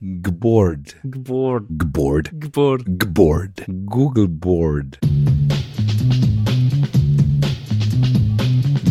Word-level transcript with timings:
Gboard. 0.00 0.94
Gbord, 1.02 1.66
Gboard. 1.70 2.30
gbord. 2.32 2.84
Gboard. 2.86 3.64
Google 3.66 4.28
Board. 4.28 4.98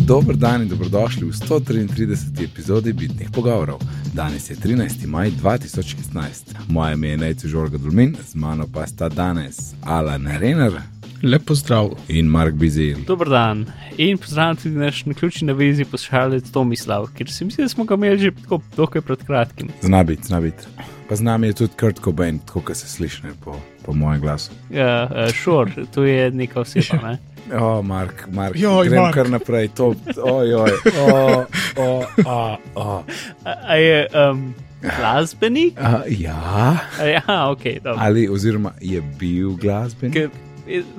Dober 0.04 0.36
dan 0.36 0.62
in 0.62 0.68
dobrodošli 0.68 1.26
v 1.26 1.32
133. 1.32 2.44
epizodi 2.44 2.92
Bitnih 2.92 3.30
pogovorov. 3.30 3.80
Danes 4.12 4.50
je 4.50 4.56
13. 4.56 5.06
maj 5.06 5.30
2016. 5.30 6.68
Moje 6.68 6.92
ime 6.92 7.08
je 7.08 7.16
Nejci 7.16 7.48
Žorga 7.48 7.78
Dulmin, 7.78 8.16
z 8.28 8.34
mano 8.34 8.66
pa 8.72 8.86
sta 8.86 9.08
danes 9.08 9.72
Alan 9.84 10.26
Renner 10.26 10.97
Lepo 11.22 11.54
zdrav. 11.54 11.90
in 12.08 12.26
Mark 12.26 12.54
Bizil. 12.54 12.96
Dober 13.06 13.28
dan 13.28 13.66
in 13.96 14.18
pozdravljam 14.18 14.56
tudi 14.56 14.74
naš 14.74 15.04
naključni 15.06 15.46
navizi 15.46 15.84
poslušalec 15.84 16.50
Tomislav, 16.50 17.06
ker 17.16 17.30
se 17.30 17.44
mi 17.44 17.50
zdi, 17.50 17.62
da 17.62 17.68
smo 17.68 17.84
ga 17.84 17.94
imeli 17.94 18.18
že 18.18 18.30
tako 18.42 18.60
dokaj 18.76 19.02
pred 19.02 19.24
kratkim. 19.26 19.68
Zna 19.82 20.02
biti, 20.04 20.22
zna 20.26 20.40
biti. 20.40 20.64
Pa 21.08 21.16
z 21.16 21.22
nami 21.22 21.46
je 21.46 21.52
tudi 21.52 21.72
Kurt 21.80 22.00
Cobain, 22.04 22.38
tako 22.38 22.60
kot 22.60 22.76
se 22.76 22.88
sliši 22.88 23.22
po, 23.44 23.56
po 23.86 23.92
mojem 23.92 24.20
glasu. 24.20 24.50
Ja, 24.70 25.08
uh, 25.10 25.32
šor, 25.32 25.70
to 25.94 26.04
je 26.04 26.30
neka 26.30 26.60
oseba, 26.60 26.98
ne? 27.02 27.18
O, 27.60 27.82
Mark, 27.82 28.26
Mark. 28.32 28.56
Joj, 28.56 28.88
grem 28.88 29.02
Mark. 29.02 29.14
kar 29.14 29.30
naprej. 29.30 29.68
To, 29.68 29.94
ojoj, 30.22 30.70
o, 31.00 31.44
o, 31.76 32.04
a, 32.26 32.56
a. 32.76 33.02
A, 33.44 33.54
a 33.68 33.74
je 33.74 34.06
um, 34.30 34.54
glasbenik? 34.98 35.80
A, 35.80 36.02
ja, 36.08 36.76
A, 37.00 37.04
ja, 37.04 37.50
ok, 37.50 37.62
dobro. 37.84 37.96
ali 37.98 38.28
oziroma 38.28 38.72
je 38.80 39.02
bil 39.18 39.56
glasbenik. 39.56 40.16
Eh, 40.16 40.28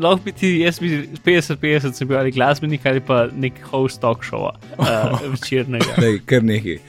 Lahko 0.01 0.25
bi 0.25 0.33
ti, 0.35 0.49
jaz 0.63 0.79
bi 0.81 0.91
50-50 1.25 1.97
sem 1.97 2.09
bil 2.09 2.17
ali 2.19 2.33
glasbenik 2.33 2.85
ali 2.89 3.03
pa 3.05 3.27
nek 3.31 3.59
host 3.71 4.01
talk 4.01 4.25
showa 4.25 4.55
uh, 4.79 5.19
večernega. 5.33 5.99
Dej, 6.01 6.21
kar 6.29 6.45
nekaj. 6.45 6.79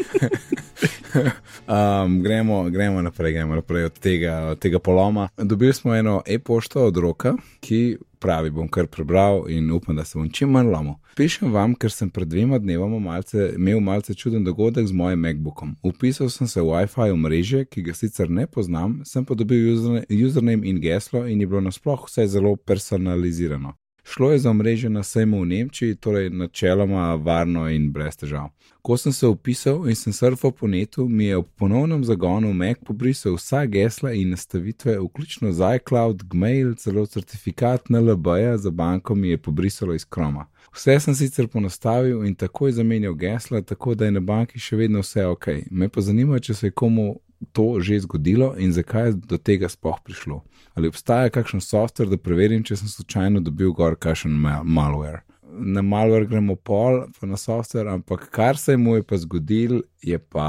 Um, 1.69 2.23
gremo, 2.23 2.71
gremo 2.71 3.03
naprej, 3.03 3.33
gremo 3.33 3.55
naprej 3.55 3.85
od 3.85 3.99
tega, 3.99 4.37
od 4.53 4.59
tega 4.59 4.79
poloma. 4.79 5.29
Dobili 5.37 5.73
smo 5.73 5.95
eno 5.95 6.23
e-pošto 6.27 6.85
od 6.85 6.97
roka, 6.97 7.35
ki 7.61 7.99
pravi, 8.21 8.51
bom 8.51 8.69
kar 8.69 8.87
prebral 8.87 9.45
in 9.49 9.71
upam, 9.71 9.97
da 9.97 10.05
se 10.05 10.19
bom 10.19 10.29
čim 10.31 10.51
manj 10.51 10.69
lomil. 10.71 10.95
Pišem 11.17 11.53
vam, 11.53 11.75
ker 11.75 11.93
sem 11.93 12.11
pred 12.11 12.29
dvema 12.29 12.59
dnevoma 12.59 12.99
malce, 12.99 13.51
imel 13.57 13.81
malce 13.81 14.15
čuden 14.15 14.45
dogodek 14.45 14.87
z 14.87 14.93
mojim 14.93 15.21
MacBookom. 15.21 15.75
Upisal 15.83 16.29
sem 16.31 16.49
se 16.49 16.61
v 16.61 16.69
WiFi 16.69 17.11
omrežje, 17.13 17.65
ki 17.65 17.83
ga 17.89 17.95
sicer 17.97 18.31
ne 18.31 18.47
poznam, 18.47 19.01
sem 19.05 19.25
pa 19.25 19.35
dobil 19.35 19.73
username 19.75 20.69
in 20.69 20.81
geslo 20.81 21.27
in 21.27 21.41
je 21.41 21.47
bilo 21.47 21.61
nasploh 21.65 22.07
vse 22.07 22.27
zelo 22.29 22.57
personalizirano. 22.57 23.80
Šlo 24.13 24.33
je 24.33 24.39
za 24.39 24.53
mrežo 24.53 24.89
na 24.89 25.03
sejmu 25.03 25.43
v 25.43 25.47
Nemčiji, 25.47 25.95
torej 25.95 26.31
načeloma 26.31 27.15
varno 27.15 27.69
in 27.71 27.93
brez 27.93 28.17
težav. 28.17 28.49
Ko 28.83 28.97
sem 28.97 29.13
se 29.13 29.27
upisal 29.27 29.89
in 29.89 29.95
sem 29.95 30.13
surfal 30.13 30.51
po 30.51 30.67
netu, 30.67 31.09
mi 31.09 31.25
je 31.25 31.37
ob 31.37 31.47
ponovnem 31.57 32.03
zagonu 32.05 32.53
Mac 32.53 32.79
pobrisal 32.87 33.37
vsa 33.37 33.67
gesla 33.67 34.11
in 34.13 34.31
nastavitve, 34.31 34.97
vključno 34.99 35.53
z 35.53 35.77
iCloud, 35.77 36.25
Gmail, 36.25 36.75
celo 36.75 37.07
certifikat 37.07 37.89
NLB-ja 37.89 38.57
za 38.59 38.71
banko 38.71 39.15
mi 39.15 39.29
je 39.29 39.39
pobrisalo 39.39 39.95
iz 39.95 40.05
kroma. 40.05 40.47
Vse 40.75 41.01
sem 41.01 41.15
sicer 41.15 41.49
ponastavil 41.49 42.27
in 42.27 42.35
takoj 42.35 42.73
zamenjal 42.73 43.15
gesla, 43.15 43.63
tako 43.63 43.95
da 43.95 44.05
je 44.05 44.11
na 44.11 44.21
banki 44.21 44.59
še 44.59 44.77
vedno 44.77 45.07
vse 45.07 45.27
ok. 45.27 45.47
Me 45.71 45.89
pa 45.89 46.01
zanima, 46.01 46.39
če 46.39 46.55
se 46.55 46.67
je 46.67 46.71
komu 46.71 47.21
to 47.53 47.81
že 47.81 48.01
zgodilo 48.01 48.55
in 48.59 48.73
zakaj 48.73 49.07
je 49.07 49.13
do 49.13 49.39
tega 49.39 49.69
sploh 49.69 50.03
prišlo. 50.05 50.43
Ali 50.81 50.89
obstaja 50.89 51.29
kakšen 51.29 51.61
software, 51.61 52.09
da 52.09 52.17
preverim, 52.17 52.63
če 52.65 52.79
sem 52.81 52.89
slučajno 52.89 53.43
dobil 53.45 53.75
gor 53.77 53.99
kakšen 54.01 54.33
mal 54.33 54.63
malware. 54.65 55.21
Na 55.45 55.83
malware 55.85 56.25
gremo 56.31 56.55
pol, 56.57 57.03
pa 57.19 57.29
na 57.29 57.37
software, 57.37 57.91
ampak 57.93 58.31
kar 58.33 58.57
se 58.57 58.79
mu 58.81 58.95
je 58.97 59.05
pa 59.05 59.19
zgodil, 59.21 59.83
je 60.01 60.17
pa 60.19 60.47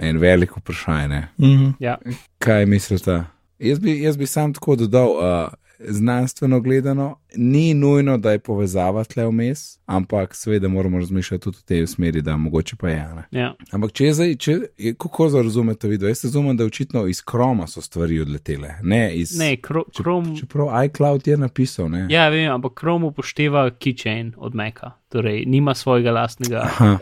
en 0.00 0.16
velik 0.22 0.56
vprašanje. 0.56 1.26
Mhm. 1.36 1.74
Ja, 1.84 1.98
Kaj 2.40 2.64
mislite? 2.66 3.18
Jaz 3.58 3.82
bi, 3.84 3.98
jaz 4.00 4.16
bi 4.16 4.26
sam 4.26 4.54
tako 4.56 4.78
dodal, 4.80 5.12
uh, 5.12 5.52
znanstveno 5.78 6.62
gledano, 6.64 7.18
ni 7.36 7.74
nujno, 7.74 8.18
da 8.18 8.32
je 8.32 8.38
povezava 8.38 9.04
tle 9.04 9.26
vmes, 9.26 9.78
ampak 9.86 10.34
seveda 10.34 10.68
moramo 10.68 10.98
razmišljati 10.98 11.44
tudi 11.44 11.58
v 11.58 11.62
tej 11.62 11.86
smeri, 11.86 12.22
da 12.22 12.36
mogoče 12.36 12.76
pa 12.76 12.88
je. 12.88 13.08
Ne? 13.14 13.40
ja. 13.40 13.54
Ampak 13.72 13.92
če 13.92 14.12
zdaj, 14.12 14.34
če, 14.36 14.56
kako 14.98 15.28
razumete 15.42 15.88
video? 15.88 16.08
Jaz 16.08 16.24
razumem, 16.24 16.56
da 16.56 16.64
očitno 16.64 17.06
iz 17.06 17.22
kroma 17.22 17.66
so 17.66 17.80
stvari 17.80 18.20
odletele, 18.20 18.74
ne 18.82 19.14
iz. 19.14 19.38
Ne, 19.38 19.56
kro, 19.56 19.84
Chrome. 19.96 20.36
Čeprav 20.36 20.84
iCloud 20.84 21.26
je 21.26 21.36
napisal, 21.36 21.90
ne. 21.90 22.06
Ja, 22.10 22.28
vem, 22.28 22.50
ampak 22.52 22.78
Chrome 22.78 23.06
upošteva 23.06 23.70
keychain 23.70 24.32
od 24.36 24.54
Meka. 24.54 24.92
Torej, 25.08 25.44
nima 25.46 25.74
svojega 25.74 26.10
lastnega 26.10 26.66
uh, 26.66 26.98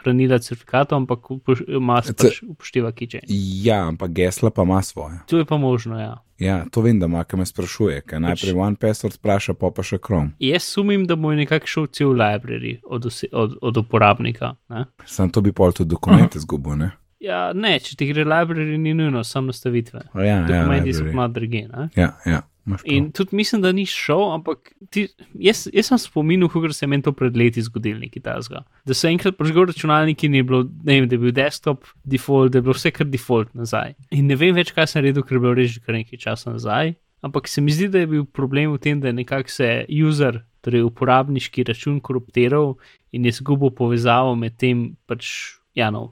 hranila 0.00 0.38
certifikatov, 0.38 0.96
ampak 0.96 1.30
upoš 1.30 1.62
ima 1.68 2.00
pač 2.02 2.42
upošteva 2.42 2.92
keychain. 2.92 3.26
Ja, 3.62 3.86
ampak 3.88 4.10
gesla 4.10 4.50
pa 4.50 4.62
ima 4.62 4.82
svoje. 4.82 5.20
To 5.26 5.38
je 5.38 5.44
pa 5.44 5.56
možno, 5.56 6.00
ja. 6.00 6.26
Ja, 6.38 6.64
to 6.70 6.80
vem, 6.80 6.98
da 7.00 7.06
ima, 7.06 7.24
kaj 7.24 7.38
me 7.38 7.46
sprašuje, 7.46 8.00
ker 8.04 8.20
najprej 8.20 8.52
one 8.52 8.76
password 8.76 9.16
spraša, 9.16 9.54
pa 9.54 9.65
pa 9.70 9.82
še 9.82 9.98
Chrome. 9.98 10.32
Jaz 10.38 10.62
sumim, 10.64 11.06
da 11.06 11.16
bo 11.16 11.32
nekako 11.32 11.66
šel 11.66 11.86
cel 11.88 12.08
library 12.10 12.78
od, 12.84 13.04
ose- 13.04 13.30
od, 13.32 13.56
od 13.62 13.76
uporabnika. 13.76 14.54
Ne? 14.68 14.84
Sam 15.04 15.30
to 15.30 15.40
bi 15.40 15.52
pol 15.52 15.72
tudi 15.72 15.90
dokumente 15.90 16.38
zgubil, 16.38 16.76
ne? 16.76 16.90
Ja, 17.18 17.52
ne, 17.52 17.78
če 17.78 17.96
ti 17.96 18.06
gre 18.06 18.24
library, 18.24 18.76
ni 18.78 18.92
nujno, 18.94 19.24
samo 19.24 19.46
nastavitve. 19.46 20.02
Ja, 20.14 20.22
ja, 20.22 20.42
Dokumenti 20.42 20.92
so 20.92 21.00
library. 21.00 21.14
malo 21.14 21.32
drugi. 21.32 21.64
ne. 21.66 21.88
ja, 21.96 22.12
ja. 22.26 22.42
In 22.84 23.12
tudi 23.12 23.36
mislim, 23.36 23.60
da 23.62 23.70
ni 23.70 23.84
šel, 23.86 24.32
ampak 24.32 24.58
ti, 24.90 25.04
jaz, 25.38 25.68
jaz 25.72 25.86
sem 25.86 25.98
spominjal, 25.98 26.48
kako 26.50 26.72
se 26.72 26.82
je 26.82 26.88
meni 26.88 27.02
to 27.02 27.12
pred 27.12 27.36
leti 27.36 27.62
zgodilo, 27.62 28.00
nekaj 28.00 28.22
tasga. 28.22 28.64
Da 28.84 28.94
so 28.94 29.06
enkrat 29.06 29.36
prižgal 29.38 29.64
računalnik 29.64 30.24
in 30.24 30.34
je 30.34 30.42
bilo, 30.42 30.64
ne 30.82 30.96
vem, 30.96 31.06
da 31.08 31.14
je 31.14 31.18
bil 31.18 31.32
desktop 31.32 31.86
default, 32.04 32.50
da 32.50 32.58
je 32.58 32.62
bilo 32.62 32.74
vse 32.74 32.90
kar 32.90 33.06
default 33.06 33.54
nazaj. 33.54 33.94
In 34.10 34.26
ne 34.26 34.34
vem 34.34 34.50
več, 34.52 34.72
kaj 34.74 34.86
sem 34.86 34.98
naredil, 34.98 35.22
ker 35.22 35.38
je 35.38 35.40
bilo 35.40 35.54
že 35.64 35.80
kar 35.80 35.94
nekaj 35.94 36.18
časa 36.18 36.50
nazaj. 36.50 36.96
Ampak 37.26 37.48
se 37.50 37.60
mi 37.60 37.74
zdi, 37.74 37.88
da 37.90 38.02
je 38.02 38.10
bil 38.10 38.24
problem 38.24 38.74
v 38.76 38.80
tem, 38.82 39.00
da 39.02 39.10
je 39.10 39.18
nekako 39.18 39.50
se 39.50 39.70
user, 39.90 40.40
torej 40.62 40.86
uporabniški 40.86 41.64
račun 41.66 42.00
koruptiral 42.00 42.76
in 43.14 43.26
je 43.26 43.34
zgubil 43.40 43.72
povezavo 43.74 44.34
med 44.38 44.56
tem, 44.60 44.92
pač, 45.10 45.58
ja, 45.74 45.90
no, 45.94 46.08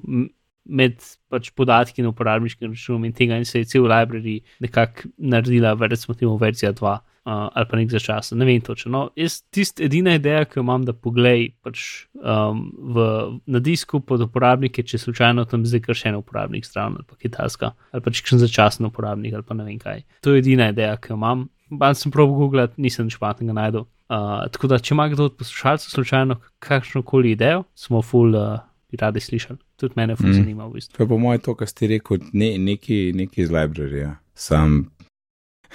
med 0.65 0.99
pač 1.31 1.51
podatki 1.55 2.03
na 2.03 2.11
uporabniškem 2.11 2.73
računu 2.73 3.07
in 3.07 3.15
tega, 3.15 3.39
in 3.39 3.47
se 3.47 3.63
je 3.63 3.71
cel 3.75 3.87
library 3.91 4.41
nekako 4.65 5.11
naredila, 5.19 5.75
recimo, 5.87 6.19
temu 6.19 6.37
verzija 6.41 6.73
2 6.73 6.99
uh, 7.27 7.49
ali 7.53 7.67
pa 7.71 7.77
nek 7.77 7.91
začasen, 7.91 8.39
ne 8.39 8.45
vem 8.49 8.61
točno. 8.61 8.91
No, 8.93 9.03
jaz 9.17 9.41
tist 9.55 9.81
edina 9.81 10.15
ideja, 10.19 10.45
ki 10.45 10.59
jo 10.59 10.65
imam, 10.65 10.85
da 10.85 10.93
poglej 10.93 11.51
pač 11.65 12.07
um, 12.15 12.67
v, 12.95 13.07
na 13.47 13.63
disku 13.65 14.01
pod 14.01 14.21
uporabnike, 14.27 14.85
če 14.85 14.99
slučajno 14.99 15.45
tam 15.51 15.65
zdaj 15.69 15.85
kar 15.87 15.99
še 15.99 16.13
en 16.13 16.21
uporabnik 16.21 16.65
stran 16.69 16.99
ali 16.99 17.07
pa 17.09 17.17
kitajska, 17.21 17.73
ali 17.93 18.05
pa 18.05 18.13
če 18.15 18.23
kakšen 18.25 18.45
začasen 18.45 18.87
uporabnik 18.91 19.35
ali 19.35 19.43
pa 19.47 19.57
ne 19.59 19.65
vem 19.65 19.81
kaj. 19.81 20.05
To 20.25 20.35
je 20.35 20.45
edina 20.45 20.69
ideja, 20.73 20.97
ki 20.97 21.13
jo 21.13 21.19
imam. 21.21 21.49
Ban 21.75 21.97
sem 21.97 22.13
prav 22.13 22.29
googlati, 22.29 22.77
nisem 22.79 23.09
nič 23.09 23.17
pametnega 23.19 23.57
najdel. 23.57 23.89
Uh, 24.13 24.45
tako 24.53 24.69
da, 24.69 24.77
če 24.79 24.93
ima 24.95 25.09
kdo 25.09 25.31
od 25.31 25.37
poslušalcev 25.41 25.91
slučajno 25.91 26.37
kakšno 26.63 27.03
koli 27.03 27.33
idejo, 27.33 27.65
smo 27.75 28.03
full 28.05 28.37
uh, 28.37 28.61
bi 28.93 29.01
radi 29.01 29.21
slišali. 29.21 29.59
Tudi 29.81 29.95
mene 29.97 30.15
Mm. 30.15 30.33
zanima 30.33 30.67
v 30.67 30.73
bistvu. 30.77 30.97
To 30.97 31.03
je 31.03 31.09
po 31.09 31.19
mojem 31.19 31.41
to, 31.41 31.55
kar 31.55 31.69
ste 31.69 31.87
rekel, 31.87 32.19
ne, 32.33 32.59
neki, 32.59 33.13
neki 33.17 33.43
iz 33.43 33.51
libraryja. 33.51 34.17
Sam 34.35 34.91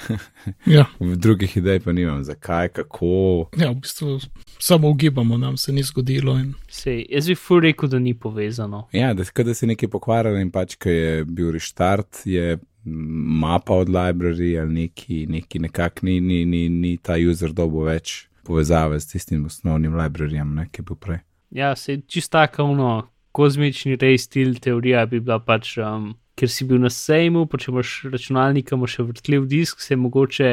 Ja, 0.66 0.86
v 1.00 1.16
drugih 1.16 1.58
idej 1.58 1.80
pa 1.80 1.92
nimam, 1.92 2.24
zakaj, 2.24 2.70
kako. 2.70 3.50
ja, 3.58 3.72
v 3.72 3.76
bistvu 3.76 4.20
samo 4.60 4.90
ugibamo, 4.90 5.38
nam 5.38 5.58
se 5.58 5.74
ni 5.74 5.84
zgodilo. 5.84 6.38
In... 6.40 6.54
Sej, 6.70 7.06
jaz 7.10 7.28
bi 7.28 7.36
ful 7.36 7.62
rekel, 7.62 7.90
da 7.90 8.00
ni 8.00 8.14
povezano. 8.14 8.88
Ja, 8.92 9.14
da, 9.14 9.24
da 9.44 9.54
se 9.54 9.66
je 9.66 9.68
nekaj 9.68 9.90
pokvarilo 9.90 10.40
in 10.40 10.52
pač, 10.52 10.76
ko 10.76 10.90
je 10.90 11.26
bil 11.26 11.52
restart, 11.52 12.22
je 12.26 12.58
mapa 12.84 13.74
od 13.74 13.90
library 13.90 14.62
ali 14.62 14.74
neki, 14.74 15.26
neki 15.30 15.59
nekak 15.59 16.02
ni, 16.02 16.20
ni, 16.22 16.46
ni, 16.46 16.70
ni 16.70 16.98
ta 16.98 17.18
user 17.20 17.54
dobo 17.54 17.84
več 17.84 18.30
povezave 18.44 19.00
s 19.00 19.12
tistim 19.12 19.46
osnovnim 19.46 19.98
libraryjem, 20.00 20.56
ne, 20.56 20.70
ki 20.72 20.82
je 20.82 20.86
bil 20.88 20.98
prej. 20.98 21.20
Ja, 21.50 21.76
se 21.76 22.00
čistaka 22.08 22.64
uno, 22.64 23.09
kozmični 23.32 23.96
rej 23.96 24.18
stil 24.18 24.56
teorija 24.62 25.06
bi 25.06 25.20
bila 25.20 25.40
pač, 25.40 25.78
um, 25.78 26.14
ker 26.40 26.52
si 26.52 26.66
bil 26.68 26.80
na 26.80 26.90
sejmu, 26.94 27.44
pa 27.52 27.60
če 27.60 27.72
imaš 27.74 27.96
računalnik, 28.14 28.72
imaš 28.72 28.96
še 28.96 29.06
vrtljiv 29.09 29.47
disk, 29.52 29.82
se 29.84 29.94
je 29.94 30.00
mogoče, 30.00 30.52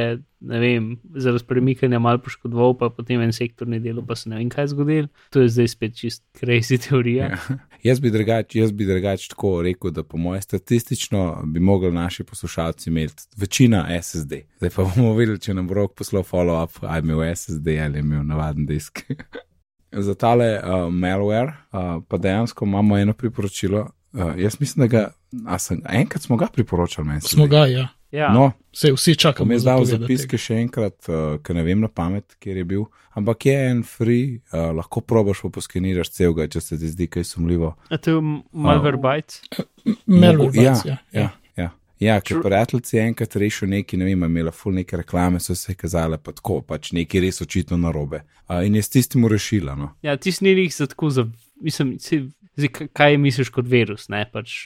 ne 0.51 0.61
vem, 0.63 0.89
zaradi 1.15 1.47
premikanja 1.47 2.01
mal 2.03 2.19
poškodoval, 2.23 2.75
pa 2.81 2.91
potem 2.95 3.23
en 3.23 3.35
sektorni 3.35 3.79
del, 3.83 4.03
pa 4.07 4.17
se 4.19 4.31
ne 4.33 4.41
vem 4.41 4.51
kaj 4.53 4.73
zgodil. 4.75 5.07
To 5.35 5.45
je 5.45 5.53
zdaj 5.55 5.71
spet 5.73 5.97
čist 6.01 6.25
crazy 6.41 6.81
teorija. 6.83 7.31
Ja. 7.37 7.59
Jaz 7.87 8.01
bi 8.03 8.11
drugače 8.11 8.59
jaz 8.59 8.73
bi 8.75 8.87
drugač 8.89 9.29
tako 9.31 9.61
rekel, 9.63 9.93
da 9.95 10.03
po 10.03 10.19
mojem 10.19 10.43
statistično 10.43 11.43
bi 11.47 11.61
mogli 11.63 11.93
naši 11.95 12.25
poslušalci 12.27 12.91
imeti 12.91 13.29
večina 13.39 13.85
SSD. 14.03 14.41
Zdaj 14.59 14.73
pa 14.75 14.87
bomo 14.89 15.13
videli, 15.15 15.39
če 15.41 15.55
nam 15.55 15.71
rok 15.71 15.95
poslal 15.95 16.27
follow-up, 16.27 16.81
ali 16.83 16.99
je 16.99 17.07
imel 17.07 17.23
SSD 17.37 17.77
ali 17.85 18.01
je 18.01 18.07
imel 18.09 18.25
navaden 18.27 18.67
disk. 18.67 19.05
Za 20.07 20.15
tale 20.19 20.49
uh, 20.59 20.89
malware 20.93 21.53
uh, 21.73 22.03
pa 22.09 22.19
dejansko 22.19 22.65
imamo 22.65 22.99
eno 22.99 23.15
priporočilo. 23.15 23.87
Uh, 24.17 24.33
jaz 24.41 24.57
mislim, 24.61 24.87
da 24.87 24.87
ga, 24.87 25.03
a 25.47 25.59
sem, 25.59 25.83
enkrat 25.93 26.23
smo 26.23 26.37
ga 26.37 26.47
priporočali, 26.53 27.09
meni. 27.09 27.21
se 27.21 27.29
Smo 27.29 27.47
ga, 27.47 27.67
ja. 27.67 27.89
Ja, 28.11 28.33
No, 28.33 28.53
Se 28.73 28.93
vsi 28.93 29.17
čakamo. 29.17 29.59
za 29.59 29.71
dal 29.71 29.85
zapiske 29.85 30.39
še 30.39 30.55
enkrat, 30.63 30.95
uh, 31.09 31.37
ker 31.43 31.57
ne 31.57 31.63
vem 31.67 31.81
na 31.81 31.89
pamet, 31.89 32.37
kjer 32.41 32.57
je 32.57 32.65
bil. 32.65 32.85
Ampak 33.19 33.47
je 33.47 33.57
en 33.71 33.83
free, 33.83 34.39
uh, 34.53 34.71
lahko 34.77 35.01
probaš 35.01 35.41
pa 35.43 35.49
poskeniraš 35.49 36.11
celega, 36.15 36.47
če 36.49 36.61
se 36.61 36.79
ti 36.79 36.89
zdi 36.89 37.07
kaj 37.07 37.25
sumljivo. 37.25 37.75
A 37.91 37.97
to 37.99 38.17
je 38.17 38.23
malware 38.53 39.01
bytes. 39.01 39.41
tega. 39.51 39.67
Malware 40.07 40.63
ja, 40.63 40.73
bytes, 40.73 40.85
ja. 40.87 40.97
ja, 41.13 41.31
ja. 41.57 41.71
Ja, 42.01 42.21
ker 42.21 42.43
prijatelji 42.45 43.01
enkrat 43.01 43.37
rešil 43.41 43.69
neki, 43.73 43.97
ne 43.97 44.05
vem, 44.05 44.25
imela 44.29 44.53
ful 44.53 44.75
neke 44.77 44.97
reklame, 45.01 45.41
so 45.41 45.55
se 45.57 45.75
kazale 45.75 46.19
pa 46.21 46.33
tako, 46.37 46.61
pač 46.61 46.93
neki 46.93 47.21
res 47.25 47.41
očitno 47.41 47.77
narobe. 47.81 48.23
Uh, 48.49 48.61
in 48.69 48.77
je 48.77 48.83
s 48.83 48.93
tistim 48.93 49.25
rešila. 49.29 49.75
No. 49.75 49.95
Ja, 50.05 50.17
ti 50.17 50.33
si 50.33 50.45
njih 50.45 50.75
za 50.77 50.87
tako, 50.87 51.11
za, 51.11 51.27
mislim, 51.61 51.97
si, 51.99 52.27
zdaj, 52.57 52.89
kaj 52.97 53.17
misliš 53.21 53.51
kot 53.55 53.69
virus, 53.69 54.09
ne? 54.13 54.25
Pač, 54.33 54.57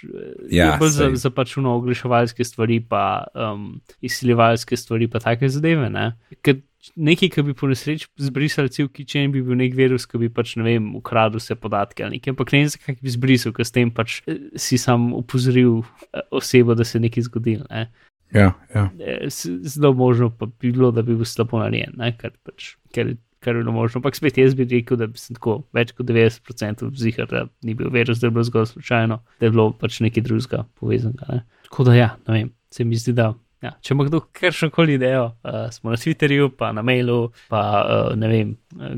Ja, 0.51 0.73
je 0.73 0.79
bolj 0.81 0.93
za, 0.95 1.11
za 1.27 1.31
pač 1.35 1.57
uno 1.61 1.75
oglaševalske 1.79 2.45
stvari, 2.47 2.81
pa 2.81 3.27
um, 3.35 3.81
izsiljevalske 4.01 4.79
stvari, 4.79 5.11
pa 5.11 5.23
take 5.23 5.49
zadeve, 5.51 5.91
ne. 5.91 6.13
Ker 6.45 6.61
nekaj, 6.97 7.31
ki 7.35 7.45
bi 7.45 7.55
po 7.57 7.69
nesreči 7.71 8.09
zbrisal 8.21 8.71
cel 8.73 8.89
kičen, 8.93 9.33
bi 9.35 9.43
bil 9.45 9.59
nek 9.59 9.75
virus, 9.77 10.07
ki 10.09 10.21
bi 10.23 10.31
pač, 10.33 10.55
ne 10.61 10.67
vem, 10.67 10.93
ukradel 10.99 11.43
vse 11.43 11.57
podatke 11.61 12.05
ali 12.07 12.19
nekaj, 12.19 12.35
ampak 12.35 12.55
ne 12.55 12.63
vem, 12.63 12.71
zakaj 12.73 13.01
bi 13.01 13.17
zbrisal, 13.17 13.55
ker 13.57 13.69
s 13.69 13.75
tem 13.75 13.93
pač 13.95 14.21
eh, 14.25 14.39
si 14.61 14.79
sam 14.81 15.11
upozoril 15.17 15.83
eh, 15.83 16.25
osebo, 16.31 16.77
da 16.79 16.87
se 16.89 17.03
nekaj 17.03 17.29
zgodilo, 17.29 17.67
ne. 17.71 17.89
Ja, 18.35 18.53
ja. 18.75 18.87
Eh, 19.03 19.27
Zelo 19.29 19.93
možno 19.99 20.31
pa 20.31 20.47
bi 20.47 20.71
bilo, 20.71 20.93
da 20.95 21.03
bi 21.03 21.19
bil 21.19 21.29
slabo 21.29 21.61
narejen, 21.61 21.99
kar 22.21 22.33
pač, 22.47 22.75
ker, 22.95 23.17
kar 23.41 23.57
je 23.57 23.63
bilo 23.63 23.73
možno. 23.73 23.99
Ampak 23.99 24.17
spet 24.17 24.39
jaz 24.39 24.55
bi 24.55 24.67
rekel, 24.69 24.99
da 25.01 25.07
bi 25.11 25.19
sem 25.19 25.37
tako 25.37 25.63
več 25.77 25.93
kot 25.97 26.07
90% 26.07 26.91
zihar, 27.01 27.29
da 27.31 27.47
ni 27.67 27.75
bil 27.75 27.91
virus, 27.93 28.21
da 28.21 28.29
je 28.29 28.35
bilo 28.37 28.45
zgolj 28.45 28.67
slučajno, 28.75 29.21
da 29.41 29.47
je 29.47 29.51
bilo 29.51 29.71
pač 29.73 30.01
nekaj 30.05 30.25
drugega 30.27 30.65
povezanega. 30.81 31.27
Ne. 31.29 31.45
Tako 31.69 31.89
da 31.89 31.97
ja, 31.97 32.11
ne 32.29 32.37
vem, 32.37 32.53
se 32.71 32.85
mi 32.85 33.01
zdi, 33.01 33.17
da. 33.17 33.33
Ja, 33.61 33.75
če 33.85 33.93
ima 33.93 34.07
kdo 34.09 34.23
kakršnokoli 34.25 34.95
idejo, 34.97 35.27
uh, 35.45 35.67
smo 35.73 35.93
na 35.93 35.99
Twitterju, 36.01 36.49
pa 36.57 36.71
na 36.73 36.81
mailu, 36.83 37.33
pa 37.53 37.63
uh, 37.81 38.15
ne 38.17 38.31
vem, 38.33 38.55
uh, 38.77 38.95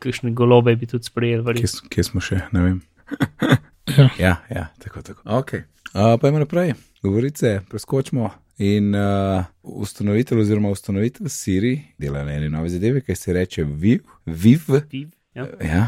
kakšne 0.00 0.32
golobe 0.36 0.72
bi 0.80 0.88
tudi 0.88 1.04
sprejeli. 1.04 1.58
Kje, 1.60 1.72
kje 1.92 2.06
smo 2.08 2.24
še, 2.24 2.44
ne 2.52 2.68
vem. 2.68 2.78
Ja. 3.88 4.04
Ja, 4.20 4.34
ja, 4.52 4.66
tako, 4.84 5.00
tako. 5.00 5.22
Okay. 5.38 5.62
Uh, 5.94 6.18
pa 6.20 6.28
imamo 6.28 6.42
naprej, 6.42 6.74
govorice, 7.00 7.54
preskočimo. 7.70 8.28
In 8.58 8.94
uh, 8.94 9.44
ustanovitelj 9.62 10.40
oziroma 10.40 10.70
ustanovitelj 10.70 11.28
Siri 11.28 11.82
dela 11.98 12.24
na 12.24 12.32
eni 12.32 12.48
novi 12.48 12.68
zadevi, 12.68 13.00
ki 13.06 13.14
se 13.14 13.32
reče 13.32 13.64
Viv, 13.64 14.00
Viv. 14.26 14.60
Viv, 14.90 15.08
ja. 15.34 15.46
Ja, 15.62 15.86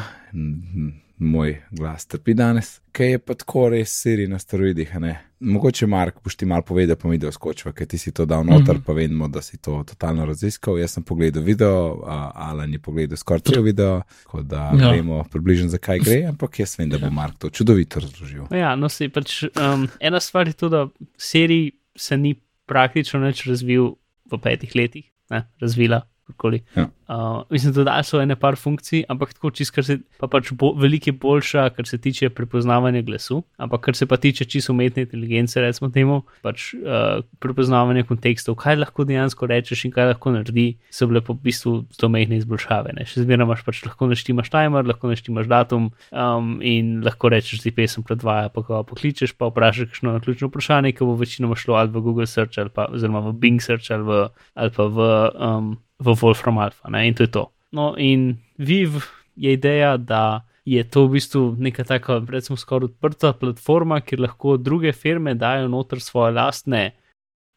moj 1.21 1.57
glas 1.71 2.07
trpi 2.07 2.35
danes, 2.35 2.81
kaj 2.93 3.11
je 3.11 3.19
pa 3.19 3.35
tako 3.35 3.69
res 3.69 3.93
Siri 4.03 4.29
na 4.29 4.39
steroidih. 4.39 4.97
a 4.97 4.99
ne? 4.99 5.17
Mogoče 5.41 5.87
Mark 5.87 6.23
boš 6.25 6.37
ti 6.37 6.47
mal 6.47 6.63
povedal, 6.63 6.97
pa 6.97 7.09
mi 7.09 7.19
da 7.19 7.33
skočiva, 7.33 7.73
ker 7.73 7.87
ti 7.87 7.99
si 7.99 8.13
to 8.13 8.25
dal 8.27 8.45
noter, 8.45 8.75
mm 8.75 8.79
-hmm. 8.79 8.85
pa 8.87 8.93
vemo, 8.93 9.29
da 9.29 9.43
si 9.43 9.59
to 9.59 9.85
totalno 9.87 10.27
raziskal. 10.27 10.79
Jaz 10.79 10.91
sem 10.91 11.03
pogledal 11.03 11.43
video, 11.43 11.95
uh, 11.95 12.09
Alan 12.35 12.73
je 12.73 12.79
pogledal 12.79 13.17
skoraj 13.17 13.41
cel 13.41 13.63
video, 13.63 14.03
tako 14.23 14.43
da 14.43 14.57
ja. 14.57 14.85
Ja. 14.85 14.91
vemo 14.91 15.25
približno 15.31 15.69
zakaj 15.69 15.99
gre, 15.99 16.25
ampak 16.25 16.61
jaz 16.61 16.79
vem, 16.79 16.91
da 16.91 16.99
bo 16.99 17.11
Mark 17.11 17.39
to 17.39 17.51
čudovito 17.51 18.01
razložil. 18.01 18.45
Ja, 18.51 18.77
no, 18.77 18.89
se 18.89 19.09
pač 19.09 19.43
um, 19.43 19.89
ena 20.01 20.21
stvar 20.21 20.47
je 20.47 20.53
to, 20.53 20.69
da 20.69 20.89
serij 21.17 21.71
se 21.97 22.17
ni 22.17 22.35
praktično 22.71 23.21
več 23.25 23.45
razvil 23.51 23.95
v 24.31 24.41
petih 24.43 24.79
letih, 24.79 25.11
ne, 25.35 25.45
razvila. 25.63 26.05
kakorkoli. 26.31 26.63
Ja. 26.77 26.89
Uh, 27.11 27.43
mislim, 27.51 27.73
da 27.75 28.03
so 28.07 28.21
ene 28.23 28.37
par 28.39 28.55
funkcij, 28.57 29.03
ampak 29.11 29.33
tako 29.35 29.51
čist, 29.51 29.73
kar 29.75 29.83
se 29.83 29.97
pa 30.21 30.29
pač 30.31 30.53
bo, 30.55 30.69
veliko 30.79 31.11
boljša, 31.19 31.65
kar 31.75 31.89
se 31.89 31.99
tiče 31.99 32.29
prepoznavanja 32.31 33.03
glasu, 33.03 33.41
ampak 33.59 33.81
kar 33.89 33.99
se 33.99 34.07
pa 34.07 34.17
tiče 34.17 34.45
čisto 34.45 34.71
umetne 34.73 35.03
inteligence, 35.03 35.59
recimo 35.61 35.91
temu, 35.91 36.21
pač 36.47 36.69
uh, 36.79 37.25
prepoznavanja 37.43 38.07
kontekstov, 38.07 38.55
kaj 38.63 38.79
lahko 38.79 39.09
dejansko 39.09 39.51
rečeš 39.51 39.83
in 39.89 39.95
kaj 39.97 40.13
lahko 40.13 40.37
naredi, 40.37 40.69
so 40.95 41.11
bile 41.11 41.25
pa 41.27 41.35
v 41.35 41.43
bistvu 41.49 41.75
zelo 41.99 42.13
mehne 42.15 42.39
izboljšave. 42.39 42.95
Ne. 42.95 43.09
Še 43.11 43.27
zmeraj 43.27 43.49
imaš 43.49 43.67
pač 43.67 43.83
lahko 43.89 44.11
naštimaš 44.15 44.55
timer, 44.55 44.87
lahko 44.87 45.11
naštimaš 45.11 45.51
datum 45.51 45.91
um, 46.15 46.55
in 46.63 47.01
lahko 47.03 47.35
rečeš, 47.35 47.65
da 47.65 47.71
ti 47.71 47.75
pesem 47.83 48.07
predvaja, 48.07 48.55
pa 48.55 48.63
ko 48.63 48.85
pokličeš, 48.87 49.35
pa 49.35 49.51
vprašaš 49.51 49.91
kakšno 49.91 50.15
naključno 50.21 50.47
vprašanje, 50.53 50.95
ki 50.95 51.11
bo 51.11 51.19
večinoma 51.19 51.59
šlo 51.59 51.75
ali 51.83 51.91
v 51.91 52.07
Google 52.07 52.31
Search 52.31 52.63
ali 52.63 52.71
pa 52.71 52.87
v 52.87 53.33
Bing 53.35 53.59
Search 53.59 53.91
ali, 53.91 54.07
v, 54.07 54.27
ali 54.55 54.79
pa 54.79 54.87
v, 54.87 55.13
um, 55.35 55.75
v 56.01 56.15
Wolfram 56.17 56.59
Alpha. 56.59 56.89
Ne? 56.91 57.00
In 57.07 57.15
to 57.15 57.23
je 57.23 57.31
to. 57.31 57.49
No, 57.73 57.95
in 57.99 58.39
Viv 58.59 59.03
je 59.37 59.53
ideja, 59.53 59.97
da 59.97 60.45
je 60.65 60.83
to 60.85 61.07
v 61.07 61.17
bistvu 61.17 61.57
neka 61.59 61.85
taka, 61.85 62.21
recimo, 62.29 62.57
skoraj 62.57 62.91
odprta 62.91 63.33
platforma, 63.33 64.01
kjer 64.01 64.21
lahko 64.27 64.57
druge 64.57 64.93
firme 64.93 65.35
dajo 65.35 65.69
noter 65.69 66.01
svoje 66.01 66.35
lastne 66.37 66.91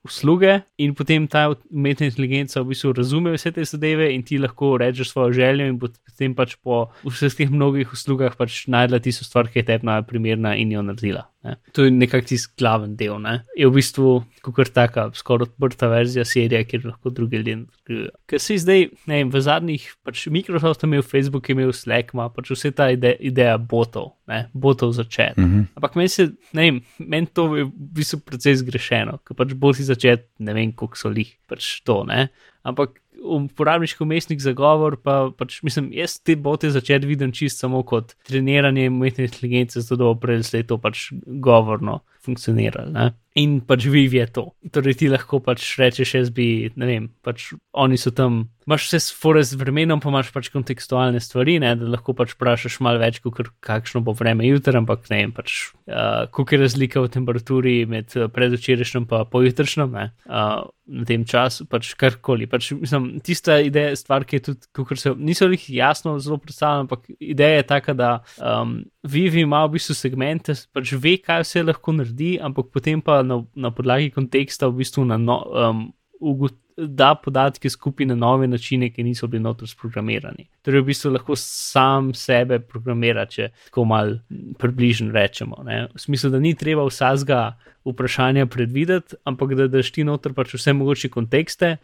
usluge, 0.04 0.62
in 0.78 0.94
potem 0.94 1.28
ta 1.28 1.48
umetna 1.72 2.10
inteligenca 2.10 2.62
v 2.62 2.74
bistvu 2.74 2.94
razume 2.98 3.34
vse 3.36 3.54
te 3.56 3.64
zadeve, 3.68 4.10
in 4.14 4.24
ti 4.28 4.38
lahko 4.42 4.76
rečeš 4.82 5.14
svojo 5.14 5.34
željo, 5.40 5.68
in 5.72 5.80
potem 5.80 6.36
pač 6.36 6.58
po 6.60 6.86
vseh 7.08 7.36
teh 7.40 7.52
mnogih 7.52 7.94
uslugah 7.96 8.36
pač 8.40 8.66
najdla 8.68 9.00
tisto 9.04 9.28
stvar, 9.28 9.48
ki 9.52 9.64
je 9.64 9.80
najbolj 9.80 10.10
primerna 10.10 10.56
in 10.60 10.76
jo 10.76 10.84
naredila. 10.84 11.28
Ne. 11.44 11.58
To 11.76 11.84
je 11.84 11.92
nekako 11.92 12.28
tisti 12.28 12.54
glaven 12.60 12.96
del. 12.96 13.18
Ne. 13.20 13.42
Je 13.58 13.68
v 13.68 13.76
bistvu 13.76 14.12
kot 14.46 14.72
taka 14.76 15.10
skoraj 15.16 15.50
odprta 15.50 15.90
verzija 15.92 16.24
serije, 16.28 16.64
kjer 16.68 16.86
lahko 16.88 17.12
druge 17.12 17.42
ljudi 17.42 17.58
nadaljujejo. 17.64 18.14
Ker 18.32 18.40
se 18.40 18.58
zdaj, 18.64 18.86
ne 19.12 19.20
vem, 19.20 19.32
v 19.34 19.42
zadnjih, 19.44 19.88
pač 20.08 20.28
Microsoft 20.32 20.84
je 20.84 20.88
imel, 20.88 21.04
Facebook 21.04 21.50
je 21.50 21.58
imel, 21.58 21.74
Slack 21.76 22.16
ima, 22.16 22.30
pač 22.32 22.54
vse 22.56 22.72
ta 22.72 22.90
ide, 22.96 23.16
ideja 23.20 23.58
botov, 23.60 24.14
ne, 24.28 24.40
botov 24.54 24.94
začet. 24.96 25.38
Uh 25.38 25.44
-huh. 25.44 25.66
Ampak 25.76 25.96
meni 25.96 26.10
se, 26.10 26.32
ne 26.54 26.62
vem, 26.62 26.82
meni 27.00 27.28
to 27.28 27.56
je 27.56 27.64
v 27.64 27.72
bistvu 27.76 28.20
precej 28.20 28.56
zgrešeno, 28.56 29.18
ker 29.28 29.36
pač 29.36 29.54
bolj 29.54 29.74
si 29.74 29.84
začet, 29.84 30.30
ne 30.40 30.54
vem, 30.54 30.72
koliko 30.72 30.98
so 30.98 31.10
lih 31.10 31.38
pač 31.48 31.82
to, 31.84 32.04
ne. 32.04 32.28
Ampak 32.64 33.00
uporabniški 33.24 34.04
umestnik 34.04 34.40
za 34.40 34.54
govor, 34.54 34.98
pa 34.98 35.32
pač 35.38 35.62
mislim, 35.64 35.92
jaz 35.94 36.20
te 36.20 36.36
bote 36.36 36.70
začet 36.72 37.06
vidim 37.06 37.32
čist 37.32 37.60
samo 37.60 37.84
kot 37.84 38.16
treniranje 38.28 38.90
umetne 38.90 39.24
inteligence, 39.24 39.82
zato 39.82 39.96
da 39.96 40.04
bo 40.04 40.16
prej 40.16 40.44
slej 40.44 40.64
to 40.68 40.78
pač 40.78 41.12
govorno 41.26 42.00
funkcioniralo. 42.22 42.92
In 43.34 43.62
pač 43.66 43.88
Viv 43.90 44.14
je 44.14 44.26
to. 44.30 44.44
Torej 44.70 45.00
ti 45.02 45.08
lahko 45.10 45.40
pač 45.42 45.64
rečeš, 45.82 46.12
jaz 46.20 46.28
bi, 46.30 46.70
ne 46.78 46.86
vem, 46.86 47.06
pač 47.26 47.50
oni 47.74 47.98
so 47.98 48.14
tam. 48.14 48.44
Imáš 48.64 48.86
vse 48.88 49.00
sfore 49.10 49.42
z 49.44 49.58
vremenom, 49.60 50.00
pa 50.00 50.08
imaš 50.08 50.30
pač 50.32 50.48
kontekstualne 50.54 51.20
stvari, 51.20 51.58
ne, 51.60 51.74
da 51.76 51.90
lahko 51.96 52.14
pač 52.16 52.32
vprašaš 52.38 52.78
malo 52.86 53.02
več, 53.02 53.18
kot 53.26 53.50
kakšno 53.60 54.04
bo 54.06 54.14
vreme 54.16 54.46
jutri, 54.48 54.78
ampak 54.80 55.10
ne 55.12 55.20
vem, 55.20 55.34
pač, 55.36 55.74
uh, 55.90 56.30
koliko 56.32 56.56
je 56.56 56.62
razlika 56.62 57.04
v 57.04 57.12
temperaturi 57.12 57.74
med 57.90 58.14
uh, 58.16 58.30
predvčerajšnjem 58.32 59.10
in 59.10 59.28
pojutrišnjem, 59.34 59.98
ne, 59.98 60.06
uh, 60.30 60.70
na 60.94 61.04
tem 61.08 61.26
času, 61.28 61.66
pač 61.68 61.94
karkoli. 62.00 62.48
Pač, 62.48 62.70
mislim, 62.78 63.18
tista 63.24 63.58
ideja, 63.64 63.98
stvar, 64.00 64.24
ki 64.28 64.40
je 64.40 64.46
tudi, 64.48 64.72
kot 64.76 65.00
se 65.00 65.12
niso 65.18 65.48
jih 65.52 65.68
jasno 65.82 66.16
zelo 66.24 66.38
predstavljena, 66.44 66.86
ampak 66.86 67.08
ideja 67.20 67.60
je 67.60 67.68
taka, 67.68 67.98
da 67.98 68.14
um, 68.38 68.84
Vivi 69.04 69.44
ima 69.44 69.66
v 69.66 69.76
bistvu 69.76 69.96
segmente, 70.00 70.56
pač 70.76 70.94
ve, 70.96 71.18
kaj 71.20 71.44
vse 71.44 71.66
lahko 71.68 71.96
naredi, 71.96 72.38
ampak 72.40 72.72
potem 72.72 73.04
pa 73.04 73.23
na, 73.24 73.42
na 73.56 73.72
podlagi 73.72 74.12
konteksta 74.14 74.68
v 74.68 74.84
bistvu 74.84 75.06
na 75.06 75.18
no, 75.18 75.40
um, 75.50 75.88
ugot, 76.20 76.56
da 76.78 77.16
podatke 77.16 77.70
skupaj 77.70 78.06
na 78.06 78.16
nove 78.16 78.48
načine, 78.48 78.90
ki 78.90 79.04
niso 79.04 79.28
bili 79.28 79.44
notor 79.44 79.70
sprogramirani. 79.70 80.48
Torej, 80.66 80.82
v 80.82 80.88
bistvu 80.88 81.12
lahko 81.14 81.36
sam 81.38 82.14
sebe 82.18 82.60
programira, 82.60 83.26
če 83.30 83.52
tako 83.68 83.86
mal 83.90 84.16
približno 84.60 85.14
rečemo. 85.14 85.62
Ne? 85.68 85.88
V 85.94 86.02
smislu, 86.02 86.32
da 86.34 86.42
ni 86.42 86.56
treba 86.58 86.86
vsazga 86.88 87.44
vprašanja 87.86 88.46
predvideti, 88.48 89.18
ampak 89.28 89.54
da 89.60 89.68
daš 89.68 89.92
ti 89.92 90.06
noter 90.08 90.34
pač 90.34 90.56
vse 90.56 90.74
mogoče 90.74 91.12
kontekste, 91.12 91.76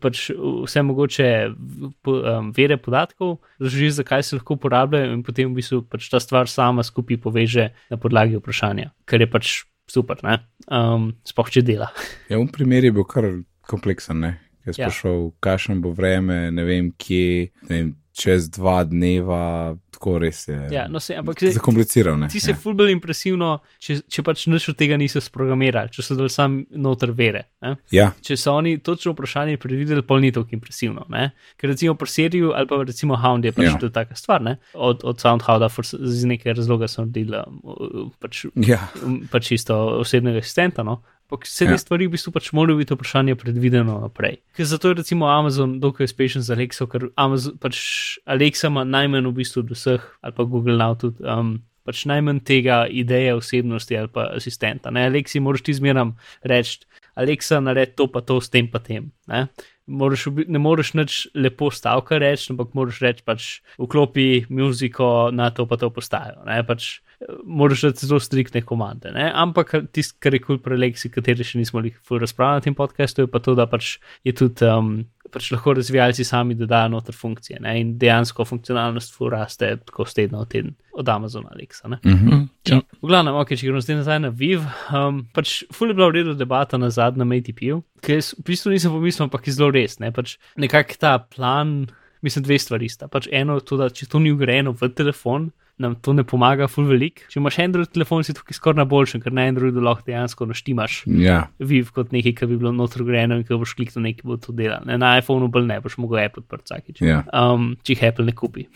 pač 0.00 0.28
vse 0.30 0.84
mogoče 0.86 1.28
um, 1.50 2.52
vere 2.54 2.78
podatkov, 2.78 3.40
razložiš, 3.58 3.98
zakaj 3.98 4.22
se 4.22 4.38
lahko 4.38 4.56
uporabljajo 4.56 5.12
in 5.12 5.24
potem 5.26 5.50
v 5.50 5.58
bistvu 5.58 5.82
pač 5.90 6.08
ta 6.12 6.22
stvar 6.22 6.48
sama 6.48 6.86
skupaj 6.86 7.18
poveže 7.26 7.72
na 7.90 7.98
podlagi 7.98 8.38
vprašanja, 8.38 8.92
kar 9.10 9.26
je 9.26 9.30
pač 9.30 9.54
super, 9.90 10.20
um, 10.70 11.12
sploh 11.26 11.50
če 11.50 11.64
dela. 11.66 11.90
Ja, 12.30 12.38
v 12.40 12.48
primer 12.52 12.84
je 12.84 12.92
bil 12.94 13.04
kar 13.08 13.28
kompleksen, 13.68 14.20
ne? 14.24 14.32
Jaz 14.64 14.78
Ja. 14.78 14.86
ja. 14.86 14.88
prišel, 14.88 15.32
kakšen 15.44 15.82
bo 15.84 15.92
vreme, 15.92 16.48
ne 16.54 16.64
vem 16.64 16.88
kje, 16.96 17.50
ne 17.68 17.74
vem, 17.74 17.90
čez 18.14 18.46
dva 18.48 18.84
dneva, 18.86 19.74
tako 19.90 20.18
res 20.22 20.44
je. 20.48 20.56
Ja, 20.70 20.84
no 20.88 21.00
se, 21.00 21.16
ampak 21.18 21.40
zdaj- 21.40 21.56
Zakompliciral, 21.56 22.14
ne? 22.18 22.28
Ti 22.30 22.40
se 22.40 22.52
ja. 22.52 22.56
ful 22.56 22.74
bolj 22.74 22.92
impresivno, 22.92 23.48
če, 23.78 23.96
če 24.06 24.22
pač 24.22 24.46
nič 24.46 24.68
od 24.70 24.76
tega 24.78 24.94
niso 24.96 25.18
sprogramirali, 25.20 25.90
če 25.90 26.02
so 26.02 26.14
dali 26.14 26.30
sam 26.30 26.60
noter 26.70 27.10
vere. 27.10 27.44
Ne? 27.62 27.74
ja, 27.90 28.12
Če 28.22 28.36
so 28.36 28.54
oni 28.54 28.76
točno 28.78 29.12
vprašanje 29.14 29.56
predvideli, 29.58 30.02
pol 30.02 30.22
ni 30.22 30.30
tako 30.32 30.54
impresivno. 30.54 31.06
Ne? 31.10 31.32
Ker 31.58 31.70
recimo 31.70 31.94
pri 31.94 32.06
seriju 32.08 32.52
ali 32.54 32.70
pa 32.70 32.82
recimo 32.82 33.16
Hound 33.16 33.44
je 33.44 33.52
pač 33.52 33.64
Ja. 33.66 33.78
to 33.78 33.88
taka 33.90 34.14
stvar, 34.14 34.42
ne? 34.42 34.56
od, 34.74 35.02
od 35.04 35.18
SoundHouda 35.20 35.68
iz 35.98 36.24
nekega 36.24 36.54
razloga 36.54 36.88
so 36.88 37.02
naredili 37.02 37.42
um, 37.42 38.12
pač, 38.20 38.44
ja, 38.54 38.78
um, 39.02 39.24
pač 39.30 39.50
čisto 39.50 39.74
osebnega 40.00 40.38
asistenta. 40.38 40.82
No? 40.82 41.02
Ampak 41.24 41.46
vse 41.48 41.66
te 41.66 41.72
Ja. 41.72 41.78
stvari 41.78 42.06
v 42.06 42.14
bistvu 42.14 42.32
pač 42.32 42.52
morajo 42.52 42.76
biti 42.76 42.94
vprašanje 42.94 43.34
predvideno 43.40 44.00
naprej. 44.00 44.36
Ker 44.56 44.66
zato 44.66 44.88
je 44.88 44.94
recimo 44.94 45.26
Amazon 45.26 45.80
dokaj 45.80 46.04
uspešen 46.04 46.42
z 46.42 46.52
Alexo, 46.52 46.86
ker 46.86 47.08
Amazon, 47.16 47.56
pač 47.58 47.76
Alexa 48.26 48.68
ima 48.68 48.84
najmanj 48.84 49.26
v 49.26 49.32
bistvu 49.32 49.64
od 49.64 49.70
vseh, 49.72 50.02
ali 50.20 50.32
pa 50.36 50.44
Google 50.44 50.76
Now 50.76 50.94
tudi. 50.98 51.24
Um, 51.24 51.62
Pač 51.84 52.06
najmanj 52.08 52.38
tega 52.48 52.86
ideje 52.88 53.34
osebnosti 53.36 53.92
ali 53.92 54.08
pa 54.08 54.32
asistenta. 54.32 54.88
Ne, 54.90 55.04
Aleksi, 55.04 55.36
moraš 55.40 55.66
ti 55.68 55.74
zmeraj 55.76 56.14
reči, 56.40 56.78
Alexa, 57.14 57.60
naredi 57.60 57.92
to, 57.92 58.06
pa 58.08 58.22
to, 58.24 58.40
s 58.40 58.48
tem, 58.48 58.70
pa 58.72 58.80
tem. 58.80 59.12
Ne, 59.30 59.46
moraš, 59.86 60.26
ne 60.48 60.58
moreš 60.58 60.92
nič 60.94 61.18
lepo 61.34 61.70
stavka 61.72 62.18
reči, 62.20 62.50
ampak 62.52 62.74
moraš 62.76 63.00
reči 63.04 63.24
pač 63.24 63.48
vklopi 63.80 64.46
muziko 64.52 65.30
na 65.32 65.50
to, 65.50 65.66
pa 65.68 65.78
to 65.80 65.90
postajo. 65.92 66.44
Ne, 66.48 66.60
pač, 66.66 67.04
moraš 67.44 67.88
dati 67.88 68.06
zelo 68.06 68.20
striktne 68.20 68.62
komande. 68.62 69.12
Ne, 69.14 69.30
ampak 69.34 69.74
tisto, 69.92 70.18
kar 70.20 70.34
je 70.34 70.42
kul 70.42 70.56
cool 70.56 70.62
pri 70.64 70.78
Alexi, 70.78 71.12
kateri 71.12 71.46
še 71.46 71.60
nismo 71.60 71.82
jih 71.84 71.96
razpravljali 72.10 72.62
na 72.62 72.64
tem 72.68 72.76
podkastu, 72.76 73.24
je 73.24 73.32
pa 73.32 73.42
to, 73.44 73.56
da 73.58 73.68
pač 73.70 73.98
je 74.24 74.36
tudi. 74.36 74.68
Um, 74.68 75.04
Pač 75.34 75.48
lahko 75.50 75.72
razvijalci 75.74 76.22
sami 76.22 76.54
dodajo 76.54 76.92
noter 76.92 77.16
funkcije 77.16 77.56
ne? 77.64 77.72
in 77.80 77.94
dejansko 77.98 78.44
funkcionalnost 78.46 79.16
fu 79.16 79.26
raste 79.32 79.70
tako 79.82 80.04
z 80.06 80.18
tedna 80.20 80.42
v 80.44 80.46
teden 80.52 80.74
od 80.94 81.08
Amazona 81.10 81.48
Alexa. 81.50 81.88
Ne? 81.88 81.98
Mhm. 82.04 82.28
Mm, 82.28 82.44
ja. 82.68 82.78
V 83.00 83.08
glavnem, 83.08 83.34
ok, 83.40 83.54
če 83.56 83.66
gremo 83.66 83.80
zdaj 83.82 83.98
nazaj 83.98 84.20
na 84.22 84.30
Viv, 84.30 84.68
um, 84.94 85.24
pač 85.34 85.64
ful 85.74 85.90
je 85.90 85.96
bila 85.96 86.12
v 86.12 86.20
redu 86.20 86.36
debata 86.38 86.78
na 86.78 86.92
zadnjem 86.94 87.34
ATP-ju, 87.34 87.80
ki 88.04 88.18
jaz 88.18 88.32
v 88.36 88.46
bistvu 88.52 88.74
nisem 88.74 88.94
pomislil, 88.94 89.28
ampak 89.28 89.48
je 89.48 89.56
zelo 89.56 89.72
res. 89.74 89.98
Ne? 90.02 90.12
Pač 90.14 90.36
nekako 90.60 91.00
ta 91.00 91.16
plan, 91.18 91.84
mislim, 92.24 92.46
dve 92.46 92.60
stvari 92.60 92.88
sta. 92.92 93.08
Pač 93.10 93.28
eno, 93.32 93.60
to, 93.64 93.80
da 93.80 93.90
če 93.92 94.08
to 94.10 94.22
ni 94.22 94.32
ugrajeno 94.34 94.74
v 94.76 94.90
telefon, 94.94 95.50
nam 95.80 95.96
to 95.98 96.12
ne 96.14 96.22
pomaga 96.22 96.68
ful 96.70 96.86
velik. 96.86 97.24
Če 97.32 97.40
imaš 97.40 97.58
Android 97.64 97.90
telefon, 97.90 98.22
si 98.26 98.34
tukaj 98.36 98.58
skoraj 98.58 98.78
na 98.78 98.86
boljšem, 98.88 99.24
ker 99.24 99.34
na 99.34 99.48
Androidu 99.50 99.82
lahko 99.82 100.06
dejansko 100.06 100.46
naštimaš. 100.50 101.00
Ja, 101.18 101.40
Viv 101.58 101.90
kot 101.96 102.14
nekaj, 102.14 102.36
kar 102.38 102.50
bi 102.50 102.60
bilo 102.60 102.70
notro 102.74 103.06
grejeno 103.06 103.40
in 103.40 103.48
ko 103.48 103.58
boš 103.62 103.74
kliknil 103.78 104.06
nekaj, 104.06 104.28
bo 104.28 104.38
to 104.38 104.54
delal. 104.54 104.86
Ne, 104.86 105.00
na 105.02 105.16
iPhonu 105.18 105.50
bolj 105.50 105.66
ne 105.72 105.80
boš 105.82 105.98
mogel 106.02 106.22
Apple 106.22 106.44
odprt 106.44 106.68
vsakič. 106.68 107.02
ja. 107.02 107.24
um, 107.34 107.72
če 107.82 107.96
jih 107.96 108.06
Apple 108.12 108.28
ne 108.30 108.36
kupi. 108.38 108.68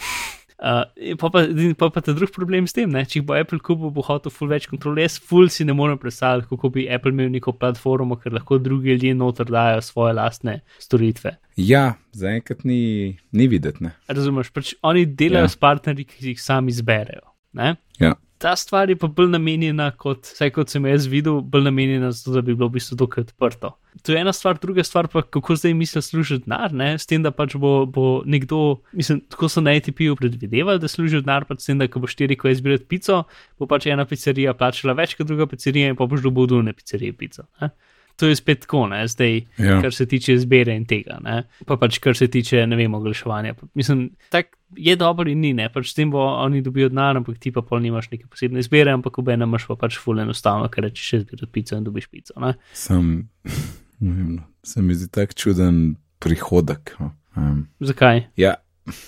Uh, 0.58 1.14
pa, 1.20 1.28
pa, 1.30 1.44
pa, 1.78 1.86
pa 1.94 2.00
ta 2.02 2.12
drug 2.12 2.32
problem 2.34 2.66
s 2.66 2.74
tem, 2.74 2.90
ne? 2.90 3.04
če 3.06 3.22
bo 3.22 3.36
Apple 3.38 3.60
kupil, 3.62 3.92
bo 3.94 4.02
hotel 4.02 4.32
ful 4.34 4.50
več 4.50 4.66
kontrol. 4.66 4.98
Jaz 4.98 5.20
ful 5.22 5.46
si 5.54 5.62
ne 5.66 5.76
morem 5.78 6.00
predstavljati, 6.02 6.48
kako 6.50 6.72
bi 6.74 6.88
Apple 6.90 7.14
imel 7.14 7.30
neko 7.30 7.54
platformo, 7.54 8.18
ker 8.18 8.34
lahko 8.34 8.58
drugi 8.58 8.96
ljudje 8.96 9.14
noter 9.14 9.46
dajo 9.54 9.84
svoje 9.86 10.16
lastne 10.18 10.60
storitve. 10.82 11.36
ja 11.56 11.94
zaenkrat 12.18 12.64
ni, 12.66 13.18
ni 13.32 13.46
videti. 13.46 13.84
Ne? 13.86 13.94
Razumeš, 14.10 14.50
pač 14.54 14.74
oni 14.82 15.06
delajo 15.06 15.46
ja. 15.46 15.52
s 15.54 15.62
partnerji, 15.62 16.08
ki 16.10 16.32
jih 16.32 16.42
sami 16.42 16.74
izberejo. 16.74 17.22
Ne? 17.54 17.76
Ja. 18.02 18.16
Ta 18.38 18.56
stvar 18.56 18.90
je 18.90 18.94
pa 18.96 19.08
bolj 19.10 19.32
namenjena, 19.32 19.88
kot, 19.98 20.28
vsaj 20.30 20.52
kot 20.54 20.70
sem 20.70 20.84
jaz 20.86 21.08
videl, 21.10 21.40
bolj 21.42 21.64
namenjena 21.66 22.12
za 22.14 22.24
to, 22.24 22.34
da 22.36 22.42
bi 22.46 22.54
bilo 22.54 22.68
v 22.68 22.76
bistvu 22.76 22.98
dokaj 23.00 23.24
odprto. 23.26 23.72
To 24.06 24.14
je 24.14 24.20
ena 24.20 24.32
stvar, 24.32 24.60
druga 24.62 24.84
stvar 24.86 25.08
pa, 25.10 25.24
kako 25.26 25.56
zdaj 25.58 25.74
mislijo 25.74 26.02
služiti 26.02 26.46
denar, 26.46 26.70
s 26.98 27.06
tem, 27.10 27.22
da 27.22 27.32
pač 27.34 27.56
bo, 27.58 27.82
bo 27.86 28.22
nekdo, 28.26 28.78
mislim, 28.92 29.24
tako 29.26 29.50
so 29.50 29.60
na 29.60 29.74
ATP-ju 29.74 30.16
predvidevali, 30.16 30.78
da 30.78 30.88
služijo 30.88 31.24
denar, 31.26 31.48
pač 31.50 31.64
s 31.64 31.72
tem, 31.72 31.82
da 31.82 31.90
ko 31.90 32.04
boš 32.04 32.14
ti 32.14 32.30
rekel 32.30 32.52
izbirati 32.54 32.86
pico, 32.86 33.24
bo 33.58 33.66
pač 33.66 33.90
ena 33.90 34.06
pizzerija 34.06 34.54
plačala 34.54 34.94
več 34.94 35.18
kot 35.18 35.26
druga 35.26 35.50
pizzerija 35.50 35.90
in 35.90 35.98
pa 35.98 36.06
boš 36.06 36.22
dobil 36.22 36.46
dune 36.46 36.76
pizzerije 36.78 37.18
pico. 37.18 37.48
Ne? 37.60 37.72
To 38.18 38.26
je 38.26 38.34
spet 38.34 38.64
tako, 38.66 38.86
ne, 38.90 39.04
zdaj, 39.08 39.36
Ja. 39.62 39.76
kar 39.82 39.92
se 39.94 40.06
tiče 40.10 40.34
izbire 40.34 40.74
in 40.74 40.84
tega, 40.90 41.20
ne? 41.22 41.44
pa 41.66 41.76
pač 41.78 42.00
kar 42.02 42.16
se 42.18 42.26
tiče, 42.26 42.64
ne 42.66 42.76
vem, 42.76 42.94
oglaševanja. 42.94 43.54
Mislim, 43.78 44.08
tak 44.34 44.56
je 44.76 44.96
dobro 44.98 45.30
in 45.30 45.38
ni, 45.40 45.52
ne, 45.54 45.68
pač 45.70 45.92
s 45.92 45.94
tem 45.94 46.10
bo 46.10 46.24
oni 46.26 46.58
dobijo 46.66 46.88
denar, 46.90 47.16
ampak 47.16 47.38
ti 47.38 47.52
pa 47.54 47.62
pol 47.62 47.78
nimaš 47.84 48.10
neke 48.10 48.26
posebne 48.26 48.58
izbire, 48.58 48.90
ampak 48.90 49.18
obe 49.22 49.36
imaš 49.38 49.68
pa 49.70 49.76
pač 49.78 50.00
ful 50.02 50.18
enostavno, 50.18 50.66
ker 50.68 50.88
rečeš, 50.88 51.06
še 51.12 51.20
zbirati 51.22 51.52
pico 51.52 51.78
in 51.78 51.86
dobiš 51.86 52.10
pico. 52.10 52.34
Ne? 52.42 52.56
Sem, 52.74 53.28
ne 54.02 54.12
vem, 54.12 54.34
no, 54.40 54.42
se 54.66 54.82
mi 54.82 54.98
zdi 54.98 55.06
tak 55.14 55.34
čuden 55.38 55.94
prihodek. 56.18 56.96
Um, 57.38 57.68
Zakaj? 57.80 58.24
ja, 58.36 58.56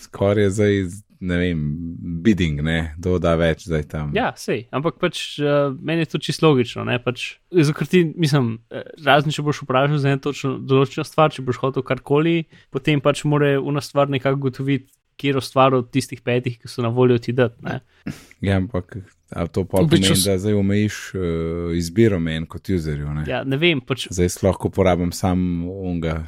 skoraj 0.07 0.45
je 0.45 0.51
zdaj, 0.51 0.79
ne 1.21 1.37
vem, 1.37 1.59
bidding, 2.25 2.63
ne, 2.65 2.95
kdo 2.97 3.19
da 3.21 3.35
več 3.37 3.67
zdaj 3.69 3.83
tam. 3.89 4.13
Ja, 4.17 4.31
sej, 4.37 4.63
ampak 4.73 4.97
pač 4.97 5.39
uh, 5.39 5.69
meni 5.77 6.07
je 6.07 6.13
to 6.15 6.19
čisto 6.19 6.49
logično. 6.49 6.85
Ne? 6.85 6.97
Pač, 6.99 7.37
zato, 7.53 7.75
ker 7.77 7.87
ti, 7.87 8.01
mislim, 8.17 8.55
eh, 8.73 8.87
razen 9.05 9.31
če 9.31 9.45
boš 9.45 9.61
vprašal 9.65 10.01
za 10.01 10.15
eno 10.15 10.23
točno 10.23 10.55
določeno 10.59 11.05
stvar, 11.05 11.29
če 11.31 11.45
boš 11.45 11.61
hotel 11.61 11.85
karkoli, 11.85 12.47
potem 12.71 13.01
pač 13.01 13.25
mora 13.25 13.59
una 13.61 13.81
stvar 13.81 14.09
nekako 14.09 14.49
gotoviti, 14.49 14.89
kjer 15.21 15.37
stvar 15.45 15.75
od 15.77 15.91
tistih 15.93 16.23
petih, 16.25 16.55
ki 16.57 16.65
so 16.65 16.81
na 16.81 16.89
voljo 16.89 17.19
ti 17.21 17.35
dati. 17.37 17.61
ne. 17.61 17.83
ja 18.41 18.57
ampak 18.57 18.97
a 19.31 19.45
to 19.47 19.67
pa 19.69 19.83
bistvu 19.85 20.01
pomeni, 20.01 20.17
s- 20.17 20.25
da 20.25 20.39
zdaj 20.41 20.55
omejiš 20.57 20.97
uh, 21.15 21.21
izbiro 21.77 22.17
meni 22.19 22.49
kot 22.49 22.65
userju. 22.73 23.13
Ne? 23.13 23.25
Ja, 23.29 23.43
ne 23.45 23.57
vem, 23.57 23.83
pač 23.85 24.09
Zdaj 24.09 24.41
lahko 24.43 24.73
uporabim 24.73 25.13
sam 25.13 25.69
unga, 25.69 26.23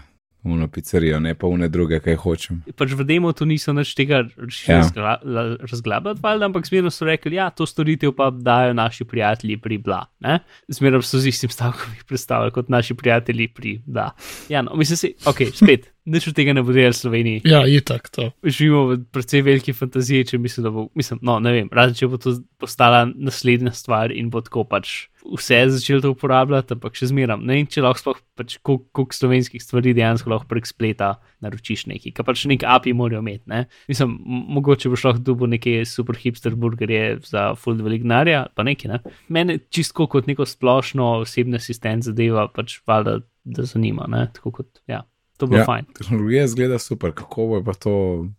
uno 0.45 0.69
pizzerijo, 0.69 1.21
ne 1.21 1.35
pa 1.35 1.47
une 1.47 1.69
druge, 1.69 2.01
kaj 2.03 2.17
hočem. 2.17 2.63
pač 2.77 2.93
v 2.99 3.05
demo 3.07 3.33
tu 3.33 3.47
niso 3.47 3.73
nič 3.73 3.95
tega 3.95 4.25
Ja. 4.67 4.83
ja. 4.83 5.19
razglabljati, 5.61 6.21
valjda, 6.23 6.47
ampak 6.47 6.67
zmerno 6.67 6.91
so 6.91 7.07
rekli, 7.07 7.37
ja, 7.37 7.51
to 7.51 7.67
storitev 7.67 8.13
pa 8.17 8.31
dajo 8.31 8.75
naši 8.75 9.05
prijatelji 9.05 9.57
pri 9.61 9.79
bla. 9.79 10.07
Ne? 10.21 10.41
Zmerno 10.69 11.03
so 11.03 11.19
z 11.19 11.29
istim 11.29 11.51
stavkom 11.51 11.95
jih 11.95 12.05
predstavljali 12.05 12.53
kot 12.53 12.69
naši 12.69 12.95
prijatelji 12.95 13.49
pri 13.49 13.81
bla. 13.87 14.11
Ja, 14.49 14.63
no, 14.63 14.75
mislim 14.75 14.97
si, 14.97 15.15
ok, 15.27 15.45
spet, 15.55 15.92
nič 16.05 16.29
od 16.29 16.37
tega 16.37 16.55
ne 16.57 16.65
bo 16.67 16.75
delal 16.75 16.95
v 16.95 16.99
Sloveniji. 16.99 17.43
ja, 17.47 17.63
itak 17.67 18.11
to. 18.11 18.31
Živimo 18.43 18.83
v 18.91 18.99
precej 19.15 19.45
veliki 19.47 19.75
fantaziji, 19.77 20.27
če 20.33 20.39
mislim, 20.43 20.67
da 20.67 20.75
bo, 20.75 20.89
mislim, 20.99 21.23
no, 21.23 21.39
ne 21.43 21.55
vem, 21.55 21.71
razen 21.73 21.99
če 21.99 22.11
bo 22.11 22.19
to 22.21 22.35
postala 22.59 23.05
naslednja 23.07 23.75
stvar 23.77 24.15
in 24.15 24.31
bo 24.33 24.43
tako 24.43 24.67
pač 24.69 25.13
vse 25.23 25.59
začel 25.71 26.03
to 26.03 26.11
uporabljati, 26.17 26.75
ampak 26.75 26.97
še 26.99 27.13
zmeram. 27.13 27.45
Ne 27.47 27.61
vem, 27.61 27.69
če 27.71 27.85
lahko 27.85 28.01
sploh 28.01 28.21
pač 28.39 28.57
koliko 28.65 29.07
slovenskih 29.15 29.63
stvari 29.63 29.95
dejansko 29.95 30.33
lahko 30.33 30.49
prek 30.51 30.67
spleta 30.67 31.13
naročiš 31.45 31.87
neki, 31.91 32.11
ker 32.17 32.27
pač 32.27 32.45
nek 32.51 32.65
API 32.67 32.95
morajo 32.99 33.23
imeti. 33.23 33.47
Ne? 33.51 33.67
Mislim, 33.91 34.17
mogoče 34.57 34.91
boš 34.93 35.07
lahko 35.07 35.23
dobil 35.23 35.53
neke 35.55 35.77
super 35.89 36.19
hipster 36.19 36.57
burgerje 36.59 37.21
za 37.29 37.53
full 37.59 37.79
velik 37.83 38.03
denarja, 38.03 38.49
pa 38.57 38.67
neki, 38.67 38.91
ne. 38.91 39.03
Mene 39.33 39.61
čisto 39.71 40.09
kot 40.11 40.27
neko 40.31 40.47
splošno 40.49 41.21
osebni 41.23 41.61
asistent 41.63 42.09
zadeva, 42.09 42.49
pač 42.51 42.81
valjda, 42.89 43.21
da 43.43 43.67
zanima, 43.67 44.07
ne, 44.11 44.27
tako 44.35 44.53
kot, 44.59 44.83
ja, 44.91 45.03
to 45.43 45.51
bo 45.51 45.59
Ja, 45.59 45.65
ja. 45.65 45.69
fajn. 45.69 45.91
tehnologija 45.99 46.47
zgleda 46.49 46.79
super, 46.79 47.13
kako 47.13 47.47
bo 47.51 47.63
pa 47.67 47.75
to, 47.75 47.95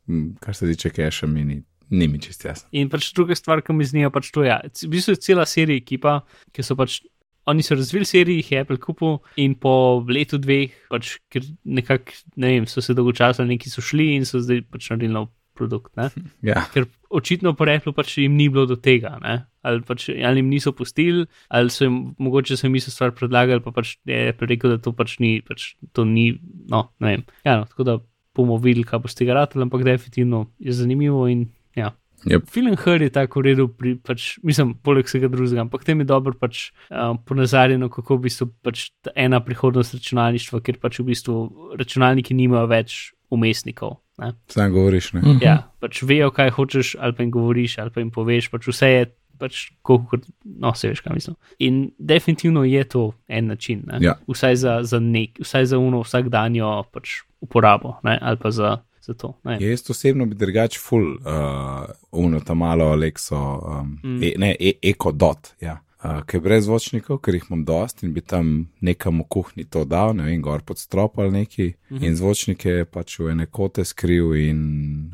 m, 0.07 0.33
kar 0.39 0.55
se 0.55 0.69
tiče 0.71 0.89
keša, 0.95 1.27
mi 1.27 1.43
ni, 1.43 1.59
mi 2.07 2.17
čest 2.17 2.45
jasno. 2.47 2.69
In 2.71 2.87
pač 2.89 3.11
druga 3.13 3.35
stvar, 3.35 3.61
ki 3.61 3.75
mi 3.75 3.85
znijo, 3.85 4.09
pač 4.09 4.31
to 4.33 4.43
je. 4.43 4.55
V 4.81 4.91
bistvu 4.95 5.13
je 5.13 5.21
cela 5.21 5.45
serija 5.45 5.77
ekipa, 5.77 6.21
ki 6.51 6.63
so 6.63 6.79
pač. 6.79 7.01
Oni 7.43 7.59
so 7.59 7.75
razvili 7.75 8.05
serijo, 8.07 8.39
jih 8.39 8.51
je 8.53 8.59
Apple 8.63 8.77
kupil 8.79 9.17
in 9.35 9.51
po 9.59 9.99
letu 10.07 10.37
dveh, 10.39 10.71
pač, 10.87 11.17
ker 11.27 11.43
nekako, 11.67 12.15
ne 12.39 12.53
vem, 12.53 12.67
so 12.71 12.79
se 12.79 12.95
dolgočasili, 12.95 13.49
neki 13.49 13.67
so 13.67 13.83
šli 13.83 14.13
in 14.15 14.23
so 14.23 14.39
zdaj 14.39 14.61
pač 14.71 14.87
naredili 14.93 15.11
nov 15.11 15.27
produkt. 15.53 15.91
Ne? 15.99 16.07
Ja, 16.41 16.63
Ker 16.71 16.87
očitno 17.11 17.51
po 17.53 17.67
Apple 17.67 17.91
pač 17.93 18.15
jim 18.23 18.37
ni 18.39 18.47
bilo 18.47 18.63
do 18.65 18.77
tega, 18.79 19.17
ne? 19.19 19.41
Ali, 19.63 19.81
pač, 19.87 20.09
ali 20.13 20.43
jim 20.43 20.51
niso 20.51 20.73
pustili, 20.75 21.25
ali 21.47 21.73
so 21.73 21.87
jim 21.87 21.99
mogoče 22.21 22.59
jim 22.59 22.75
isto 22.75 22.91
stvar 22.91 23.15
predlagali, 23.17 23.63
pa 23.63 23.73
pač 23.75 23.97
je 24.05 24.35
rekel, 24.39 24.75
da 24.75 24.81
to 24.83 24.93
pač 24.95 25.17
ni, 25.23 25.37
pač 25.41 25.73
to 25.95 26.05
ni, 26.07 26.33
no, 26.69 26.89
ne 26.99 27.15
vem. 27.15 27.25
Ja, 27.47 27.61
no, 27.61 27.69
tako 27.71 27.87
da 27.87 27.97
bomo 28.35 28.57
videli, 28.61 28.85
kaj 28.87 29.03
bo 29.03 29.11
z 29.11 29.21
tega 29.21 29.37
ratalo, 29.37 29.65
ampak 29.67 29.85
definitivno 29.87 30.47
je 30.59 30.73
zanimivo 30.75 31.27
in 31.31 31.47
ja. 31.77 31.93
Yep. 32.23 32.47
Film 32.47 32.77
Her 32.79 33.01
je 33.03 33.09
tako 33.11 33.41
pri, 33.77 33.97
pač, 33.99 34.37
mislim, 34.43 34.75
poleg 34.79 35.05
vsega 35.05 35.27
drugega, 35.27 35.65
ampak 35.65 35.83
tem 35.83 35.99
je 35.99 36.07
dobro 36.07 36.33
pač, 36.39 36.71
um, 36.87 37.17
ponazarjeno, 37.19 37.89
kako 37.91 38.17
v 38.17 38.29
bistvu 38.29 38.47
pač 38.63 38.91
ena 39.15 39.41
prihodnost 39.43 39.93
računalništva, 39.93 40.61
ker 40.63 40.79
pač 40.79 41.01
v 41.01 41.09
bistvu 41.11 41.75
računalniki 41.79 42.33
nimajo 42.33 42.69
več 42.71 43.13
umestnikov. 43.33 43.99
Ne? 44.21 44.31
sam 44.47 44.71
govoriš, 44.71 45.13
ne. 45.17 45.21
Ja, 45.41 45.55
pač 45.81 46.03
vejo, 46.05 46.29
kaj 46.31 46.53
hočeš, 46.53 46.95
ali 47.01 47.17
pa 47.17 47.25
jim 47.25 47.31
govoriš, 47.33 47.79
ali 47.81 47.91
pa 47.91 48.03
jim 48.03 48.11
poveš, 48.13 48.49
pač 48.53 48.69
vse 48.69 48.89
je. 48.91 49.05
Pač, 49.37 49.71
kot, 49.81 50.27
no, 50.43 50.73
se 50.77 50.91
veš, 50.91 51.01
kaj 51.01 51.13
mislim. 51.13 51.35
In 51.59 51.91
definitivno 51.97 52.63
je 52.63 52.83
to 52.83 53.11
en 53.27 53.47
način, 53.47 53.83
ne? 53.87 53.97
Ja. 54.01 54.13
vsaj 54.27 54.55
za, 54.55 54.79
za 54.83 54.99
nek, 54.99 55.39
vsaj 55.41 55.65
za 55.65 55.77
uno 55.77 56.01
vsakdanjo 56.01 56.83
pač, 56.91 57.21
uporabo, 57.41 57.97
ne? 58.03 58.17
ali 58.21 58.37
pa 58.37 58.51
za, 58.51 58.77
za 59.01 59.13
to. 59.13 59.33
ne. 59.43 59.57
Ja, 59.61 59.69
Jaz 59.69 59.89
osebno 59.89 60.25
bi 60.25 60.35
drugač 60.35 60.77
full, 60.79 61.15
uh, 61.15 61.89
uno 62.11 62.39
tam 62.39 62.57
malo 62.57 62.85
Alexo, 62.85 63.37
um, 63.37 63.97
mm. 64.03 64.23
e, 64.23 64.33
ne, 64.37 64.55
e, 64.59 64.73
Eko 64.81 65.11
Dot, 65.11 65.55
ja. 65.61 65.79
Uh, 66.03 66.19
ker 66.27 66.41
brez 66.43 66.65
zvočnikov, 66.67 67.21
ker 67.23 67.37
jih 67.37 67.45
imam 67.47 67.61
dost 67.63 68.01
in 68.03 68.11
bi 68.11 68.19
tam 68.19 68.67
nekam 68.83 69.21
v 69.23 69.27
kuhinji 69.31 69.69
to 69.71 69.85
dal, 69.87 70.11
ne 70.17 70.25
vem, 70.27 70.41
gor 70.43 70.59
pod 70.67 70.77
strop 70.79 71.19
ali 71.19 71.31
neki, 71.31 71.67
mm 71.69 71.97
-hmm. 71.97 72.05
in 72.07 72.15
zvočnike 72.15 72.85
pač 72.91 73.19
v 73.19 73.29
ene 73.31 73.45
kote 73.45 73.85
skril 73.85 74.35
in, 74.35 74.59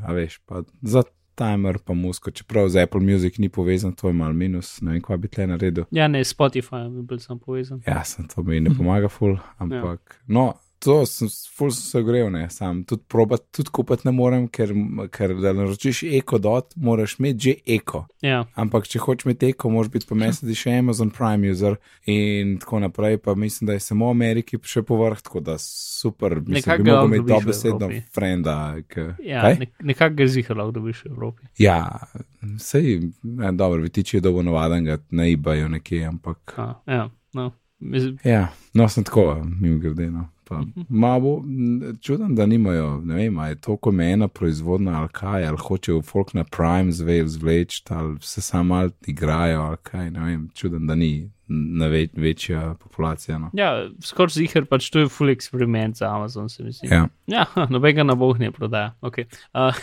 a 0.01 0.13
veš, 0.13 0.39
pa 0.45 0.63
za 0.81 1.03
timer 1.39 1.79
pa 1.85 1.95
musko, 1.95 2.31
čeprav 2.35 2.69
z 2.69 2.83
Apple 2.83 3.01
Music 3.01 3.39
ni 3.39 3.49
povezan, 3.49 3.93
to 3.95 4.11
je 4.11 4.13
mal 4.13 4.33
minus, 4.33 4.77
ne 4.81 4.97
vem, 4.97 5.03
kaj 5.03 5.19
bi 5.23 5.31
tle 5.31 5.47
naredil. 5.49 5.87
Ja, 5.95 6.07
ne, 6.11 6.23
Spotify 6.27 6.85
bi 6.91 7.05
bil 7.07 7.21
sam 7.23 7.39
povezan. 7.39 7.81
Ja, 7.87 8.03
sem 8.07 8.27
to 8.27 8.43
mi 8.43 8.59
ne 8.63 8.73
pomaga, 8.75 9.09
ful, 9.11 9.37
ampak 9.57 10.17
ja. 10.17 10.23
no, 10.27 10.47
to 10.79 11.05
sem, 11.05 11.27
ful 11.55 11.71
sem 11.71 11.83
se 11.83 11.99
ogrel, 11.99 12.29
ne, 12.31 12.45
sam 12.49 12.83
tudi 12.87 13.03
probat, 13.07 13.43
tudi 13.55 13.71
kupiti 13.73 14.07
ne 14.07 14.13
morem, 14.15 14.47
ker, 14.51 14.71
ker 15.11 15.33
da 15.41 15.51
naročiš 15.55 16.01
eko 16.19 16.39
dot, 16.41 16.73
moraš 16.79 17.17
imeti 17.19 17.49
že 17.49 17.53
eko. 17.75 18.05
Ja, 18.23 18.45
Ampak 18.59 18.87
če 18.87 19.01
hočeš 19.03 19.27
imeti 19.27 19.51
eko, 19.53 19.71
moraš 19.73 19.91
biti 19.93 20.09
pa 20.09 20.17
mesedi 20.19 20.55
še 20.57 20.77
Amazon 20.79 21.11
Prime 21.15 21.51
user 21.51 21.77
in 22.09 22.57
tako 22.63 22.81
naprej, 22.85 23.19
pa 23.23 23.35
mislim, 23.35 23.67
da 23.67 23.77
je 23.77 23.83
samo 23.83 24.09
v 24.09 24.17
Ameriki 24.17 24.59
še 24.63 24.83
povrh, 24.87 25.21
tako 25.25 25.43
da 25.43 25.59
super, 25.59 26.39
mislim, 26.39 26.59
Nekako 26.59 26.83
bi 26.83 26.91
lahko 26.95 27.13
v 27.13 27.23
dobesedno 27.33 27.93
frenda. 28.15 28.57
K, 28.87 29.13
ja 29.25 29.45
kaj? 29.45 29.59
ne, 29.59 29.71
nekako 29.91 30.21
ga 30.21 30.29
zihar 30.31 30.61
lahko 30.63 30.77
dobiš 30.79 31.05
v 31.05 31.13
Evropi. 31.13 31.49
Ja, 31.59 31.81
sej, 32.57 32.99
ja, 33.23 33.51
dobro, 33.51 33.83
vitiči 33.83 34.17
je 34.17 34.25
dobo 34.25 34.43
navaden 34.47 34.87
ga 34.87 35.01
na 35.11 35.27
eBayu 35.27 35.67
nekje, 35.69 36.05
ampak 36.07 36.55
A, 36.59 36.73
ja, 36.87 37.09
no. 37.33 37.51
Mislim, 37.79 38.17
Ja, 38.23 38.47
no, 38.73 38.89
sem 38.89 39.03
tako, 39.03 39.41
mimo 39.59 39.79
grede. 39.79 40.09
No. 40.11 40.27
Malo 40.89 41.43
m, 41.45 41.97
čudem, 42.01 42.35
da 42.35 42.45
nimajo, 42.45 43.01
ne 43.01 43.15
vem, 43.15 43.39
ali 43.39 43.51
je 43.51 43.61
to 43.61 43.77
kot 43.77 43.99
ena 43.99 44.27
proizvodna 44.27 44.99
ali 44.99 45.09
kaj, 45.11 45.47
ali 45.47 45.57
hočejo 45.57 46.01
folk 46.01 46.33
na 46.33 46.43
Prime 46.43 46.91
zvej 46.91 47.27
zvleči, 47.27 47.83
ali 47.89 48.17
se 48.21 48.41
samo 48.41 48.63
malo 48.63 48.89
igrajo, 49.07 49.61
ali 49.61 49.77
kaj, 49.83 50.11
ne 50.11 50.25
vem, 50.25 50.49
čudem, 50.53 50.87
da 50.87 50.95
ni 50.95 51.31
na 51.49 51.87
več, 51.89 52.11
večja 52.15 52.75
populacija. 52.79 53.37
No. 53.41 53.49
Ja, 53.57 53.89
skoraj 54.05 54.37
zihar 54.37 54.67
pač 54.69 54.89
to 54.93 55.03
je 55.03 55.09
full 55.11 55.33
eksperiment 55.33 55.97
za 55.97 56.11
Amazon, 56.13 56.49
se 56.49 56.63
mi 56.63 56.73
zdi. 56.75 56.91
Ja. 56.91 57.07
Ja, 57.29 57.45
nobenega 57.73 58.05
na 58.05 58.15
boh 58.19 58.37
ne 58.39 58.51
prodaja. 58.53 58.93
Okay. 59.01 59.25
Uh, 59.53 59.73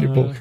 Ni 0.00 0.08
bog. 0.08 0.34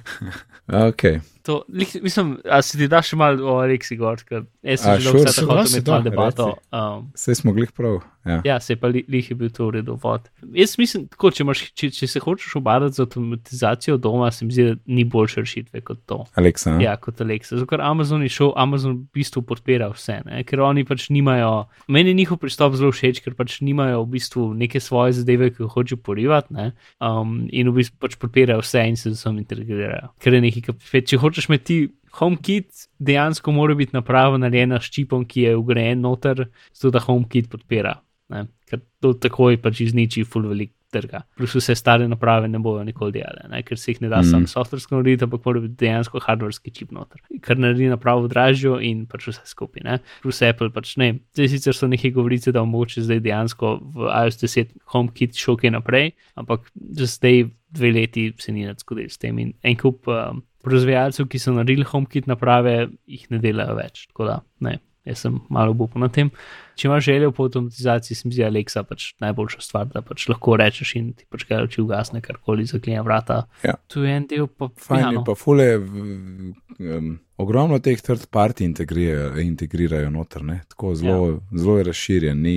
Okay. 0.72 1.20
to, 1.42 1.64
lih, 1.74 1.96
mislim, 2.04 2.38
a 2.50 2.62
se 2.62 2.78
ti 2.78 2.88
da 2.88 3.02
še 3.04 3.18
malo 3.18 3.50
o 3.50 3.58
Alexi 3.64 3.98
Gord, 3.98 4.24
ker 4.28 4.44
jaz 4.62 4.84
sem 4.84 5.00
že 5.02 5.10
dolgo 5.10 5.34
se 5.34 5.44
imel 5.44 5.64
da, 5.66 5.92
malo 5.92 6.06
debato. 6.06 6.48
Um, 6.70 7.08
Vse 7.18 7.36
smo 7.36 7.54
glih 7.58 7.72
prav. 7.76 8.00
Ja. 8.26 8.38
ja, 8.46 8.60
se 8.62 8.76
pa 8.78 8.92
li, 8.92 9.02
lih 9.10 9.32
je 9.32 9.36
bil 9.36 9.50
to 9.50 9.72
v 9.72 9.80
redu 9.80 9.96
vod. 10.02 10.28
Jaz 10.54 10.76
mislim, 10.78 11.08
tako, 11.10 11.32
če, 11.34 11.42
imaš, 11.42 11.64
če, 11.74 11.90
če 11.98 12.10
se 12.12 12.22
hočeš 12.22 12.60
obadati 12.60 13.00
z 13.00 13.06
avtomatizacijo 13.08 13.98
doma, 13.98 14.30
se 14.32 14.46
mi 14.46 14.54
zdi, 14.54 14.68
da 14.70 14.94
ni 14.94 15.06
boljše 15.10 15.42
rešitve 15.42 15.82
kot 15.88 16.04
to. 16.06 16.20
Aleksa. 16.38 16.76
Ja, 16.84 16.94
kot 17.02 17.24
Alexa. 17.26 17.56
Zato, 17.56 17.70
ker 17.72 17.82
Amazon 17.82 18.22
je 18.22 18.30
šel, 18.30 18.54
Amazon 18.62 19.00
v 19.00 19.20
bistvu 19.20 19.41
podpira 19.48 19.90
vse, 19.92 20.20
ne? 20.26 20.42
ker 20.48 20.62
oni 20.66 20.84
pač 20.88 21.10
nimajo, 21.14 21.68
meni 21.92 22.12
je 22.12 22.20
njihov 22.22 22.40
pristop 22.42 22.76
zelo 22.80 22.92
všeč, 22.96 23.22
ker 23.26 23.36
pač 23.38 23.60
nimajo 23.66 24.04
v 24.04 24.12
bistvu 24.18 24.46
neke 24.58 24.82
svoje 24.84 25.18
zadeve, 25.20 25.52
ki 25.54 25.64
jih 25.64 25.72
hočejo 25.76 26.02
porivati 26.04 26.54
ne? 26.58 26.72
um, 27.00 27.42
in 27.52 27.72
v 27.72 27.82
bistvu 27.82 28.02
pač 28.02 28.18
podpirajo 28.22 28.66
vse 28.66 28.86
in 28.90 29.00
se 29.00 29.12
z 29.12 29.20
vsem 29.20 29.42
integrirajo. 29.44 30.12
Ker 30.22 30.38
je 30.38 30.44
nekaj, 30.48 30.68
kar, 30.70 31.02
če 31.08 31.22
hočeš 31.22 31.50
imeti 31.52 31.80
HomeKit, 32.20 32.88
dejansko 33.00 33.54
mora 33.56 33.78
biti 33.78 33.96
naprava 33.96 34.40
narejena 34.42 34.82
s 34.82 34.92
čipom, 34.92 35.24
ki 35.26 35.48
je 35.48 35.56
ugrajen 35.58 36.04
noter, 36.04 36.48
zato 36.76 36.92
da 36.98 37.04
HomeKit 37.04 37.50
podpira. 37.52 38.00
Ne? 38.32 38.46
Ker 38.68 38.84
to 39.04 39.16
takoj 39.20 39.60
pač 39.64 39.86
izniči 39.88 40.26
full 40.28 40.50
velik 40.52 40.74
trga. 40.92 41.24
Plus 41.38 41.56
vse 41.56 41.76
stare 41.76 42.08
naprave 42.08 42.50
ne 42.52 42.60
bojo 42.60 42.84
nikoli 42.88 43.16
delale, 43.20 43.48
ne? 43.50 43.62
ker 43.68 43.80
se 43.80 43.94
jih 43.94 44.02
ne 44.04 44.10
da 44.10 44.22
mm. 44.22 44.28
Mhm. 44.28 44.32
sam 44.32 44.48
softversko 44.48 45.00
narediti, 45.00 45.26
ampak 45.28 45.46
mora 45.46 45.64
biti 45.64 45.80
dejansko 45.86 46.22
hardverski 46.26 46.74
čip 46.76 46.92
noter. 46.96 47.24
Kar 47.42 47.60
naredi 47.60 47.90
napravo 47.92 48.28
dražjo 48.32 48.78
in 48.84 49.06
pač 49.10 49.30
vse 49.32 49.48
skupaj. 49.50 49.86
Ne? 49.88 49.98
Plus 50.24 50.42
Apple 50.46 50.72
pač 50.76 50.96
ne. 51.02 51.14
Zdaj 51.38 51.52
sicer 51.56 51.78
so 51.78 51.90
neke 51.92 52.12
govorice, 52.16 52.54
da 52.56 52.66
mogoče 52.68 53.06
zdaj 53.08 53.24
dejansko 53.26 53.74
v 53.96 54.12
iOS 54.12 54.40
10 54.44 54.78
HomeKit 54.94 55.40
šel 55.40 55.60
kaj 55.62 55.76
naprej, 55.78 56.14
ampak 56.40 56.70
že 56.76 57.10
zdaj 57.16 57.44
dve 57.72 57.92
leti 57.96 58.32
se 58.40 58.52
ni 58.52 58.66
nič 58.68 58.84
zgodilo 58.84 59.10
s 59.10 59.18
tem 59.18 59.38
in 59.40 59.54
en 59.64 59.78
kup 59.80 60.08
um, 60.12 60.44
proizvajalcev, 60.66 61.28
ki 61.32 61.40
so 61.42 61.56
naredili 61.56 61.88
HomeKit 61.88 62.28
naprave, 62.30 62.92
jih 63.10 63.28
ne 63.32 63.40
delajo 63.42 63.78
več. 63.80 64.08
Tako 64.12 64.28
da 64.28 64.40
ne. 64.68 64.78
Jaz 65.06 65.24
sem 65.24 65.40
malo 65.50 65.74
obupan 65.74 66.04
na 66.06 66.12
tem. 66.14 66.30
Če 66.78 66.86
imaš 66.88 67.08
željo 67.08 67.32
po 67.34 67.48
avtomatizaciji, 67.48 68.16
se 68.18 68.28
mi 68.28 68.36
zdi 68.36 68.44
Alexa 68.46 68.84
pač 68.86 69.08
najboljša 69.24 69.62
stvar, 69.66 69.88
da 69.90 70.04
pač 70.06 70.28
lahko 70.30 70.58
rečeš 70.62 70.94
in 71.00 71.08
ti 71.18 71.26
pač 71.30 71.48
kaj 71.50 71.66
oči 71.66 71.82
ugasne, 71.82 72.22
karkoli 72.22 72.68
zaklene 72.70 73.02
vrata. 73.06 73.42
Ja. 73.66 73.74
Tu 73.90 74.06
je 74.06 74.14
en 74.20 74.28
del, 74.30 74.46
pa 74.46 74.70
Fajn 74.78 75.02
ja, 75.02 75.12
no. 75.18 75.24
pa 75.26 75.34
fule. 75.38 75.68
Um, 75.82 77.16
ogromno 77.42 77.82
teh 77.82 78.02
third 78.02 78.28
party 78.30 78.68
integrirajo, 78.70 79.34
integrirajo 79.42 80.14
noter, 80.14 80.46
ne? 80.46 80.60
tako 80.70 80.94
zelo, 80.96 81.32
ja. 81.34 81.64
zelo 81.64 81.80
je 81.80 81.88
razširjen. 81.90 82.46
Ni, 82.46 82.56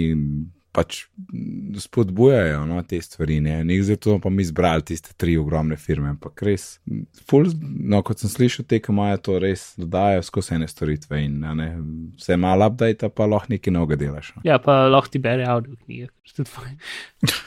pač 0.74 1.04
spodbujajo 1.78 2.64
no, 2.66 2.80
te 2.82 2.98
stvari. 3.02 3.36
Ne? 3.40 3.60
Ni 3.64 3.76
zato 3.86 4.16
pa 4.18 4.30
mi 4.30 4.42
izbrali 4.42 4.82
tiste 4.82 5.12
tri 5.16 5.36
ogromne 5.38 5.76
firme, 5.78 6.08
ampak 6.14 6.42
res. 6.42 6.64
Ful, 7.30 7.46
no, 7.62 8.00
kot 8.06 8.18
sem 8.24 8.30
slišal, 8.32 8.66
te, 8.66 8.80
ki 8.82 8.90
imajo 8.92 9.20
to 9.28 9.36
res 9.42 9.62
dodajo 9.78 10.22
skozi 10.26 10.56
ene 10.58 10.66
storitve 10.70 11.20
in 11.22 11.36
a 11.46 11.54
ne, 11.54 11.68
vse 12.18 12.36
malo 12.40 12.66
update, 12.66 13.08
pa 13.14 13.28
lahko 13.30 13.52
nekaj 13.54 13.74
novega 13.76 14.00
delaš. 14.02 14.32
No. 14.36 14.42
Ja, 14.48 14.58
pa 14.62 14.80
lahko 14.90 15.14
ti 15.14 15.22
bere 15.22 15.46
avdio 15.46 15.76
knjige, 15.84 16.10
je 16.26 16.36
tudi 16.40 16.50
fajn. 16.50 16.74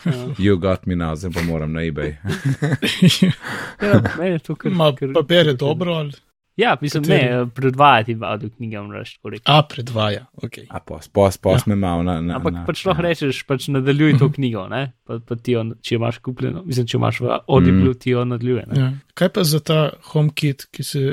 Uh, 0.08 0.32
You 0.40 0.56
got 0.64 0.88
me 0.88 0.96
now, 0.96 1.12
zdaj 1.20 1.36
pa 1.36 1.44
moram 1.44 1.76
na 1.76 1.84
eBay. 1.84 2.16
ja, 3.84 4.02
meni 4.18 4.32
je 4.38 4.40
to 4.40 4.56
kar. 4.56 4.72
Ma, 4.72 4.94
kar- 4.96 5.14
pa 5.14 5.22
bere 5.28 5.52
kar- 5.52 5.60
dobro 5.66 6.00
ali. 6.00 6.16
Ja, 6.58 6.78
mislim, 6.82 7.04
Kateri? 7.04 7.26
ne, 7.26 7.46
predvajati 7.48 8.18
avdio 8.22 8.50
knjige, 8.50 8.80
moraš 8.80 9.16
tako 9.16 9.30
reči. 9.30 9.44
A, 9.46 9.62
predvaja, 9.64 10.26
ok. 10.34 10.52
A 10.70 10.80
pos, 10.80 11.08
pos, 11.08 11.38
pos 11.38 11.54
Ja. 11.58 11.64
me 11.68 11.76
malo 11.76 12.04
na. 12.04 12.22
na 12.22 12.36
Ampak 12.36 12.54
na, 12.54 12.64
pač 12.66 12.82
lahko 12.86 13.02
rečeš, 13.02 13.44
pač 13.46 13.68
nadaljuj 13.68 14.18
to 14.18 14.32
knjigo, 14.32 14.68
ne? 14.68 14.94
Pa, 15.06 15.20
pa 15.20 15.36
ti 15.36 15.52
jo, 15.52 15.62
če 15.82 15.96
imaš 15.96 16.18
kupljeno, 16.18 16.64
mislim, 16.66 16.88
če 16.88 16.98
imaš 16.98 17.20
v 17.20 17.38
Audible, 17.48 17.94
ti 17.94 18.10
jo 18.10 18.26
nadaljuje. 18.26 18.64
Ne? 18.68 18.80
Ja. 18.80 18.88
Kaj 19.14 19.30
pa 19.30 19.44
za 19.44 19.60
ta 19.60 19.78
HomeKit, 20.04 20.66
ki 20.72 20.84
se, 20.84 21.04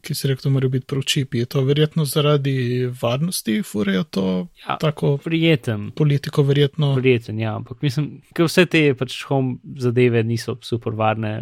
ki 0.00 0.14
se 0.14 0.28
rekel, 0.28 0.50
mora 0.50 0.68
biti 0.68 0.86
prav 0.86 1.02
čip? 1.02 1.34
Je 1.34 1.46
to 1.46 1.60
verjetno 1.62 2.04
zaradi 2.04 2.54
varnosti, 3.02 3.62
furejo 3.62 4.04
to 4.04 4.48
Ja. 4.68 4.76
tako 4.76 5.16
Prijeten. 5.18 5.90
politiko, 5.90 6.42
verjetno. 6.42 6.94
Prijeten, 6.94 7.38
ja, 7.38 7.56
ampak 7.56 7.82
mislim, 7.82 8.22
ker 8.34 8.46
vse 8.46 8.66
te 8.66 8.94
pač 8.94 9.24
home 9.24 9.56
zadeve 9.76 10.22
niso 10.22 10.56
super 10.62 10.92
varne. 10.92 11.40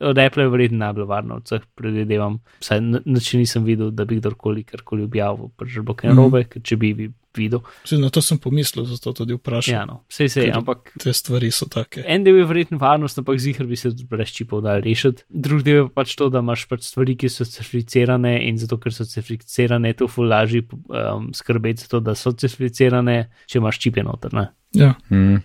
Od 0.00 0.18
Apple 0.18 0.42
je 0.42 0.48
verjetno 0.48 0.78
najbolj 0.78 1.04
varno 1.04 1.34
od 1.34 1.44
vseh, 1.44 1.62
predvidevam. 1.74 2.40
Vsaj 2.60 2.80
nič 3.04 3.32
nisem 3.34 3.64
videl, 3.64 3.90
da 3.90 4.04
bi 4.04 4.16
kdorkoli 4.16 4.64
karkoli 4.64 5.02
objavil, 5.02 5.50
pač 5.50 5.68
že 5.68 5.82
bo 5.82 5.94
kaj 5.94 6.10
Mhm. 6.10 6.16
narobe, 6.16 6.44
ker 6.44 6.62
če 6.62 6.76
bi, 6.76 6.94
bi 6.94 7.08
videl. 7.34 7.60
Saj 7.84 7.98
Na 7.98 8.10
to 8.10 8.20
sem 8.20 8.36
pomislil, 8.36 8.84
zato 8.84 9.12
tudi 9.14 9.34
vprašam. 9.34 9.72
Ja, 9.72 9.84
no, 9.84 10.04
vse 10.06 10.28
se 10.28 10.42
je, 10.42 10.52
ampak 10.52 10.92
Te 10.98 11.12
stvari 11.12 11.50
so 11.50 11.66
take. 11.66 12.04
en 12.06 12.24
del 12.24 12.36
je 12.36 12.44
verjetno 12.44 12.78
varnost, 12.78 13.18
ampak 13.18 13.38
zihar 13.38 13.66
bi 13.66 13.76
se 13.76 13.88
brez 14.06 14.28
čipov 14.28 14.60
dal 14.60 14.80
rešiti. 14.80 15.22
Drugi 15.30 15.62
del 15.64 15.74
je 15.76 15.88
pač 15.88 16.14
to, 16.14 16.28
da 16.28 16.38
imaš 16.38 16.66
pač 16.66 16.82
stvari, 16.82 17.16
ki 17.16 17.28
so 17.28 17.44
certificirane 17.44 18.36
in 18.42 18.58
zato, 18.58 18.76
ker 18.76 18.92
so 18.92 19.04
certificirane, 19.04 19.88
je 19.88 19.94
to 19.94 20.08
fulaži 20.08 20.60
um, 20.62 21.32
skrbeti 21.32 21.80
za 21.80 21.88
to, 21.88 22.00
da 22.00 22.14
so 22.14 22.32
certificirane, 22.32 23.16
če 23.46 23.58
imaš 23.58 23.78
čipe 23.78 24.02
noter. 24.02 24.32
Ne? 24.32 24.48
Ja. 24.72 24.94
Mm. 25.08 25.40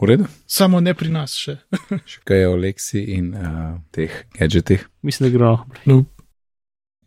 V 0.00 0.08
redu. 0.08 0.24
Samo 0.46 0.80
ne 0.80 0.94
pri 0.94 1.10
nas 1.12 1.34
še. 1.36 1.58
Še 2.10 2.22
kaj 2.24 2.40
je 2.40 2.48
o 2.48 2.56
Lexi 2.56 3.02
in 3.18 3.34
uh, 3.36 3.76
teh 3.92 4.14
gadgetih? 4.38 4.86
Mislim, 5.04 5.28
da 5.28 5.32
gre 5.36 5.50
naprej. 5.52 5.84
No, 5.90 5.98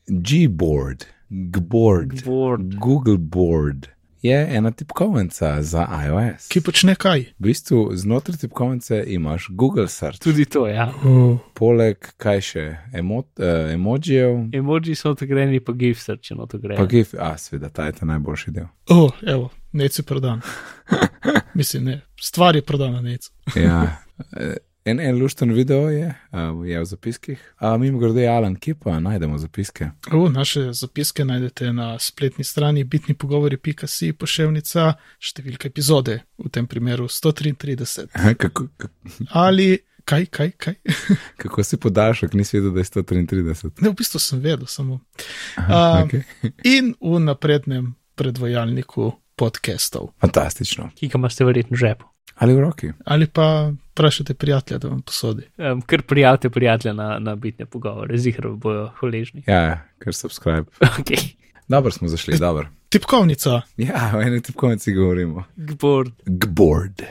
Gboard, 0.09 1.07
Gboard, 1.29 2.21
Board. 2.25 2.75
Google 2.77 3.17
Board 3.17 3.92
je 4.23 4.47
ena 4.51 4.71
tipkovnica 4.71 5.63
za 5.63 5.87
iOS. 6.05 6.47
ki 6.47 6.61
počne 6.61 6.95
kaj? 6.95 7.19
V 7.19 7.43
bistvu 7.43 7.91
znotraj 7.93 8.37
tipkovnice 8.37 9.03
imaš 9.07 9.47
Google 9.49 9.87
Search. 9.87 10.19
Tudi 10.19 10.45
to, 10.45 10.67
ja. 10.67 10.93
Oh. 11.05 11.37
Poleg 11.53 11.97
kaj 12.17 12.41
še, 12.41 12.77
emo, 12.93 13.17
uh, 13.17 13.71
emojijev, 13.73 14.49
Emoji 14.53 14.95
so 14.95 15.11
integrirani, 15.11 15.59
pa 15.59 15.73
GIF 15.73 15.99
srčeno 15.99 16.45
to 16.45 16.57
gre. 16.57 16.75
pa 16.75 16.85
gif, 16.85 17.13
a 17.19 17.37
seveda, 17.37 17.69
ta 17.69 17.85
je 17.85 17.91
ta 17.99 18.05
najboljši 18.05 18.51
del. 18.51 18.65
Oh, 18.89 19.11
evo, 19.27 19.49
neci 19.71 20.03
prodan. 20.03 20.41
Mislim, 21.59 21.83
ne, 21.83 22.01
stvar 22.21 22.55
je 22.55 22.61
prodana 22.61 23.01
necu. 23.01 23.31
Ja. 23.55 23.97
En, 24.85 24.99
en 24.99 25.17
lušten 25.17 25.53
video 25.53 25.89
je, 25.89 26.15
uh, 26.31 26.67
je 26.67 26.79
v 26.79 26.85
zapiskih. 26.85 27.53
Uh, 27.61 27.77
Mimo 27.79 27.99
grede, 27.99 28.27
Alan, 28.27 28.55
kje 28.55 28.75
pa 28.75 28.99
najdemo 28.99 29.37
zapiske? 29.37 29.89
Oh, 30.11 30.31
naše 30.31 30.73
zapiske 30.73 31.25
najdete 31.25 31.73
na 31.73 31.99
spletni 31.99 32.43
strani 32.43 32.83
bitnipogovori.si 32.83 34.11
poševnica 34.13 34.89
številka 35.23 35.69
epizode, 35.71 36.17
v 36.35 36.51
tem 36.51 36.67
primeru 36.67 37.07
133. 37.07 38.09
Aha, 38.11 38.33
Kako, 38.35 38.67
kako, 38.75 38.91
Ali 39.31 39.77
kaj, 40.03 40.25
kaj, 40.25 40.51
kaj? 40.59 40.75
kako 41.45 41.63
si 41.63 41.79
podaljšal, 41.79 42.35
nisi 42.35 42.59
vedel, 42.59 42.75
da 42.75 42.83
je 42.83 42.91
133? 42.91 43.71
Ne, 43.79 43.93
v 43.93 43.95
bistvu 44.03 44.19
sem 44.19 44.43
vedel 44.43 44.67
samo. 44.67 44.99
Aha, 45.63 45.79
A, 45.79 46.03
okay. 46.03 46.27
In 46.75 46.91
v 46.99 47.23
naprednem 47.23 47.93
predvajalniku 48.19 49.13
podcastov. 49.39 50.11
Fantastično. 50.19 50.91
Ki 50.99 51.07
ga 51.07 51.23
imaš 51.23 51.39
verjetno 51.39 51.79
v 51.79 51.85
žepu. 51.87 52.11
Ali 52.35 52.51
v 52.57 52.65
roki? 52.65 52.91
Ali 53.05 53.31
pa 53.31 53.71
vprašate 53.93 54.33
prijatelja, 54.33 54.77
da 54.77 54.87
vam 54.87 55.01
posodi. 55.01 55.47
Um, 55.57 55.81
ker 55.81 56.01
prijavite 56.01 56.49
prijatelja 56.49 56.93
na, 56.93 57.19
na 57.19 57.35
bitne 57.35 57.65
pogovore, 57.65 58.17
zihar 58.17 58.47
bojo 58.49 58.89
hvaležni. 58.99 59.43
Ja, 59.47 59.61
ja, 59.61 59.77
ker 60.03 60.13
subscribe. 60.13 60.65
Okay. 60.99 61.35
Dobro 61.67 61.91
smo 61.91 62.07
zašli, 62.07 62.37
dobro. 62.37 62.67
Tipkovnica, 62.89 63.61
Ja, 63.77 64.11
o 64.15 64.21
eni 64.21 64.41
tipkovnici 64.41 64.93
govorimo. 64.93 65.43
Gbord. 65.55 66.11
Gboard. 66.25 67.01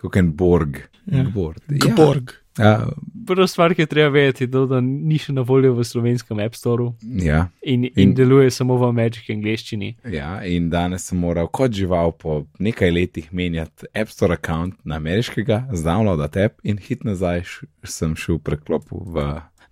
Kot 0.00 0.16
en 0.16 0.32
Borg. 0.32 0.82
Ja. 1.06 1.22
Gboard. 1.24 1.62
Gborg. 1.68 2.32
Ja, 2.58 2.88
Prva 3.26 3.44
stvar, 3.46 3.74
ki 3.74 3.82
je 3.82 3.86
treba 3.86 4.08
vedeti, 4.10 4.44
je 4.44 4.50
to, 4.50 4.62
da 4.66 4.78
ni 4.80 5.18
še 5.18 5.32
na 5.32 5.42
voljo 5.42 5.74
v 5.76 5.84
slovenskem 5.84 6.38
App 6.40 6.54
Storeu 6.56 6.94
ja, 7.20 7.50
in, 7.62 7.84
in, 7.84 7.92
In- 7.96 8.14
deluje 8.14 8.48
samo 8.50 8.78
v 8.80 8.88
ameriški 8.88 9.34
angleščini. 9.34 9.90
ja, 10.08 10.38
in 10.42 10.70
danes 10.70 11.04
sem 11.04 11.18
moral 11.18 11.48
kot 11.48 11.74
žival 11.76 12.14
po 12.16 12.46
nekaj 12.58 12.90
letih 12.90 13.28
menjati 13.30 13.86
App 13.92 14.08
Store 14.10 14.34
račun 14.34 14.72
na 14.84 14.96
ameriškega, 14.96 15.66
zdownloadati 15.72 16.46
app 16.46 16.58
in 16.64 16.78
hit 16.78 17.04
nazaj 17.04 17.42
š- 17.44 17.68
sem 17.84 18.16
šel 18.16 18.38
preklopil 18.40 19.04
v, 19.04 19.26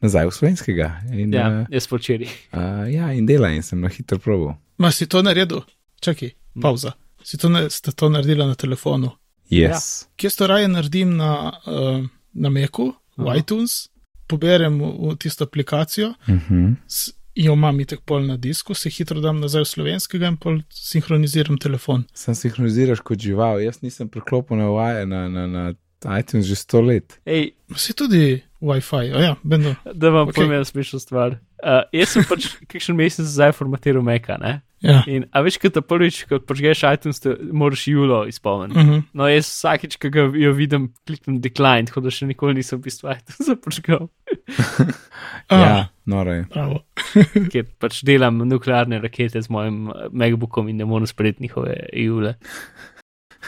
nazaj 0.04 0.28
v 0.28 0.36
slovenskega. 0.36 0.90
In, 1.10 1.32
Ja, 1.32 1.48
uh, 1.48 1.66
jaz 1.72 1.88
počeri. 1.88 2.28
uh, 2.52 2.84
ja, 2.86 3.08
in 3.16 3.24
dela 3.26 3.48
in 3.48 3.62
sem 3.62 3.80
na 3.80 3.88
hitro 3.88 4.18
probil. 4.18 4.52
Ma 4.78 4.92
si 4.92 5.06
to 5.08 5.22
naredil? 5.22 5.64
Čakaj, 6.04 6.34
pauza. 6.60 6.92
Si 7.24 7.38
to, 7.40 7.48
ne, 7.48 7.70
ste 7.72 7.96
to 7.96 8.12
naredila 8.12 8.44
na 8.46 8.54
telefonu? 8.54 9.14
Yes. 9.50 10.06
Kje 10.16 10.30
to 10.36 10.46
raje 10.46 10.68
naredim 10.68 11.16
na, 11.16 11.52
uh, 11.66 12.06
na 12.32 12.50
Meku, 12.50 12.92
v 13.16 13.28
Aha. 13.28 13.38
iTunes, 13.38 13.88
poberem 14.26 14.78
v, 14.80 15.12
v 15.12 15.16
tisto 15.16 15.44
aplikacijo, 15.44 16.14
Uh 16.28 16.34
-huh. 16.50 16.74
s, 16.88 17.12
jo 17.34 17.52
imam 17.52 17.80
itek 17.80 18.00
pol 18.06 18.26
na 18.26 18.36
disku, 18.36 18.74
se 18.74 18.90
hitro 18.90 19.20
dam 19.20 19.40
nazaj 19.40 19.62
v 19.62 19.66
slovenskega 19.68 20.26
in 20.26 20.36
pol 20.36 20.60
sinhroniziram 20.70 21.58
telefon. 21.58 22.04
Sam 22.14 22.34
sinhroniziraš 22.34 23.00
kot 23.00 23.18
žival, 23.18 23.60
jaz 23.60 23.82
nisem 23.82 24.08
preklopil 24.08 24.56
na, 24.56 25.04
na, 25.04 25.28
na, 25.28 25.46
na 26.04 26.18
iTunes 26.18 26.46
že 26.46 26.54
sto 26.56 26.80
let. 26.80 27.20
Ej, 27.26 27.52
Si 27.76 27.92
tudi 27.92 28.42
WiFi, 28.60 29.12
a 29.16 29.20
ja, 29.20 29.36
bendo. 29.44 29.74
da 29.94 30.10
vam 30.10 30.28
Ok. 30.28 30.34
okay. 30.34 30.34
povem 30.34 30.52
eno 30.52 30.64
smešno 30.64 30.98
stvar. 30.98 31.30
Uh, 31.64 31.82
jaz 31.92 32.08
sem 32.08 32.24
pač 32.28 32.46
kakšen 32.68 32.96
mesec 32.96 33.24
zdaj 33.26 33.52
formatiral 33.52 34.02
Meka, 34.02 34.36
ne? 34.38 34.60
Ja. 34.84 35.00
In, 35.08 35.24
a 35.32 35.40
veš, 35.44 35.56
kot 35.62 35.78
prvič, 35.88 36.24
ko 36.28 36.38
počneš 36.44 36.82
iTunes, 36.90 37.22
moraš 37.52 37.86
Julo 37.88 38.24
izpolniti. 38.28 38.78
Uh 38.78 38.86
-huh. 38.86 39.02
No, 39.16 39.28
jaz 39.28 39.48
vsakič, 39.48 39.96
ko 39.96 40.08
jo 40.36 40.52
vidim, 40.52 40.92
kliknem 41.06 41.40
decline, 41.40 41.86
tako 41.88 42.04
da 42.04 42.10
še 42.10 42.26
nikoli 42.26 42.54
nisem 42.54 42.78
v 42.78 42.82
bistvu 42.82 43.10
iTunes 43.10 43.40
započgal, 43.48 44.08
A, 45.48 45.56
Ja, 45.56 45.86
noro 46.06 46.32
je. 46.32 46.44
Bravo. 46.52 46.84
ker 47.52 47.64
pač 47.78 48.02
delam 48.06 48.38
nuklearne 48.48 49.00
rakete 49.02 49.42
z 49.42 49.50
mojim 49.52 49.88
eh, 49.88 50.08
MacBookom 50.12 50.68
in 50.68 50.76
ne 50.76 50.84
morem 50.84 51.06
sprejeti 51.06 51.42
njihove 51.42 51.76
Jule. 51.92 52.34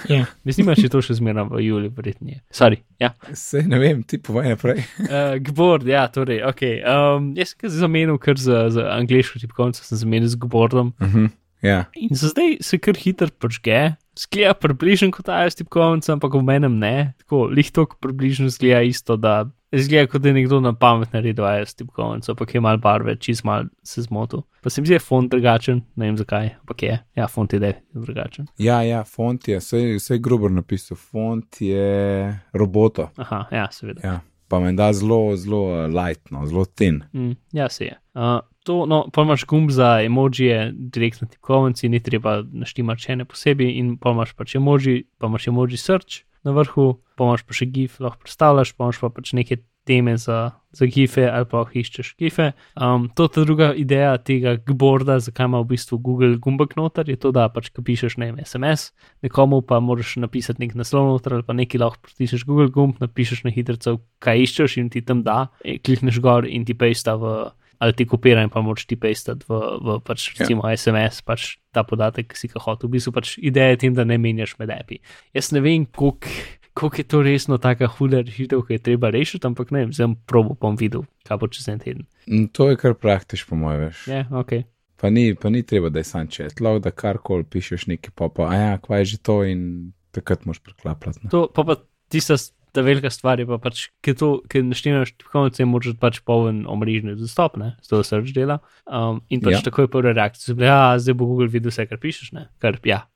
Ja. 0.08 0.26
Mislim, 0.46 0.68
da 0.70 0.76
še 0.78 0.90
to 0.92 1.00
še 1.04 1.18
zmeraj 1.18 1.48
v 1.50 1.62
Juli, 1.64 1.90
verjetno. 1.92 2.30
je. 2.34 2.40
Sorry, 2.54 2.82
ja. 3.02 3.12
Sej 3.32 3.66
ne 3.70 3.80
vem, 3.82 4.02
ti 4.02 4.18
povej 4.18 4.54
naprej. 4.54 4.84
Uh, 5.06 5.36
Gbord, 5.48 5.88
ja, 5.88 6.06
torej, 6.12 6.42
ok. 6.46 6.62
Um, 6.84 7.32
jaz 7.38 7.54
sem 7.54 7.64
ga 7.64 7.72
zamenil 7.74 8.20
kar 8.22 8.38
za, 8.40 8.66
za 8.74 8.88
angliško 8.96 9.42
tipkovnico, 9.42 9.84
sem 9.84 10.00
zamenil 10.02 10.28
z 10.28 10.40
Gbordom. 10.44 10.94
Uh 11.00 11.14
-huh. 11.14 11.28
Ja, 11.64 11.86
In 11.96 12.12
za 12.12 12.28
zdaj 12.28 12.58
se 12.60 12.78
kar 12.78 12.96
hitro 12.96 13.28
počge. 13.38 13.96
Zgleda 14.16 14.54
približno 14.54 15.10
kot 15.10 15.28
iOS 15.28 15.58
tipkovnica, 15.58 16.12
ampak 16.12 16.34
v 16.34 16.42
menem 16.44 16.78
ne. 16.78 17.14
Tako 17.24 17.46
lihto 17.52 17.86
približno 18.00 18.48
zgleda 18.48 18.82
isto, 18.82 19.16
da 19.16 19.44
zgleda 19.72 20.06
kot 20.06 20.22
da 20.22 20.28
je 20.28 20.34
nekdo 20.34 20.60
na 20.60 20.72
pamet 20.72 21.12
naredil 21.12 21.44
iOS 21.58 21.74
tipkovnico, 21.74 22.32
ampak 22.32 22.54
je 22.54 22.60
mal 22.60 22.78
barve, 22.78 23.16
čez 23.16 23.44
mal 23.44 23.64
se 23.82 24.02
zmotil. 24.02 24.42
Pa 24.62 24.70
se 24.70 24.80
mi 24.80 24.86
zdi, 24.86 24.94
da 24.94 24.94
je 24.94 25.06
font 25.06 25.30
drugačen, 25.30 25.82
ne 25.96 26.06
vem 26.06 26.16
zakaj, 26.16 26.50
ampak 26.60 26.82
je. 26.82 26.98
Ja, 27.16 27.28
font 27.28 27.52
je 27.52 27.74
drugačen. 27.92 28.46
ja, 28.58 28.82
ja 28.82 29.04
font 29.04 29.48
je, 29.48 29.58
vse 29.58 30.14
je 30.14 30.18
grobo 30.18 30.48
napisal, 30.48 30.96
font 30.96 31.60
je 31.60 32.40
roboto. 32.52 33.10
Aha, 33.16 33.46
ja, 33.52 33.68
seveda. 33.70 34.00
Ja. 34.04 34.20
Pa 34.48 34.60
me 34.60 34.72
da 34.72 34.92
zelo, 34.92 35.36
zelo 35.36 35.62
uh, 35.66 35.86
lightno, 35.90 36.46
zelo 36.46 36.64
ten. 36.64 37.02
Mm, 37.12 37.32
ja, 37.52 37.68
se 37.68 37.84
je. 37.84 37.96
Uh, 38.14 38.38
to, 38.64 38.86
no, 38.86 39.08
pa 39.12 39.22
imaš 39.22 39.44
gumb 39.46 39.70
za 39.70 40.00
emojije, 40.02 40.72
direktno 40.74 41.28
tipkovnici, 41.28 41.88
ni 41.88 42.00
treba 42.02 42.42
naštimati 42.52 43.02
še 43.02 43.16
ne 43.16 43.24
posebej, 43.24 43.72
in 43.80 43.96
pa 43.98 44.14
imaš 44.14 44.36
pač 44.38 44.54
emoji, 44.54 45.02
pa 45.18 45.26
imaš 45.26 45.48
emoji 45.50 45.76
search 45.76 46.22
na 46.46 46.54
vrhu, 46.56 46.94
pa 47.18 47.26
imaš 47.26 47.46
pa 47.46 47.56
še 47.56 47.68
GIF, 47.70 47.98
lahko 48.02 48.24
predstavljaš, 48.24 48.76
pa 48.76 48.86
imaš 48.86 49.02
pa 49.02 49.10
pač 49.12 49.34
neke 49.36 49.60
teme 49.86 50.16
za, 50.18 50.50
za 50.72 50.86
GIFE 50.86 51.28
ali 51.30 51.46
pa 51.46 51.62
iščeš 51.70 52.14
GIFE. 52.18 52.50
Um, 52.74 53.06
to 53.14 53.28
je 53.30 53.44
druga 53.46 53.70
ideja 53.78 54.16
tega 54.18 54.56
gborda, 54.58 55.20
zakaj 55.22 55.46
ima 55.46 55.60
v 55.62 55.70
bistvu 55.76 55.98
Google 56.02 56.40
gumbek 56.42 56.74
noter, 56.76 57.06
je 57.10 57.18
to, 57.22 57.30
da 57.34 57.46
pač, 57.52 57.70
ko 57.70 57.86
pišeš 57.86 58.18
ne 58.18 58.32
vem, 58.32 58.42
SMS, 58.42 58.90
nekomu 59.22 59.62
pa 59.62 59.78
moraš 59.80 60.16
napisati 60.18 60.64
nek 60.64 60.74
naslov 60.78 61.06
noter 61.12 61.38
ali 61.38 61.46
pa 61.46 61.54
nekaj 61.54 61.82
lahko 61.82 62.02
pritisneš 62.08 62.44
Google 62.48 62.72
gumb, 62.74 62.98
napišeš 63.02 63.44
na 63.46 63.54
hitro, 63.54 63.98
kaj 64.18 64.42
iščeš 64.48 64.80
in 64.82 64.90
ti 64.90 65.04
tam 65.06 65.22
da, 65.26 65.46
e, 65.62 65.78
klikneš 65.78 66.18
gor 66.24 66.50
in 66.50 66.66
ti 66.66 66.74
pesta 66.74 67.14
v. 67.20 67.38
Ali 67.78 67.92
ti 67.92 68.06
kopira 68.06 68.42
in 68.42 68.48
pa 68.48 68.60
moč 68.60 68.86
ti 68.86 68.96
pestati 68.96 69.44
v, 69.48 69.52
v 69.78 69.98
pač, 70.00 70.30
Ja. 70.30 70.40
recimo, 70.40 70.62
SMS, 70.66 71.20
pač 71.22 71.58
ta 71.70 71.82
podatek, 71.82 72.28
ki 72.28 72.36
si 72.36 72.48
ga 72.48 72.60
hotel. 72.60 72.88
V 72.88 72.92
bistvu 72.92 73.12
pač 73.12 73.38
ideja 73.38 73.70
je 73.70 73.76
tem, 73.76 73.94
da 73.94 74.04
ne 74.04 74.16
menjaš 74.16 74.56
med 74.58 74.70
api. 74.70 75.00
Jaz 75.34 75.52
ne 75.52 75.60
vem, 75.60 75.86
koliko 75.86 76.28
koliko 76.76 76.96
je 76.96 77.04
to 77.04 77.22
resno 77.22 77.56
taka 77.56 77.86
huda 77.88 78.20
rešitev, 78.20 78.60
ki 78.60 78.74
je 78.74 78.78
treba 78.80 79.08
rešiti, 79.08 79.46
ampak 79.46 79.70
ne 79.70 79.78
vem, 79.78 79.92
zdaj 79.92 80.12
probo 80.26 80.52
bom 80.54 80.76
videl, 80.76 81.06
kaj 81.24 81.38
bo 81.38 81.48
čez 81.48 81.68
en 81.68 81.78
teden. 81.78 82.04
Mm, 82.26 82.50
To 82.52 82.68
je 82.68 82.76
kar 82.76 82.92
praktiš, 82.94 83.46
po 83.48 83.56
mojem, 83.56 83.86
veš. 83.86 84.02
Je, 84.06 84.26
ok. 84.30 84.52
Pa 84.96 85.08
ni, 85.08 85.32
pa 85.34 85.48
ni 85.48 85.62
treba, 85.62 85.88
da 85.88 86.00
je 86.00 86.04
sanče, 86.04 86.50
lahko 86.60 86.78
da 86.78 86.90
karkoli 86.90 87.44
pišeš 87.44 87.86
neki 87.86 88.12
popa, 88.12 88.48
a 88.48 88.54
ja, 88.54 88.72
kva 88.76 89.00
je 89.00 89.04
že 89.04 89.18
to 89.18 89.40
in 89.44 89.92
takrat 90.10 90.44
moš 90.44 90.60
preklapljati. 90.60 91.24
ne. 91.24 91.30
To 91.30 91.48
pa, 91.48 91.64
pa 91.64 91.76
tista 92.08 92.36
ta 92.76 92.84
velika 92.84 93.08
stvar 93.12 93.40
je 93.40 93.48
pa 93.48 93.56
pač, 93.62 93.86
ker 94.04 94.14
to, 94.20 94.30
ker 94.52 94.62
naštemaš 94.68 95.14
tipkovnice, 95.16 95.64
moraš 95.68 95.96
pač 96.00 96.20
poln 96.28 96.62
omrežni 96.70 97.16
dostop, 97.16 97.56
ne, 97.60 97.72
z 97.80 97.92
to 97.94 98.02
search 98.04 98.36
dela. 98.36 98.60
Um, 98.84 99.22
in 99.32 99.40
pač 99.40 99.56
Ja. 99.56 99.62
ja. 99.62 99.66
takoj 99.70 99.88
prva 99.92 100.12
reakcija, 100.12 100.52
je 100.52 100.60
bila, 100.60 100.68
ja, 100.68 100.80
zdaj 101.00 101.16
bo 101.16 101.28
Google 101.32 101.48
videl 101.52 101.72
vse, 101.72 101.88
kar 101.88 102.00
pišeš, 102.02 102.34
ne, 102.36 102.48
kar 102.62 102.76
ja, 102.84 103.06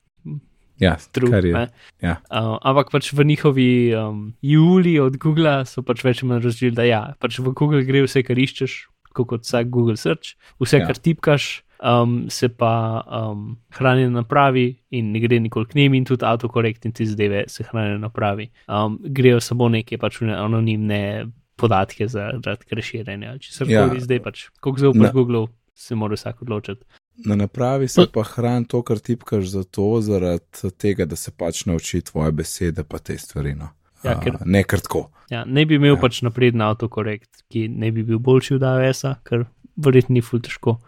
Ja, 0.80 0.96
true. 1.12 1.28
kar 1.28 1.44
je. 1.44 1.52
ne. 1.52 1.68
Ja. 2.00 2.16
Uh, 2.32 2.56
ampak 2.64 2.88
pač 2.88 3.12
v 3.12 3.24
njihovi 3.28 3.92
um, 3.92 4.32
juli 4.40 4.96
od 4.96 5.18
Google 5.20 5.60
so 5.68 5.84
pač 5.84 6.00
več 6.06 6.22
manj 6.24 6.40
razdelili, 6.46 6.76
da 6.78 6.86
ja, 6.88 7.00
pač 7.20 7.36
v 7.36 7.52
Google 7.52 7.84
gre 7.84 8.00
vse, 8.06 8.22
kar 8.24 8.40
iščeš, 8.40 8.88
tako 9.12 9.26
kot 9.34 9.44
vsak 9.44 9.68
Google 9.68 10.00
search, 10.00 10.38
vse, 10.56 10.80
ja. 10.80 10.88
kar 10.88 10.96
tipkaš, 10.96 11.50
um, 11.82 12.26
se 12.30 12.48
pa 12.48 13.02
um, 13.02 13.56
hrani 13.70 14.04
na 14.04 14.20
napravi 14.20 14.76
in 14.90 15.12
ne 15.12 15.20
gre 15.20 15.40
nikoli 15.40 15.66
k 15.66 15.74
njim, 15.74 15.94
in 15.94 16.04
tudi 16.04 16.24
autokorekt 16.24 16.84
in 16.84 16.92
te 16.92 17.04
zadeve 17.04 17.44
se 17.48 17.64
hranijo 17.64 17.92
na 17.92 17.98
napravi. 17.98 18.50
Um, 18.68 18.98
grejo 19.04 19.40
samo 19.40 19.68
neke 19.68 19.98
pač 19.98 20.22
anonimne 20.22 21.26
podatke 21.56 22.08
zaradi 22.08 22.64
kreširanja. 22.68 23.38
Če 23.38 23.52
se 23.52 23.64
Ja. 23.68 23.88
zdaj 23.98 24.20
pač, 24.20 24.48
koliko 24.60 24.80
Na- 24.80 24.82
zaupaš 24.82 25.12
Google, 25.12 25.46
se 25.74 25.94
mora 25.94 26.14
vsak 26.14 26.42
odločiti. 26.42 26.84
Na 27.26 27.36
napravi 27.36 27.88
se 27.88 28.06
pa 28.12 28.22
hrani 28.22 28.64
to, 28.66 28.82
kar 28.82 28.96
tipkaš, 28.98 29.44
zato 29.44 30.00
zaradi 30.00 30.70
tega, 30.78 31.04
da 31.04 31.16
se 31.16 31.30
pač 31.30 31.66
nauči 31.66 32.00
tvoje 32.00 32.32
besede, 32.32 32.84
pa 32.84 32.98
te 32.98 33.18
stvari. 33.18 33.54
No. 33.54 33.68
Ja, 34.04 34.14
ker- 34.16 34.38
ne 34.46 34.62
kar 34.64 34.80
tako. 34.80 35.10
Ja, 35.30 35.44
ne 35.44 35.66
bi 35.66 35.74
imel 35.74 35.94
Ja. 35.94 36.00
pač 36.00 36.22
napreden 36.22 36.60
autokorekt, 36.60 37.44
ki 37.50 37.68
ne 37.68 37.90
bi 37.92 38.02
bil 38.02 38.18
boljši 38.18 38.54
od 38.54 38.62
AWS-a, 38.62 39.14
ker 39.22 39.44
verjetno 39.76 40.14
ni 40.14 40.20
ful 40.22 40.40
težko. 40.40 40.78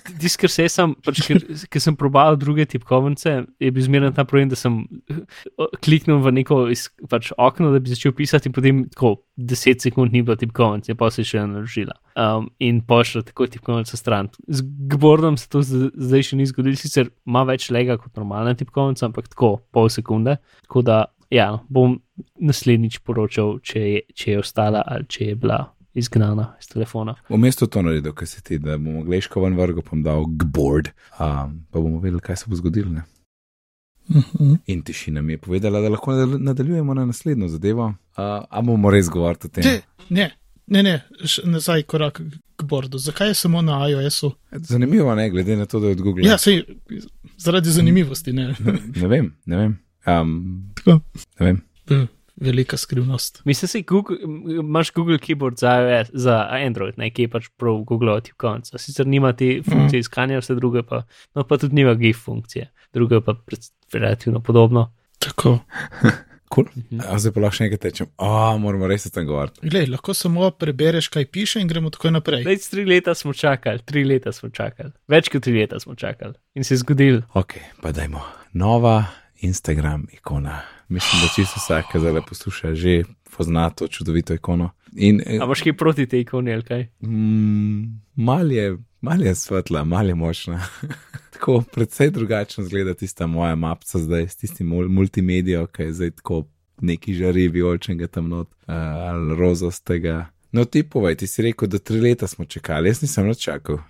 Tisti, 0.00 0.38
ker 0.42 0.52
se 0.52 0.66
sem, 0.72 0.92
pač, 1.04 1.20
ker, 1.26 1.40
ker 1.72 1.82
sem 1.82 1.96
probal 1.98 2.38
druge 2.40 2.66
tipkovnice, 2.70 3.32
je 3.60 3.70
bil 3.74 3.84
zmeren 3.86 4.14
ta 4.16 4.24
problem, 4.28 4.50
da 4.52 4.58
sem 4.58 4.82
kliknil 5.84 6.20
v 6.24 6.32
neko 6.40 6.62
iz, 6.72 6.86
pač, 7.10 7.32
okno, 7.36 7.72
da 7.74 7.80
bi 7.82 7.92
začel 7.92 8.14
pisati, 8.16 8.50
in 8.50 8.56
potem 8.56 8.82
tako 8.92 9.14
10 9.40 9.86
sekund 9.86 10.14
ni 10.14 10.22
bilo 10.26 10.36
tipkovnice, 10.40 10.96
pa 10.98 11.10
se 11.12 11.24
je 11.24 11.30
še 11.32 11.44
naložila. 11.46 11.96
Um, 12.20 12.50
in 12.62 12.82
pošla 12.86 13.24
tako 13.28 13.48
tipkovnica 13.50 13.96
stran. 13.96 14.30
Z 14.48 14.66
Gbordom 14.92 15.38
se 15.40 15.48
to 15.52 15.62
zdaj 15.64 16.30
še 16.30 16.40
ni 16.40 16.48
zgodilo, 16.50 16.78
sicer 16.80 17.12
ima 17.28 17.46
več 17.48 17.70
lega 17.74 17.98
kot 18.00 18.16
normalna 18.20 18.56
tipkovnica, 18.58 19.08
ampak 19.08 19.30
tako 19.32 19.56
pol 19.74 19.90
sekunde. 19.92 20.38
Tako 20.66 20.84
da, 20.86 21.02
ja, 21.32 21.52
bom 21.68 21.98
naslednjič 22.40 23.00
poročal, 23.06 23.58
če 23.64 23.84
je, 23.84 24.00
če 24.16 24.34
je 24.34 24.40
ostala 24.42 24.84
ali 24.86 25.08
če 25.10 25.32
je 25.32 25.36
bila 25.40 25.62
izgnana 25.94 26.56
iz 26.60 26.68
telefona. 26.68 27.14
Vmes 27.28 27.56
to 27.56 27.66
to 27.66 27.82
naredil, 27.82 28.12
kar 28.12 28.28
si 28.28 28.42
ti, 28.42 28.58
da 28.58 28.78
bomo 28.78 29.02
gleško 29.02 29.40
ven 29.40 29.56
vrgo, 29.56 29.82
pa 29.82 29.90
bom 29.90 30.02
dal 30.02 30.24
gboard, 30.26 30.88
um, 31.12 31.66
pa 31.70 31.80
bomo 31.80 32.00
vedeli, 32.00 32.20
kaj 32.20 32.36
se 32.36 32.44
bo 32.46 32.56
zgodilo. 32.56 32.90
Ne? 32.90 33.02
Mhm. 34.10 34.54
In 34.66 34.82
tišina 34.82 35.22
mi 35.22 35.32
je 35.32 35.38
povedala, 35.38 35.80
da 35.80 35.88
lahko 35.88 36.12
nadal- 36.12 36.40
nadaljujemo 36.40 36.94
na 36.94 37.04
naslednjo 37.06 37.48
zadevo. 37.48 37.86
Uh, 37.86 37.94
a 38.50 38.60
bomo 38.62 38.90
res 38.90 39.08
govorili 39.08 39.40
o 39.44 39.48
tem? 39.48 39.62
Te, 39.64 39.80
ne, 40.10 40.30
ne, 40.66 40.82
ne, 40.82 40.94
še 41.24 41.42
nazaj 41.44 41.82
korak 41.82 42.20
k 42.56 42.64
bordu. 42.64 42.98
Zakaj 42.98 43.28
je 43.28 43.34
samo 43.34 43.62
na 43.62 43.88
iOS-u? 43.88 44.32
Zanimivo, 44.52 45.14
ne, 45.14 45.30
glede 45.30 45.56
na 45.56 45.66
to, 45.66 45.80
da 45.80 45.86
je 45.86 45.92
od 45.92 46.00
Google. 46.00 46.24
Ja, 46.24 46.38
sej, 46.38 46.64
zaradi 47.38 47.70
zanimivosti, 47.70 48.32
ne. 48.32 48.54
Ne 48.96 49.08
vem, 49.08 49.36
ne 49.46 49.56
vem. 49.56 49.78
Um, 50.06 50.34
Tako, 50.74 51.00
ne 51.40 51.46
vem. 51.46 51.60
eh, 51.90 52.06
velika 52.40 52.76
skrivnost. 52.76 53.42
Mislim, 53.44 53.82
da 53.82 53.86
Google, 53.88 54.16
imaš 54.60 54.92
Google 54.92 55.18
Keyboard 55.18 55.60
za, 55.60 55.72
iOS, 55.80 56.10
za 56.12 56.46
Android, 56.50 56.98
ne, 56.98 57.10
ki 57.10 57.22
je 57.22 57.28
pač 57.28 57.48
prav 57.56 57.82
Google 57.84 58.20
tipkovnica. 58.20 58.78
Sicer 58.78 59.06
nima 59.06 59.32
te 59.32 59.60
funkcije 59.64 60.00
iskanja, 60.00 60.40
vse 60.40 60.54
druge 60.54 60.82
pa, 60.82 61.02
no 61.34 61.44
pa 61.44 61.58
tudi 61.58 61.74
nima 61.74 61.94
GIF 61.94 62.24
funkcije, 62.24 62.70
druge 62.92 63.20
pa 63.20 63.36
relativno 63.92 64.40
podobno. 64.40 64.92
Tako. 65.18 65.58
Cool. 66.54 66.66
A 67.06 67.14
zdaj 67.22 67.30
pa 67.30 67.42
lahko 67.44 67.54
še 67.60 67.66
enkrat 67.68 67.82
tečem. 67.84 68.08
A, 68.18 68.56
moramo 68.58 68.88
res 68.90 69.04
o 69.06 69.12
tem 69.14 69.22
govoriti. 69.22 69.62
Glej, 69.70 69.84
lahko 69.92 70.16
samo 70.18 70.48
prebereš, 70.50 71.06
kaj 71.14 71.28
piše 71.30 71.62
in 71.62 71.70
gremo 71.70 71.92
takoj 71.94 72.10
naprej. 72.10 72.42
Zdaj, 72.42 72.58
tri 72.72 72.86
leta 72.88 73.14
smo 73.14 73.30
čakali, 73.30 73.84
tri 73.86 74.02
leta 74.02 74.32
smo 74.34 74.50
čakali, 74.50 74.90
več 75.06 75.30
kot 75.30 75.46
tri 75.46 75.54
leta 75.60 75.78
smo 75.78 75.94
čakali 75.94 76.34
in 76.58 76.66
se 76.66 76.74
je 76.74 76.82
zgodil. 76.82 77.22
Ok, 77.38 77.54
pa 77.78 77.94
dajmo. 77.94 78.24
Nova 78.58 78.96
Instagram 79.46 80.08
ikona. 80.10 80.58
Mislim, 80.90 81.22
da 81.22 81.28
čisto 81.34 81.60
vsak, 81.60 81.84
ki 81.92 81.98
zdaj 82.02 82.22
posluša, 82.28 82.74
že 82.74 83.02
pozna 83.36 83.70
to 83.70 83.86
čudovito 83.88 84.34
ikono. 84.34 84.70
In 84.92 85.20
eh, 85.26 85.38
A 85.40 85.44
imaš 85.44 85.62
kaj 85.62 85.76
proti 85.76 86.06
tej 86.06 86.20
ikoni 86.26 86.52
ali 86.52 86.62
kaj? 86.66 86.86
mm, 87.00 87.84
mal 88.16 88.52
je, 88.52 88.76
mal 89.00 89.22
je 89.22 89.34
svetla, 89.34 89.84
mal 89.84 90.08
je 90.08 90.14
močna. 90.14 90.66
tako 91.32 91.62
predvsej 91.72 92.10
drugačno 92.10 92.64
zgleda 92.64 92.94
tista 92.94 93.26
moja 93.26 93.54
mapca 93.54 93.98
zdaj 93.98 94.28
s 94.28 94.36
tistim 94.36 94.66
mul- 94.66 94.88
multimedijo, 94.88 95.66
ki 95.66 95.82
je 95.82 95.92
zdaj 95.92 96.10
tako 96.10 96.44
neki 96.80 97.14
žari 97.14 97.48
vijolčnega 97.48 98.06
tam 98.06 98.28
not 98.28 98.48
uh, 98.48 98.74
ali 99.08 99.36
rozostega. 99.36 100.26
No, 100.52 100.64
ti 100.66 100.82
povej, 100.82 101.14
ti 101.20 101.26
si 101.30 101.44
rekel, 101.46 101.68
da 101.70 101.78
tri 101.78 102.00
leta 102.02 102.26
smo 102.26 102.44
čakali, 102.44 102.90
jaz 102.90 103.02
nisem 103.04 103.28
več 103.30 103.46
čakal. 103.46 103.80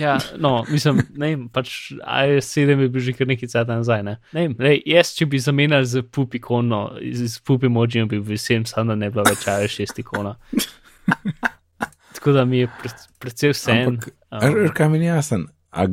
Ja, 0.00 0.16
no, 0.40 0.64
mislim, 0.72 1.02
ne 1.20 1.28
vem, 1.28 1.40
pač 1.52 1.92
AS7 2.00 2.70
je 2.80 2.88
bil 2.88 3.02
že 3.04 3.12
kar 3.12 3.28
nekaj 3.28 3.50
cajt 3.52 3.68
nazaj. 3.68 4.00
Ne? 4.06 4.14
Ne 4.32 4.46
vem, 4.46 4.54
lej, 4.64 4.80
jaz, 4.88 5.10
če 5.18 5.28
bi 5.28 5.38
zamenjal 5.38 5.84
z 5.86 6.00
pup 6.08 6.32
ikono, 6.34 6.80
z, 6.96 7.36
pup 7.44 7.66
emojijem, 7.68 8.08
bi 8.08 8.22
vesel, 8.24 8.64
samo 8.66 8.94
da 8.94 8.96
ne 8.98 9.10
bi 9.10 9.18
bila 9.18 9.28
več 9.28 9.44
AS6 9.52 10.00
ikona. 10.00 10.32
Tako 12.16 12.32
da 12.38 12.46
mi 12.48 12.62
je 12.62 12.70
pred, 12.80 13.04
predvsej 13.20 13.52
vse 13.52 13.76
en. 13.84 14.00
Um, 14.32 14.58
kaj 14.74 14.88
mi 14.88 15.02
ni 15.04 15.10
jasen? 15.10 15.46
A 15.72 15.86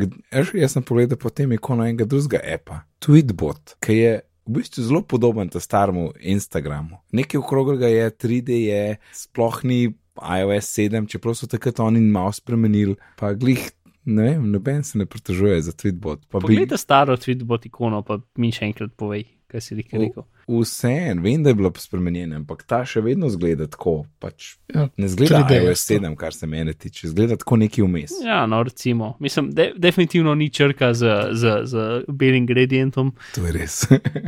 Jaz 0.53 0.73
sem 0.75 0.83
pogledal 0.83 1.19
potem 1.19 1.51
ikono 1.55 1.85
enega 1.87 2.07
drugega 2.07 2.41
apa, 2.55 2.81
Tweetbot, 3.03 3.77
ki 3.83 3.95
je 3.95 4.15
v 4.49 4.57
bistvu 4.57 4.83
zelo 4.83 5.01
podoben 5.01 5.49
ta 5.49 5.59
staremu 5.59 6.09
Instagramu. 6.19 6.97
Nekaj 7.13 7.39
okroglega 7.39 7.87
je, 7.87 8.11
3D 8.11 8.57
je, 8.65 8.97
sploh 9.13 9.59
ni 9.63 9.93
iOS 10.23 10.71
7, 10.77 11.07
čeprav 11.09 11.35
so 11.37 11.47
takrat 11.49 11.79
oni 11.83 12.01
malo 12.01 12.31
spremenili, 12.35 12.95
pa 13.19 13.33
glih, 13.33 13.61
ne 14.05 14.23
vem, 14.29 14.49
noben 14.51 14.83
se 14.83 14.97
ne 14.97 15.05
pritožuje 15.05 15.61
za 15.61 15.71
Tweetbot. 15.71 16.25
Pa 16.29 16.39
bi 16.39 16.47
Poglej 16.47 16.77
staro 16.77 17.17
Tweetbot 17.17 17.65
ikono, 17.69 18.01
pa 18.03 18.19
mi 18.37 18.51
še 18.55 18.69
enkrat 18.69 18.95
povej, 18.97 19.25
kaj 19.51 19.65
si 19.65 19.79
rekel. 19.79 20.25
Vse 20.49 20.91
en, 21.11 21.21
vem, 21.23 21.43
da 21.43 21.53
je 21.53 21.59
bilo 21.59 21.71
spremenjeno, 21.77 22.39
ampak 22.41 22.65
ta 22.67 22.81
še 22.85 23.03
vedno 23.05 23.29
zgleda 23.29 23.69
tako, 23.69 24.01
pač 24.19 24.55
Ja, 24.75 24.87
ne 24.97 25.07
zgleda 25.07 25.35
3D 25.35 25.53
je 25.53 25.63
iOS 25.63 25.85
to. 25.87 25.93
7, 25.93 26.15
kar 26.15 26.33
se 26.33 26.47
mene 26.47 26.73
tiče, 26.73 27.07
zgleda 27.07 27.37
tako 27.37 27.57
neki 27.57 27.81
vmes. 27.81 28.11
Ja, 28.25 28.45
no, 28.45 28.63
recimo. 28.63 29.15
Mislim, 29.19 29.51
de, 29.51 29.71
definitivno 29.77 30.35
ni 30.35 30.49
črka 30.49 30.93
z, 30.93 31.15
z, 31.31 31.61
z 31.65 32.03
belim 32.07 32.45
gradientom. 32.45 33.11
To 33.35 33.45
je 33.47 33.53
res. 33.53 33.79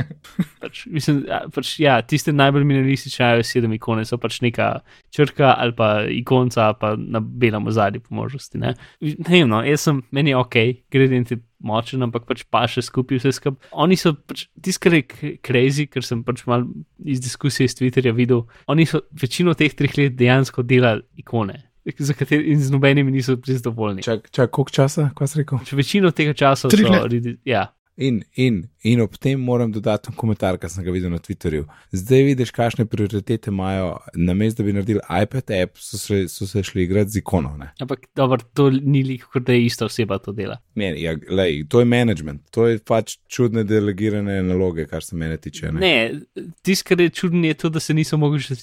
Pač, 0.62 0.84
mislim, 0.86 1.24
pač, 1.54 1.72
ja, 1.82 1.96
tiste 2.06 2.32
najbolj 2.32 2.64
minimalistične 2.66 3.32
iOS 3.36 3.54
7 3.56 3.74
ikone 3.74 4.04
so 4.06 4.18
pač 4.22 4.40
neka 4.42 4.68
črka 5.14 5.54
ali 5.58 5.74
pa 5.78 5.88
ikonca, 6.06 6.68
pa 6.78 6.94
na 6.98 7.20
belem 7.20 7.66
ozadju 7.66 8.02
po 8.02 8.14
možnosti. 8.14 8.58
Ne, 8.62 8.74
ne 9.02 9.28
vem, 9.28 9.48
no, 9.50 9.62
jaz 9.66 9.88
sem, 9.88 10.02
meni 10.14 10.30
je 10.30 10.38
ok, 10.38 10.58
gradient 10.94 11.34
je 11.34 11.40
močen, 11.66 12.04
ampak 12.06 12.26
pač 12.28 12.44
pa 12.50 12.64
še 12.70 12.84
skupaj 12.84 13.20
vse 13.20 13.34
skupaj. 13.38 13.70
Oni 13.84 13.98
so 13.98 14.14
pač 14.14 14.46
tisto, 14.60 14.82
kar 14.84 14.98
je 14.98 15.34
crazy, 15.44 15.88
ker 15.90 16.06
sem 16.06 16.24
pač 16.26 16.44
mal 16.50 16.66
iz 17.04 17.22
diskusije 17.22 17.70
s 17.70 17.78
Twitterja 17.78 18.14
videl, 18.16 18.44
oni 18.70 18.86
so 18.88 19.04
večino 19.18 19.56
teh 19.58 19.74
treh 19.74 19.94
let 19.98 20.16
dejansko 20.18 20.66
delali 20.66 21.06
ikone. 21.22 21.60
Za 21.82 22.14
katere 22.14 22.46
in 22.46 22.60
z 22.62 22.70
nobenimi 22.70 23.10
niso 23.10 23.34
zadovoljni. 23.42 24.04
Čak, 24.06 24.28
čak, 24.30 24.52
koliko 24.54 24.70
časa, 24.70 25.08
kaj 25.18 25.30
si 25.32 25.40
rekel? 25.40 25.62
Če 25.66 25.78
večino 25.78 26.12
tega 26.14 26.34
časa 26.38 26.70
so 26.70 26.92
redi, 27.10 27.34
ja, 27.48 27.72
In, 27.96 28.24
in, 28.34 28.68
in 28.82 29.00
ob 29.00 29.16
tem 29.16 29.40
moram 29.40 29.70
dodati 29.72 30.10
en 30.10 30.16
komentar, 30.16 30.58
ki 30.58 30.68
sem 30.68 30.84
ga 30.84 30.90
videl 30.94 31.10
na 31.10 31.18
Twitterju. 31.22 31.66
Zdaj 31.92 32.22
vidiš, 32.22 32.50
kakšne 32.50 32.86
prioritete 32.86 33.50
imajo. 33.50 33.96
Na 34.14 34.34
mestu, 34.34 34.62
da 34.62 34.66
bi 34.66 34.72
naredili 34.76 35.00
iPad 35.22 35.50
app, 35.62 35.78
so 35.78 35.98
se, 35.98 36.24
so 36.28 36.46
se 36.46 36.62
šli 36.62 36.82
igrati 36.82 37.10
z 37.10 37.22
ikono. 37.22 37.56
Ne, 37.56 37.70
ampak 37.80 38.06
dobro, 38.16 38.42
to 38.54 38.70
ni 38.70 39.02
lik, 39.06 39.24
kot 39.32 39.46
da 39.46 39.52
je 39.52 39.66
ista 39.66 39.86
oseba 39.86 40.18
to 40.18 40.32
dela. 40.32 40.58
ne 40.74 40.92
ja, 41.00 41.16
lej, 41.30 41.64
to 41.68 41.80
je 41.80 41.84
management, 41.84 42.42
to 42.50 42.66
je 42.66 42.78
pač 42.78 43.16
čudne 43.28 43.64
delegirane 43.64 44.42
naloge, 44.42 44.86
kar 44.86 45.04
se 45.04 45.16
mene 45.16 45.36
tiče. 45.36 45.72
Ne? 45.72 45.80
Ne, 45.80 46.20
tisto, 46.62 46.88
kar 46.88 47.00
je 47.00 47.08
čudno, 47.10 47.46
je 47.46 47.54
to, 47.54 47.68
da 47.68 47.80
se 47.80 47.94
niso 47.94 48.16
mogli 48.16 48.40
še 48.40 48.56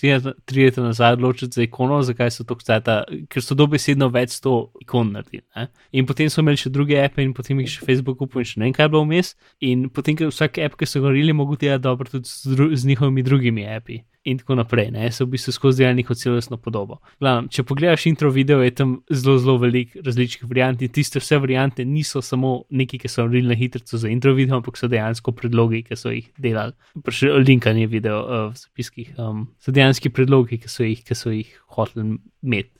tri 0.45 0.65
leta- 0.65 0.84
nazaj 0.84 1.13
odločiti 1.13 1.55
za 1.55 1.63
ikono, 1.63 2.01
zakaj 2.03 2.32
so 2.32 2.43
to 2.43 2.55
kceta, 2.55 3.03
ker 3.29 3.43
so 3.43 3.55
dobesedno 3.55 4.10
več 4.10 4.38
sto 4.39 4.71
ikon 4.82 5.12
naredili. 5.13 5.43
Ne? 5.55 5.67
In 5.91 6.05
potem 6.05 6.29
so 6.29 6.41
imeli 6.41 6.58
še 6.58 6.69
druge 6.69 6.97
appe, 7.03 7.23
in 7.23 7.34
potem 7.34 7.60
jih 7.60 7.69
še 7.77 7.86
Facebook 7.86 8.17
kupil, 8.19 8.41
in 8.41 8.49
še 8.51 8.60
ne 8.60 8.65
vem, 8.69 8.73
kaj 8.73 8.86
je 8.88 8.93
bilo 8.93 9.03
vmes. 9.05 9.34
In 9.62 9.89
potem, 9.89 10.09
ker 10.17 10.32
vsak 10.32 10.58
app, 10.65 10.78
ki 10.80 10.88
so 10.88 11.02
ga 11.02 11.10
naredili, 11.10 11.34
mogo 11.34 11.58
delati 11.60 11.84
dobro 11.84 12.10
tudi 12.10 12.30
z, 12.30 12.56
dru 12.56 12.69
z 12.76 12.88
njihovimi 12.88 13.24
drugimi 13.24 13.67
appi. 13.67 14.00
In 14.28 14.38
tako 14.38 14.58
naprej, 14.60 14.89
ne, 14.91 15.08
so 15.15 15.26
v 15.26 15.34
bistvu 15.34 15.54
skozi 15.56 15.84
delali 15.84 16.02
neko 16.02 16.15
celostno 16.15 16.58
podobo. 16.60 17.00
Glavno, 17.22 17.48
če 17.48 17.63
pogledaš 17.63 18.06
intro 18.10 18.32
video, 18.36 18.60
je 18.65 18.74
tam 18.76 18.98
zelo, 19.10 19.38
zelo 19.39 19.56
veliko 19.62 20.04
različnih 20.06 20.50
variant 20.50 20.82
in 20.84 20.91
tiste 20.93 21.22
vse 21.24 21.39
variante 21.39 21.86
niso 21.86 22.22
samo 22.22 22.65
neki, 22.69 23.00
ki 23.00 23.12
so 23.12 23.24
naredili 23.24 23.54
na 23.54 23.58
hitro 23.60 23.82
za 23.86 24.12
intro 24.12 24.36
video, 24.38 24.60
ampak 24.60 24.78
so 24.78 24.91
dejansko 24.91 25.34
predlogi, 25.38 25.86
ki 25.88 25.98
so 25.98 26.13
jih 26.13 26.28
delali. 26.38 26.76
Še 27.08 27.32
linkanje 27.39 27.88
video 27.88 28.22
uh, 28.26 28.45
v 28.52 28.60
zapiskih, 28.60 29.15
um, 29.17 29.48
so 29.63 29.74
dejanski 29.76 30.12
predlogi, 30.12 30.60
ki 30.60 30.72
so 30.72 30.86
jih, 30.88 31.02
ki 31.06 31.17
so 31.17 31.34
jih 31.34 31.56
hoteli 31.78 32.19
imeti, 32.43 32.76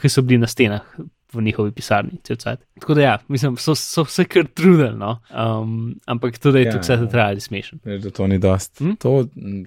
ki 0.00 0.12
so 0.12 0.24
bili 0.24 0.40
na 0.40 0.48
stenah. 0.50 0.86
V 1.32 1.42
njihovi 1.42 1.72
pisarni. 1.72 2.18
Tako 2.80 2.94
da, 2.94 3.02
ja, 3.02 3.18
mislim, 3.28 3.56
so, 3.56 3.74
so 3.78 4.02
vse 4.06 4.24
kar 4.24 4.48
trudili, 4.54 4.90
no? 4.98 5.18
um, 5.30 5.94
ampak 6.06 6.38
tudi, 6.38 6.58
je 6.58 6.64
Ja, 6.64 6.72
tudi 6.72 6.82
vse 6.82 6.92
ja. 6.92 7.06
trajali 7.10 7.40
smešen. 7.40 7.80
Veš, 7.84 8.02
da 8.02 8.10
to 8.10 8.26
ni 8.26 8.38
dost. 8.38 8.80
Hm? 8.80 8.96
To, 9.00 9.12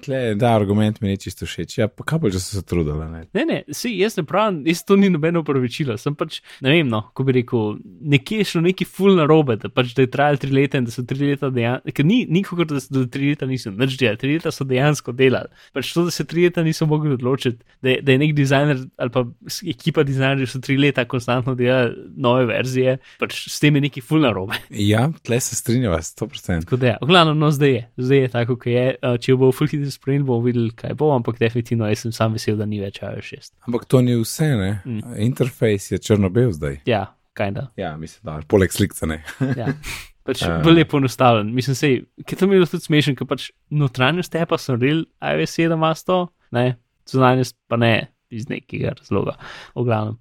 tle, 0.03 0.21
da, 0.35 0.55
argument 0.55 1.01
mi 1.01 1.13
ni 1.13 1.17
čisto 1.17 1.47
všeč. 1.47 1.77
Ja, 1.77 1.87
pa 1.87 2.03
kaj 2.03 2.19
pa, 2.19 2.31
če 2.33 2.41
so 2.43 2.59
se 2.59 2.65
trudili? 2.67 3.07
Ne? 3.11 3.23
Ne, 3.33 3.45
ne, 3.49 3.59
si, 3.71 3.93
jaz 3.99 4.17
ne 4.19 4.25
pravim, 4.27 4.61
jaz 4.67 4.83
to 4.87 4.97
ni 4.99 5.09
nobeno 5.13 5.43
upravičilo. 5.43 5.97
Sem 6.01 6.17
pač, 6.19 6.41
ne 6.65 6.73
vem, 6.73 6.89
no, 6.91 7.03
ko 7.15 7.25
bi 7.27 7.37
rekel, 7.39 7.77
nekje 8.13 8.41
je 8.43 8.49
šlo 8.51 8.63
neki 8.67 8.87
full 8.89 9.15
na 9.19 9.27
robe, 9.29 9.57
da, 9.61 9.71
pač, 9.71 9.95
da 9.97 10.05
je 10.05 10.11
trajalo 10.13 10.43
tri 10.43 10.51
leta 10.59 10.81
in 10.81 10.89
da 10.89 10.95
so 10.95 11.05
tri 11.07 11.31
leta 11.31 11.51
dejansko, 11.53 11.95
ker 11.95 12.09
ni 12.09 12.19
nikakor, 12.29 12.69
da 12.69 12.83
so 12.83 13.05
tri 13.13 13.31
leta 13.33 13.49
niso 13.49 13.71
nič 13.71 13.97
delali, 14.01 14.21
tri 14.21 14.35
leta 14.35 14.53
so 14.53 14.67
dejansko 14.67 15.15
delali. 15.15 15.53
Pač 15.75 15.93
to, 15.95 16.07
da 16.09 16.13
se 16.13 16.27
tri 16.27 16.47
leta 16.49 16.65
niso 16.65 16.89
mogli 16.89 17.15
odločiti, 17.15 17.63
da 17.81 17.93
da 18.03 18.11
je 18.11 18.17
nek 18.17 18.33
dizajner 18.35 18.77
ali 18.97 19.09
pa 19.09 19.25
ekipa 19.69 20.03
dizajnerjev 20.03 20.49
so 20.49 20.59
tri 20.63 20.77
leta 20.77 21.05
konstantno 21.05 21.52
delali 21.59 21.95
nove 22.15 22.45
verzije, 22.49 22.97
pač 23.19 23.37
s 23.49 23.59
tem 23.61 23.75
je 23.75 23.81
neki 23.87 24.01
full 24.05 24.21
na 24.23 24.31
robe. 24.35 24.57
Ja, 24.69 25.07
tle 25.23 25.39
se 25.43 25.55
strinjava, 25.55 25.97
100%. 26.03 26.63
Tako 26.65 26.79
da, 26.81 26.93
ja, 26.93 26.97
v 27.01 27.09
glavnem, 27.09 27.39
no, 27.39 27.49
zdaj 27.53 27.73
je, 27.75 27.81
zdaj 27.97 28.21
je 28.25 28.31
tako, 28.35 28.55
kot 28.61 28.71
je. 28.71 28.85
Uh, 29.01 29.17
če 29.21 29.35
bo 29.39 29.51
full 29.55 29.71
hitro 29.71 29.91
spremenil, 29.93 30.25
bomo 30.27 30.45
videli, 30.47 30.71
kaj 30.77 30.95
bo, 30.99 31.11
ampak 31.15 31.39
definitivno 31.41 31.89
jaz 31.89 32.05
sem 32.05 32.15
sam 32.15 32.33
vesel, 32.37 32.57
da 32.59 32.65
ni 32.69 32.79
več 32.83 33.01
iOS 33.03 33.33
6. 33.33 33.53
Ampak 33.67 33.85
to 33.89 34.01
ni 34.05 34.15
vse, 34.19 34.49
ne? 34.59 34.71
Mm. 34.85 35.17
Interfejs 35.27 35.91
je 35.91 35.99
črno-bel 36.03 36.51
zdaj. 36.55 36.79
Ja, 36.89 37.05
kajda. 37.37 37.69
Ja, 37.79 37.93
mislim, 37.97 38.25
da 38.29 38.39
poleg 38.47 38.71
slikca 38.73 39.09
ne. 39.09 39.21
Ja. 39.59 39.73
Pač 40.23 40.39
Ja. 40.45 40.61
bolj 40.63 40.79
je 40.79 40.85
poenostavljen. 40.87 41.49
Mislim, 41.51 41.75
sej, 41.75 41.95
ki 42.23 42.37
to 42.39 42.47
mi 42.47 42.55
je 42.55 42.61
bilo 42.61 42.67
tudi 42.71 42.85
smešen, 42.85 43.15
ker 43.19 43.27
pač 43.27 43.49
notranjost 43.75 44.31
je 44.35 44.45
pa 44.47 44.55
so 44.55 44.77
real 44.79 45.01
iOS 45.19 45.57
7 45.59 45.75
ima 45.75 45.89
to, 45.99 46.21
ne, 46.55 46.77
zunanjost 47.11 47.57
pa 47.67 47.75
ne 47.75 48.07
iz 48.31 48.47
nekega 48.47 48.93
razloga. 48.95 49.35
V 49.75 49.83
glavnem. 49.83 50.15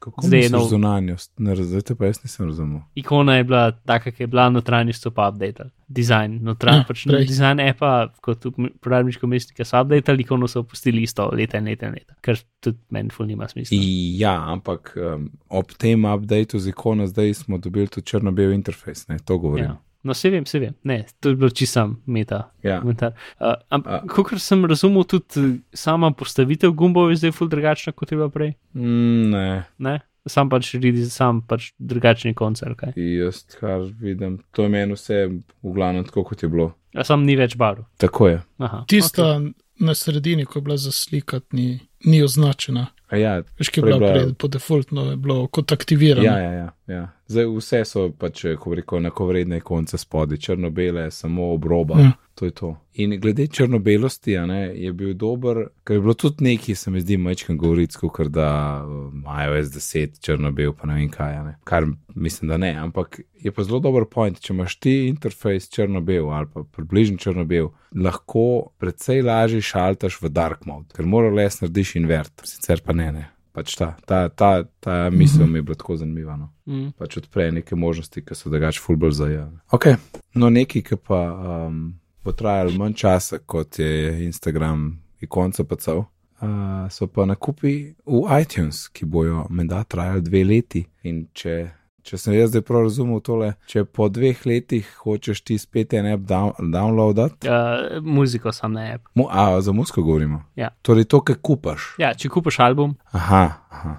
Kako 0.00 0.22
Zdaj 0.22 0.40
je 0.40 0.48
nov- 0.50 0.68
zunanjost? 0.68 1.32
Ne 1.38 1.54
razumete, 1.54 1.94
pa 1.94 2.06
jaz 2.06 2.22
nisem 2.22 2.46
razumel. 2.46 2.80
Ikona 2.94 3.34
je 3.34 3.44
bila 3.44 3.70
taka, 3.72 4.10
ki 4.10 4.22
je 4.22 4.26
bila, 4.26 4.48
notranjost 4.48 5.06
pa 5.14 5.28
updated. 5.28 5.68
Dizajn, 5.88 6.38
notranj, 6.42 6.76
Ja, 6.76 6.84
pač 6.88 7.02
prej. 7.04 7.26
dizajn 7.26 7.60
appa, 7.60 7.90
kot 8.20 8.46
uporabniško 8.46 9.26
mestnika 9.26 9.64
so 9.64 9.76
updated, 9.76 10.20
ikono 10.20 10.48
so 10.48 10.60
opustili 10.60 11.02
isto 11.02 11.28
leta 11.28 11.58
in 11.58 11.64
leta 11.64 11.86
in 11.86 11.92
leta, 11.92 12.14
kar 12.20 12.38
tudi 12.60 12.78
meni 12.90 13.10
ful 13.10 13.26
nima 13.26 13.48
smisla. 13.48 13.76
Ja, 14.16 14.34
ampak 14.46 14.94
um, 14.96 15.28
ob 15.50 15.72
tem 15.72 16.04
updateu 16.06 16.58
z 16.58 16.68
ikono 16.68 17.06
zdaj 17.06 17.34
smo 17.34 17.58
dobili 17.58 17.88
tudi 17.88 18.06
črno-bel 18.06 18.52
interfejs, 18.52 19.08
ne, 19.08 19.18
to 19.18 19.38
govorim. 19.38 19.64
Ja. 19.66 19.76
No, 20.02 20.14
se 20.14 20.30
vem, 20.30 20.46
se 20.46 20.58
vem. 20.58 20.74
Ne, 20.82 21.04
to 21.20 21.28
je 21.28 21.36
bilo 21.36 21.50
čisto 21.50 21.82
meta. 22.06 22.50
Ja. 22.62 22.80
komentar. 22.80 23.12
Uh, 23.38 23.54
Ampak, 23.68 24.02
A- 24.02 24.06
kot 24.06 24.38
sem 24.38 24.64
razumel, 24.64 25.04
tudi 25.04 25.24
sama 25.72 26.10
postavitev 26.10 26.72
gumbov 26.72 27.10
je 27.10 27.16
zdaj 27.16 27.32
ful 27.32 27.48
drugačna, 27.48 27.92
kot 27.92 28.10
je 28.10 28.16
bila 28.16 28.28
prej. 28.28 28.54
Mm, 28.74 29.30
ne, 29.30 29.64
Ne? 29.78 30.00
Sam 30.26 30.50
pač 30.50 30.74
redi, 30.74 31.06
sam 31.06 31.40
pač 31.42 31.70
drugačni 31.78 32.34
koncert. 32.34 32.76
Okay? 32.76 32.92
jaz 33.18 33.42
kar 33.54 33.80
vidim, 34.00 34.38
to 34.52 34.62
je 34.62 34.68
meni 34.68 34.92
vse 34.92 35.26
v 35.62 35.72
glavnem 35.72 36.04
tako, 36.04 36.24
kot 36.24 36.42
je 36.42 36.48
bilo. 36.48 36.74
A 36.94 37.04
sam 37.04 37.24
ni 37.24 37.36
več 37.36 37.56
barv. 37.56 37.84
Tako 37.96 38.28
je. 38.28 38.42
Aha, 38.58 38.84
Tista 38.86 39.22
okay. 39.38 39.52
na 39.80 39.94
sredini, 39.94 40.44
ko 40.44 40.58
je 40.58 40.62
bila 40.62 40.76
za 40.76 40.92
slikati, 40.92 41.46
ni, 41.52 41.78
ni 42.04 42.22
označena. 42.22 42.86
A 43.08 43.16
ja, 43.16 43.42
Veš, 43.58 43.68
ki 43.68 43.80
je 43.80 43.84
bila- 43.84 43.98
prej, 43.98 44.34
po 44.34 44.48
defaultno 44.48 45.10
je 45.10 45.16
bilo 45.16 45.46
kot 45.48 45.72
aktivirano. 45.72 46.22
ja, 46.22 46.38
ja, 46.38 46.52
ja, 46.52 46.68
ja. 46.90 47.08
Zdaj 47.30 47.46
vse 47.56 47.84
so 47.86 48.08
pač, 48.18 48.44
eh, 48.44 48.56
ko 48.58 48.74
rekel, 48.74 48.98
enakovredne 48.98 49.60
konce 49.60 49.98
spodi, 49.98 50.38
črno-bele, 50.40 51.10
samo 51.10 51.52
obroba. 51.54 52.00
Ja. 52.00 52.12
To 52.34 52.44
je 52.44 52.50
to. 52.56 52.68
In 52.94 53.12
glede 53.20 53.46
črno-belosti, 53.46 54.36
a 54.38 54.46
ne, 54.48 54.60
je 54.74 54.92
bil 54.96 55.12
dober, 55.14 55.58
ker 55.84 55.98
je 55.98 56.00
bilo 56.00 56.14
tudi 56.14 56.44
neki, 56.44 56.74
se 56.74 56.90
mi 56.90 57.02
zdi, 57.02 57.18
majčkan 57.20 57.58
govoriti, 57.60 57.98
kot 58.00 58.30
da 58.32 58.80
um, 58.86 59.26
iOS 59.28 59.68
10 59.74 60.20
črno-bel, 60.24 60.72
pa 60.72 60.88
ne 60.88 60.96
vem 60.96 61.10
kaj, 61.12 61.36
ne. 61.44 61.54
kar 61.68 61.84
mislim, 62.14 62.48
da 62.48 62.56
ne, 62.56 62.72
ampak 62.80 63.20
je 63.44 63.52
pa 63.52 63.64
zelo 63.64 63.82
dober 63.84 64.06
point, 64.08 64.40
če 64.40 64.54
imaš 64.54 64.78
ti 64.80 64.94
interfejs 65.10 65.68
črno-bel 65.74 66.30
ali 66.32 66.48
pa 66.54 66.64
približno 66.64 67.20
črno-bel, 67.20 67.68
lahko 67.94 68.46
precej 68.80 69.20
lažje 69.26 69.60
šaltaš 69.60 70.16
v 70.22 70.32
dark 70.32 70.64
mode, 70.66 70.88
ker 70.96 71.04
moraš 71.04 71.36
le 71.36 71.48
narediš 71.60 71.94
invert, 72.00 72.32
sicer 72.48 72.80
pa 72.86 72.96
ne, 72.96 73.12
ne. 73.12 73.28
Pač 73.52 73.74
ta, 73.76 73.96
ta, 74.06 74.28
ta, 74.28 74.64
ta 74.80 75.10
misel 75.10 75.46
mi 75.46 75.58
je 75.58 75.62
bila 75.62 75.74
tako 75.74 75.96
zanimiva. 75.96 76.36
No 76.36 76.50
Mm. 76.70 76.92
pač 76.98 77.16
odpre 77.18 77.50
neke 77.50 77.74
možnosti, 77.74 78.22
ki 78.22 78.34
so 78.34 78.50
drugače 78.50 78.78
fulbr 78.80 79.10
zajeli. 79.10 79.58
Ok, 79.74 79.86
no 80.34 80.50
nekaj, 80.50 80.82
ki 80.86 80.96
pa 80.96 81.18
um, 81.66 81.94
bo 82.24 82.32
trajalo 82.32 82.70
manj 82.78 82.94
časa, 82.94 83.38
kot 83.38 83.78
je 83.78 84.24
Instagram 84.24 85.00
ikonca 85.20 85.64
pacov, 85.64 86.04
uh, 86.40 86.86
so 86.90 87.06
pa 87.10 87.26
nakupi 87.26 87.94
v 88.06 88.22
iTunes, 88.40 88.84
ki 88.88 89.04
bojo 89.04 89.46
menda 89.50 89.82
trajali 89.84 90.22
dve 90.22 90.44
leti. 90.44 90.84
In 91.02 91.26
če, 91.34 91.56
če 92.02 92.18
sem 92.18 92.34
jaz 92.34 92.50
zdaj 92.50 92.62
prav 92.62 92.82
razumel 92.82 93.20
tole, 93.20 93.54
če 93.66 93.84
po 93.84 94.08
dveh 94.08 94.46
letih 94.46 94.86
hočeš 94.98 95.40
ti 95.40 95.58
spet 95.58 95.92
en 95.92 96.06
app 96.06 96.22
down, 96.22 96.52
downloadati, 96.70 97.46
Uh, 97.46 98.02
muziko 98.02 98.52
sam 98.52 98.72
ne 98.72 98.92
app. 98.94 99.04
mu, 99.14 99.26
a 99.26 99.60
za 99.60 99.72
musko 99.72 100.02
govorimo. 100.02 100.44
Ja. 100.56 100.68
Torej 100.82 101.04
to, 101.04 101.20
kar 101.20 101.36
kupaš. 101.36 101.94
Ja, 101.98 102.14
če 102.14 102.28
kupaš 102.28 102.58
album, 102.60 102.96
Aha, 103.12 103.42
aha. 103.70 103.96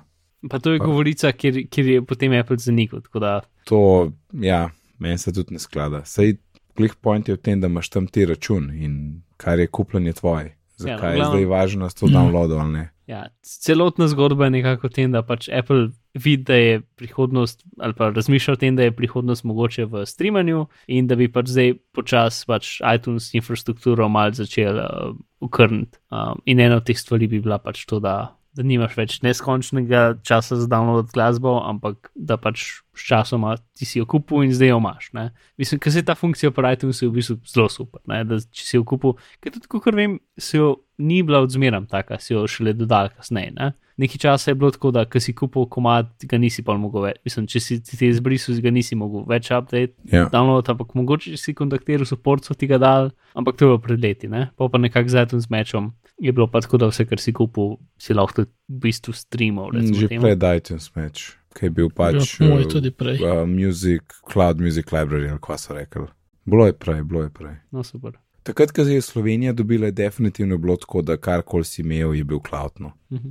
pa 0.50 0.60
to 0.60 0.72
je 0.72 0.80
Pa- 0.80 0.86
govorica, 0.86 1.32
kjer, 1.32 1.68
kjer 1.70 1.86
je 1.88 2.02
potem 2.04 2.34
Apple 2.34 2.58
zanikal. 2.58 3.02
da- 3.14 3.42
To, 3.66 4.12
ja, 4.34 4.70
meni 5.00 5.18
se 5.18 5.32
tudi 5.32 5.54
ne 5.54 5.60
sklada. 5.60 6.06
Sej, 6.06 6.38
klih 6.76 6.96
point 6.96 7.28
je 7.28 7.36
v 7.36 7.40
tem, 7.40 7.62
da 7.62 7.68
imaš 7.68 7.90
tam 7.90 8.08
ti 8.08 8.26
račun 8.26 8.72
in 8.74 9.22
kar 9.38 9.60
je 9.60 9.68
kupljanje 9.68 10.14
tvoje. 10.14 10.56
Zakaj 10.78 10.90
Ja, 10.90 10.98
no, 10.98 11.08
je 11.08 11.16
glavno- 11.16 11.32
zdaj 11.32 11.46
važno, 11.46 11.86
da 11.86 11.90
to 11.92 12.06
downloadal 12.08 12.60
ali 12.60 12.72
ne? 12.72 12.90
Ja, 13.08 13.28
celotna 13.44 14.08
zgodba 14.08 14.46
je 14.46 14.52
nekako 14.52 14.88
v 14.88 14.92
tem, 14.92 15.12
da 15.12 15.22
pač 15.22 15.50
Apple 15.50 15.90
vidi, 16.14 16.44
da 16.44 16.56
je 16.56 16.82
prihodnost, 16.82 17.66
ali 17.80 17.94
pa 17.94 18.10
razmišlja 18.10 18.54
o 18.54 18.58
tem, 18.58 18.76
da 18.76 18.84
je 18.84 18.96
prihodnost 18.96 19.44
mogoče 19.44 19.86
v 19.86 20.06
streamanju 20.06 20.66
in 20.88 21.08
da 21.08 21.16
bi 21.16 21.32
pač 21.32 21.54
zdaj 21.54 21.74
počasi 21.96 22.46
pač 22.48 22.74
iTunes 22.96 23.32
infrastrukturo 23.38 24.10
mal 24.10 24.34
začel 24.34 24.80
uh, 24.80 25.16
ukrniti. 25.40 26.00
Um, 26.12 26.42
in 26.46 26.60
ena 26.60 26.82
od 26.82 26.86
teh 26.88 27.00
stvari 27.00 27.28
bi 27.28 27.40
bila 27.40 27.60
pač 27.60 27.86
to, 27.86 28.00
da 28.00 28.36
da 28.56 28.64
nimaš 28.68 28.98
več 28.98 29.20
neskončnega 29.24 30.18
časa 30.28 30.58
za 30.60 30.68
download 30.68 31.12
glasbo, 31.16 31.60
ampak 31.64 32.12
da 32.16 32.36
pač 32.38 32.82
s 32.92 33.06
časoma 33.08 33.56
ti 33.78 33.86
si 33.88 34.00
jo 34.02 34.06
kupil 34.06 34.44
in 34.44 34.52
zdaj 34.54 34.74
jo 34.74 34.80
imaš. 34.82 35.10
Ne? 35.16 35.30
Mislim, 35.58 35.80
ker 35.80 35.94
se 35.96 36.04
ta 36.04 36.16
funkcija 36.20 36.52
pri 36.52 36.74
iTunesu 36.76 37.08
v 37.08 37.16
bistvu 37.20 37.38
zelo 37.48 37.70
super. 37.72 38.02
Ne? 38.12 38.24
Da 38.28 38.42
če 38.42 38.66
si 38.68 38.76
jo 38.76 38.84
kupil, 38.88 39.16
ker 39.40 39.56
tudi, 39.56 39.70
kot 39.72 39.96
vem, 39.96 40.20
se 40.38 40.60
jo 40.60 40.74
ni 41.02 41.22
bila 41.24 41.40
odzmeram 41.46 41.88
taka, 41.90 42.20
si 42.20 42.34
jo 42.36 42.44
šele 42.48 42.76
dodal 42.78 43.10
kasneje. 43.16 43.54
Ne? 43.56 43.72
Nekaj 44.02 44.18
časa 44.24 44.52
je 44.52 44.56
bilo 44.58 44.72
tako, 44.74 44.92
da 44.96 45.06
si 45.22 45.34
kupil 45.38 45.68
komad, 45.70 46.12
ga 46.26 46.38
nisi 46.42 46.64
pa 46.66 46.74
mogel 46.80 47.08
več. 47.08 47.22
Mislim, 47.28 47.48
če 47.48 47.60
si 47.62 47.80
ti 47.86 48.08
izbrisal, 48.10 48.58
ga 48.64 48.72
nisi 48.74 48.96
mogel 48.98 49.24
več 49.30 49.52
update, 49.54 49.94
Ja. 50.12 50.26
download, 50.32 50.68
ampak 50.74 50.96
mogoče 50.98 51.38
si 51.38 51.54
kontaktiral 51.54 52.06
support, 52.10 52.44
so 52.44 52.56
ti 52.58 52.68
ga 52.68 52.80
dal, 52.82 53.12
ampak 53.38 53.56
to 53.56 53.66
je 53.66 53.70
bilo 53.70 53.80
pred 53.80 54.02
leti, 54.02 54.28
ne? 54.28 54.50
pa 54.58 54.68
pa 54.68 54.78
nekako 54.82 55.10
z 55.10 55.24
iTunes 55.24 55.50
mečom. 55.54 55.94
Je 56.22 56.32
bilo 56.32 56.46
pa 56.48 56.62
tako, 56.62 56.78
da 56.78 56.88
vse, 56.92 57.08
kar 57.10 57.20
si 57.20 57.34
kupil, 57.34 57.80
si 57.98 58.14
lahko 58.14 58.44
tudi 58.44 58.52
v 58.70 58.80
bistvu 58.84 59.14
streamal. 59.18 59.72
Že 59.74 60.08
temu. 60.12 60.22
pred 60.22 60.44
iTunes 60.54 60.92
Match, 60.96 61.32
ki 61.58 61.66
je 61.66 61.72
bil 61.74 61.90
pač 61.90 62.36
Ja, 62.38 62.48
moj 62.52 62.68
uh, 62.68 62.70
tudi 62.70 62.92
prej. 62.94 63.18
uh, 63.26 63.42
Music, 63.50 64.04
Cloud 64.30 64.62
Music 64.62 64.94
Library, 64.94 65.32
ali 65.32 65.42
kva 65.42 65.58
so 65.58 65.74
rekli. 65.74 66.06
Bilo 66.46 66.68
je 66.70 66.74
prej, 66.78 67.02
bilo 67.10 67.24
je 67.26 67.32
prej. 67.34 67.56
No, 67.74 67.82
super. 67.84 68.20
Takrat, 68.46 68.72
ko 68.74 68.86
je 68.86 69.02
Slovenija 69.02 69.54
dobila, 69.54 69.90
je 69.90 69.98
definitivno 69.98 70.58
bilo 70.58 70.76
tako, 70.78 71.02
da 71.02 71.18
karkoli 71.18 71.66
si 71.66 71.82
imel, 71.82 72.14
je 72.14 72.24
bil 72.24 72.40
cloudno. 72.50 72.94
Mhm. 73.12 73.30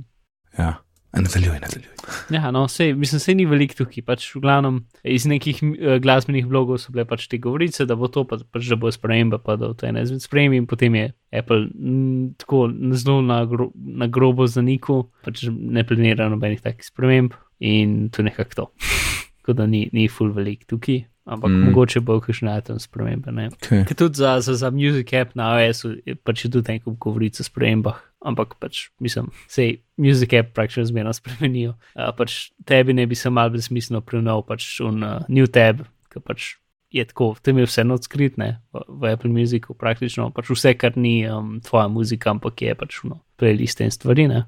Ja, 0.57 0.83
nadaljuj, 1.19 1.59
nadaljuj. 1.59 1.89
Ja, 2.31 2.51
no, 2.51 2.67
sej, 2.71 2.93
mislim, 2.93 3.19
se 3.19 3.35
ni 3.35 3.45
veliko 3.45 3.75
tukaj. 3.81 4.03
Pač 4.07 4.27
v 4.35 4.41
glavnem 4.43 4.79
iz 5.03 5.25
nekih 5.27 5.59
uh, 5.63 5.95
glasbenih 6.01 6.47
blogov 6.47 6.79
so 6.81 6.93
bile 6.95 7.05
pač 7.09 7.27
te 7.31 7.39
govorice, 7.41 7.85
da 7.85 7.97
bo 7.99 8.07
to, 8.07 8.23
pa, 8.27 8.39
pač, 8.39 8.69
da 8.71 8.77
bo 8.79 8.91
sprememba, 8.91 9.41
pa 9.43 9.57
da 9.59 9.71
bo 9.71 9.77
to 9.77 9.89
ena 9.89 10.05
izmed 10.05 10.23
sprememb, 10.23 10.55
in 10.61 10.67
potem 10.71 10.95
je 10.95 11.11
Apple 11.35 11.67
m, 11.75 12.31
tako 12.39 12.69
zelo 12.95 13.19
na, 13.25 13.43
gro, 13.45 13.71
na 13.75 14.07
grobo 14.07 14.47
zanikal, 14.47 15.09
pač 15.25 15.45
ne 15.51 15.83
planira 15.87 16.29
nobenih 16.31 16.63
takih 16.63 16.87
sprememb 16.87 17.35
in 17.59 18.09
to 18.09 18.23
je 18.23 18.31
nekako 18.31 18.55
to. 18.55 18.67
Tako 19.41 19.53
da 19.57 19.65
ni, 19.67 19.89
ni 19.93 20.07
full 20.09 20.31
velik 20.33 20.65
tukaj, 20.69 21.03
ampak 21.25 21.49
Mm. 21.49 21.55
mm. 21.55 21.65
mogoče 21.69 21.99
bo 22.05 22.19
kakšne 22.21 22.55
atom 22.57 22.79
spremembe. 22.79 23.31
Ne? 23.31 23.49
Okay. 23.57 23.83
Ker 23.87 23.97
tudi 23.97 24.21
za, 24.21 24.39
za, 24.41 24.55
za 24.55 24.71
Music 24.71 25.13
App 25.13 25.35
na 25.35 25.51
iOS-u 25.61 25.95
je 26.05 26.15
pač 26.15 26.45
je 26.45 26.51
tudi 26.51 26.77
nekaj 26.77 26.95
govoric 26.99 27.39
o 27.39 27.43
spremembah, 27.43 27.99
ampak 28.21 28.55
pač 28.61 28.89
mislim, 29.01 29.31
sej 29.49 29.79
Music 29.97 30.33
App 30.37 30.53
praktično 30.53 30.85
zmerno 30.89 31.13
spremenijo. 31.13 31.75
Uh, 31.95 32.11
pač 32.17 32.51
tebi 32.65 32.93
ne 32.93 33.07
bi 33.09 33.17
se 33.17 33.29
mal 33.33 33.51
brezsmiselno 33.53 34.03
prenov, 34.05 34.45
pač 34.49 34.79
un 34.85 35.03
uh, 35.03 35.21
new 35.29 35.49
tab, 35.49 35.83
ki 36.13 36.23
pač 36.23 36.55
je 36.91 37.05
tako, 37.07 37.35
tam 37.41 37.57
je 37.57 37.65
vse 37.65 37.85
odskrit, 37.87 38.37
ne, 38.37 38.59
v, 38.75 38.83
v 38.99 39.13
Apple 39.15 39.31
Musicu 39.31 39.73
praktično, 39.79 40.29
pač 40.35 40.51
vse, 40.51 40.73
kar 40.75 40.97
ni 40.99 41.23
um, 41.29 41.59
tvoja 41.63 41.87
muzika, 41.87 42.33
ampak 42.35 42.61
je 42.61 42.75
pač 42.75 42.99
no, 43.07 43.21
playliste 43.39 43.87
in 43.87 43.93
stvari, 43.95 44.27
ne. 44.27 44.43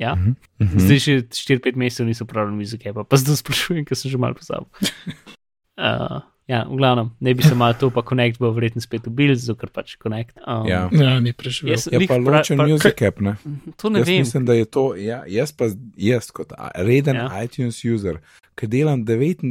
Ja. 0.00 0.14
Mhm. 0.16 0.36
Mhm. 0.60 0.80
Zdaj 0.80 0.98
že 0.98 1.14
4-5 1.28 1.76
mesecev 1.76 2.08
niso 2.08 2.24
uporabljali 2.24 2.62
muzike, 2.62 2.92
pa, 2.96 3.04
pa 3.04 3.16
zdaj 3.20 3.40
sprašujem, 3.42 3.84
ker 3.84 3.96
sem 3.96 4.12
že 4.12 4.20
malo 4.20 4.36
pozabil. 4.36 4.68
Uh, 5.76 6.20
ja, 6.50 6.64
v 6.64 6.76
glavnem, 6.76 7.10
ne 7.20 7.34
bi 7.34 7.42
se 7.42 7.54
malo 7.54 7.74
to, 7.74 7.90
pa 7.90 8.02
Connect 8.02 8.38
bo 8.38 8.50
verjetno 8.50 8.80
spet 8.80 9.06
ubil, 9.06 9.34
zato 9.34 9.54
ker 9.56 9.70
pač 9.70 9.94
Connect. 9.96 10.34
Um, 10.40 10.66
Ja. 10.66 10.88
Ja, 10.92 11.20
ni 11.20 11.30
preživel. 11.32 11.74
Jaz- 11.74 11.86
Je 11.86 11.98
Lih 11.98 12.08
pa 12.08 12.14
pra- 12.16 12.26
ločen 12.32 12.58
pra- 12.58 12.66
Music 12.66 13.02
App, 13.02 13.20
ne? 13.20 13.36
To 13.76 13.88
ne 13.88 13.98
jaz 13.98 14.08
vem. 14.08 14.18
mislim, 14.18 14.44
da 14.44 14.52
je 14.54 14.64
to, 14.66 14.94
ja, 14.96 15.22
jaz 15.28 15.52
pa 15.52 15.64
jaz 15.96 16.30
kot 16.30 16.50
reden 16.76 17.16
Ja. 17.16 17.28
ja. 17.28 17.44
iTunes 17.44 17.78
user, 17.84 18.18
ki 18.54 18.66
delam 18.68 19.04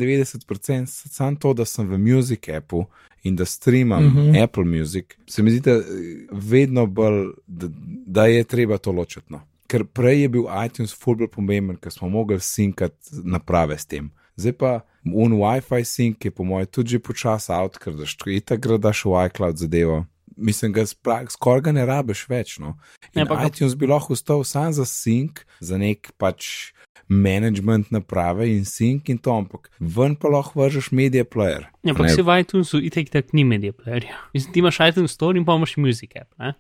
99% 0.03 0.85
samo 0.85 1.35
to, 1.37 1.53
da 1.53 1.65
sem 1.65 1.87
v 1.87 1.97
Music 1.99 2.49
appu 2.49 2.85
in 3.23 3.35
da 3.35 3.45
streamam 3.45 3.99
uh 3.99 4.11
Mhm. 4.11 4.19
-huh. 4.21 4.43
Apple 4.43 4.63
Music, 4.65 5.05
se 5.25 5.43
mi 5.43 5.51
zdi, 5.51 5.59
da 5.61 5.71
eh, 5.71 5.83
vedno 6.31 6.85
bolj, 6.85 7.25
da, 7.47 7.67
da 8.07 8.25
je 8.25 8.43
treba 8.43 8.77
to 8.77 8.91
ločiti. 8.91 9.25
No. 9.29 9.41
Ker 9.67 9.83
prej 9.85 10.21
je 10.21 10.29
bil 10.29 10.43
iTunes 10.65 10.93
ful 10.93 11.15
bolj 11.15 11.27
pomemben, 11.27 11.77
ker 11.77 11.91
smo 11.91 12.09
mogli 12.09 12.39
sinkati 12.39 12.95
naprave 13.23 13.77
s 13.77 13.85
tem. 13.85 14.11
Zdaj 14.39 14.55
pa 14.59 14.71
un 15.03 15.35
WiFi 15.39 15.83
sink 15.83 16.25
je 16.25 16.31
po 16.31 16.43
mojem 16.47 16.67
tudi 16.71 16.95
že 16.95 17.03
počasi 17.03 17.51
out, 17.51 17.77
ker 17.77 17.97
daš 17.99 18.15
to 18.15 18.31
itak 18.31 18.63
gradaš 18.63 19.03
v 19.05 19.27
iCloud 19.27 19.59
zadevo. 19.59 20.05
Mislim, 20.39 20.71
da 20.71 20.85
skoraj 21.27 21.61
ga 21.67 21.71
ne 21.75 21.83
rabiš 21.85 22.23
več. 22.31 22.59
No. 22.63 22.77
Ja, 23.11 23.25
In 23.25 23.27
pa 23.27 23.43
iTunes 23.43 23.75
bi 23.75 23.89
lahko 23.89 24.15
ostal 24.15 24.45
sam 24.47 24.71
za 24.71 24.87
sync, 24.87 25.43
za 25.59 25.75
nek 25.75 26.13
pač 26.15 26.71
management 27.09 27.91
naprave 27.91 28.47
in 28.47 28.63
sync 28.69 29.09
in 29.09 29.17
to, 29.17 29.33
ampak 29.33 29.67
ven 29.79 30.15
pa 30.15 30.29
lahko 30.29 30.61
vržeš 30.61 30.91
media 30.95 31.25
player. 31.25 31.67
Ja, 31.83 31.91
ampak 31.91 32.05
Ne, 32.05 32.15
se 32.15 32.23
v 32.23 32.39
iTunesu 32.39 32.79
itek 32.85 33.09
tak 33.09 33.33
ni 33.33 33.43
media 33.43 33.73
playerja. 33.73 34.15
Mislim, 34.33 34.53
ti 34.53 34.59
imaš 34.59 34.79
iTunes 34.79 35.11
Store 35.11 35.37
in 35.37 35.45
pa 35.45 35.57
imaš 35.57 35.75
Music 35.77 36.15
App. 36.15 36.31
Ne? 36.39 36.53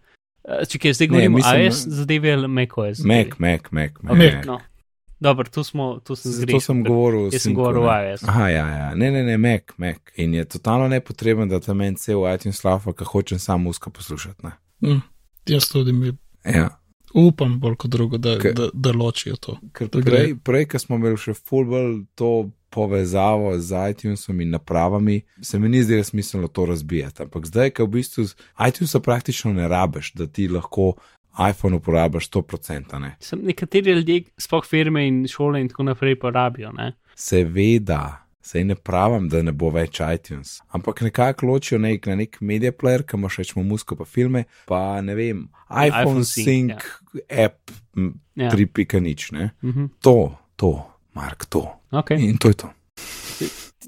Uh, 0.43 0.65
če 0.67 0.81
kaj 0.81 0.97
zdaj 0.97 1.07
Ne, 1.07 1.11
govorimo, 1.13 1.37
mislim, 1.37 1.61
iOS 1.61 1.85
zadeve 2.01 2.33
ali 2.33 2.47
macOS? 2.47 3.05
Mac, 3.05 3.37
Mac, 3.39 3.71
Mac. 3.71 4.01
Mac. 4.01 4.17
Okay, 4.17 4.35
Mac. 4.35 4.45
no. 4.45 4.59
Dobro, 5.19 5.43
tu 5.45 5.63
smo, 5.63 5.99
tu 5.99 6.15
sem 6.15 6.31
zgrešil. 6.31 6.59
sem 6.59 6.83
ker 6.83 6.91
govoril 6.91 7.29
Jaz 7.31 7.41
sem 7.41 7.53
govoril 7.53 7.83
o 7.83 7.91
iOS. 8.01 8.23
Aha, 8.23 8.49
ja, 8.49 8.67
ja. 8.69 8.95
Ne, 8.95 9.11
ne, 9.11 9.23
ne, 9.23 9.37
Mac, 9.37 9.61
Mac. 9.77 9.97
In 10.15 10.33
je 10.33 10.45
totalno 10.45 10.87
nepotreben, 10.87 11.49
da 11.49 11.59
tam 11.59 11.77
meni 11.77 11.97
cel 11.97 12.23
iTunes 12.33 12.63
lava, 12.63 12.93
ker 12.93 13.07
hočem 13.07 13.39
samo 13.39 13.63
muska 13.63 13.89
poslušati. 13.89 14.45
Ne. 14.45 14.51
Mm, 14.83 15.01
jaz 15.45 15.67
tudi 15.67 15.93
mi 15.93 16.13
Ja. 16.45 16.69
upam 17.13 17.59
bolj 17.59 17.75
kot 17.75 17.91
drugo, 17.91 18.17
da, 18.17 18.37
Ke- 18.39 18.53
da, 18.53 18.69
da 18.73 18.91
ločijo 18.91 19.35
to. 19.35 19.57
Ker 19.73 19.87
Da 19.87 20.01
prej, 20.01 20.35
prej 20.37 20.65
ko 20.65 20.79
smo 20.79 20.95
imeli 20.95 21.17
še 21.17 21.33
fulbol 21.33 22.05
to 22.15 22.49
povezavo 22.69 23.59
z 23.59 23.75
iTunesom 23.91 24.41
in 24.41 24.49
napravami, 24.49 25.21
se 25.41 25.59
mi 25.59 25.69
ni 25.69 25.83
zdelo 25.83 26.03
smiselno 26.03 26.47
to 26.47 26.65
razbijati. 26.65 27.23
Ampak 27.23 27.45
zdaj, 27.45 27.69
ko 27.71 27.83
v 27.83 27.89
bistvu 27.89 28.23
z 28.23 28.35
iTunesa 28.61 28.99
praktično 28.99 29.53
ne 29.53 29.67
rabiš, 29.67 30.13
da 30.13 30.27
ti 30.27 30.47
lahko 30.47 30.93
iPhone 31.49 31.75
uporabiš 31.75 32.29
100%. 32.29 32.99
Ne? 32.99 33.15
Sem 33.19 33.39
nekateri 33.43 33.91
ljudje, 33.91 34.23
sploh 34.37 34.65
firme 34.65 35.07
in 35.07 35.27
šole 35.27 35.61
in 35.61 35.69
tako 35.69 35.83
naprej, 35.83 36.19
pa 36.19 36.29
rabijo. 36.29 36.71
Ne? 36.71 36.91
Seveda. 37.15 38.25
Sej 38.41 38.63
ne 38.63 38.75
pravim, 38.75 39.27
da 39.29 39.41
ne 39.43 39.51
bo 39.51 39.67
več 39.69 39.99
iTunes, 39.99 40.55
ampak 40.73 41.01
nekako 41.05 41.45
ločijo 41.45 41.77
nek, 41.79 42.07
na 42.07 42.15
nek 42.15 42.37
media 42.41 42.71
player, 42.71 43.03
ki 43.03 43.17
imaš 43.19 43.35
rečemo 43.43 43.63
musko 43.67 43.97
pa 43.99 44.07
filme, 44.07 44.45
pa 44.65 45.01
ne 45.05 45.13
vem, 45.15 45.43
iPhone, 45.69 45.89
iPhone 46.01 46.23
Sync, 46.23 46.47
Sync, 46.47 46.47
Sync 46.47 47.27
ja. 47.29 47.45
app, 47.45 47.71
Ja. 48.39 48.45
ja. 48.45 48.51
3.0 48.55 48.99
nič, 49.03 49.31
ne. 49.35 49.51
Mhm. 49.61 49.85
To, 50.01 50.37
to, 50.55 50.71
Mark, 51.13 51.45
to. 51.45 51.67
Okay. 51.91 52.17
In 52.29 52.37
to 52.37 52.47
je 52.47 52.53
to. 52.63 52.69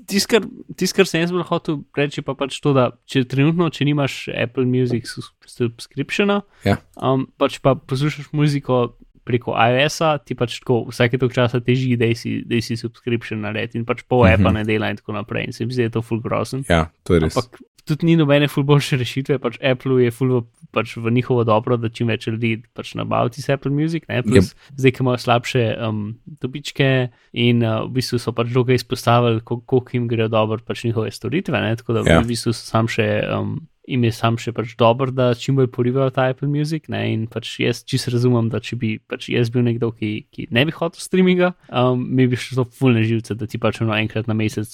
Tisto, 0.07 0.27
kar, 0.33 0.45
tis, 0.77 0.93
kar 0.93 1.05
sem 1.05 1.21
jaz 1.21 1.31
bolj 1.31 1.43
hotel 1.49 1.81
reči, 1.97 2.23
pa 2.25 2.33
pač 2.33 2.57
to, 2.63 2.73
da 2.73 2.89
če 3.05 3.21
trenutno, 3.29 3.69
če 3.69 3.85
nimaš 3.85 4.29
Apple 4.33 4.65
Music 4.65 5.05
subscriptiona, 5.45 6.41
Ja. 6.65 6.77
um, 6.97 7.27
pač 7.37 7.59
pa 7.61 7.75
poslušaš 7.75 8.31
muziko 8.33 8.95
preko 9.23 9.53
iOS-a, 9.53 10.17
ti 10.17 10.33
pač 10.33 10.59
tako 10.59 10.85
vsake 10.89 11.17
toliko 11.17 11.35
časa 11.35 11.59
teži, 11.59 11.95
da 11.95 12.09
si, 12.15 12.41
da 12.41 12.57
si 12.57 12.75
subscription 12.75 13.41
nared 13.41 13.75
in 13.75 13.85
pač 13.85 14.01
pol 14.03 14.25
Mhm. 14.25 14.33
appa 14.35 14.51
ne 14.51 14.63
dela 14.63 14.89
in 14.89 14.97
tako 14.97 15.13
naprej. 15.13 15.45
In 15.45 15.53
se 15.53 15.65
mi 15.65 15.71
zdi, 15.71 15.81
da 15.81 15.83
je 15.83 15.89
to 15.91 16.01
full 16.01 16.19
grozen. 16.19 16.65
Ja, 16.67 16.89
to 17.03 17.13
je 17.13 17.19
res. 17.19 17.37
Ampak 17.37 17.61
tudi 17.83 18.05
ni 18.05 18.15
nobene 18.15 18.47
ful 18.47 18.63
boljše 18.63 18.97
rešitve, 18.97 19.39
pač 19.39 19.57
Apple 19.59 20.03
je 20.03 20.11
ful 20.11 20.29
v, 20.31 20.41
pač 20.71 20.93
v 20.95 21.11
njihovo 21.11 21.43
dobro, 21.43 21.77
da 21.77 21.89
čim 21.89 22.07
več 22.07 22.27
ljudi 22.27 22.61
pač 22.73 22.93
nabavi 22.93 23.33
si 23.33 23.51
Apple 23.51 23.71
Music, 23.71 24.05
ne, 24.07 24.21
plus 24.21 24.51
yep. 24.51 24.69
zdaj, 24.77 24.91
ki 24.91 25.01
imajo 25.01 25.17
slabše 25.17 25.63
um, 25.79 26.03
dobičke 26.39 27.09
in 27.33 27.61
uh, 27.61 27.81
v 27.83 27.91
bistvu 27.91 28.19
so 28.19 28.31
pač 28.31 28.49
druge 28.49 28.73
izpostavili, 28.73 29.41
kol- 29.41 29.61
koliko 29.61 29.89
jim 29.93 30.07
grejo 30.07 30.29
dobro 30.29 30.59
pač 30.59 30.83
njihove 30.83 31.11
storitve, 31.11 31.57
ne, 31.59 31.75
tako 31.75 31.93
da 31.93 32.05
Ja. 32.07 32.19
v 32.21 32.27
bistvu 32.27 32.53
so 32.53 32.61
sam 32.63 32.87
še. 32.87 33.07
Um, 33.27 33.67
Im 33.89 34.03
je 34.05 34.11
sam 34.13 34.37
še 34.37 34.53
pač 34.53 34.75
dobro, 34.77 35.09
da 35.09 35.31
čim 35.33 35.57
bolj 35.57 35.71
porivajo 35.73 36.11
ta 36.13 36.27
Apple 36.29 36.49
Music. 36.51 36.85
Ne? 36.91 37.01
In 37.13 37.25
pač 37.31 37.55
jaz 37.63 37.81
čisto 37.87 38.13
razumem, 38.13 38.51
da 38.53 38.61
če 38.61 38.77
bi 38.77 38.93
pač 39.01 39.29
jaz 39.33 39.49
bil 39.53 39.65
nekdo, 39.65 39.89
ki, 39.97 40.11
ki 40.29 40.47
ne 40.53 40.67
bi 40.69 40.75
hotel 40.75 41.01
streaminga, 41.01 41.53
um, 41.73 42.05
mi 42.05 42.27
bi 42.29 42.39
šlo 42.39 42.67
fulne 42.69 43.01
živce, 43.07 43.37
da 43.39 43.49
ti 43.49 43.61
pač 43.61 43.81
eno 43.81 43.97
enkrat 43.97 44.29
na 44.29 44.37
mesec, 44.37 44.69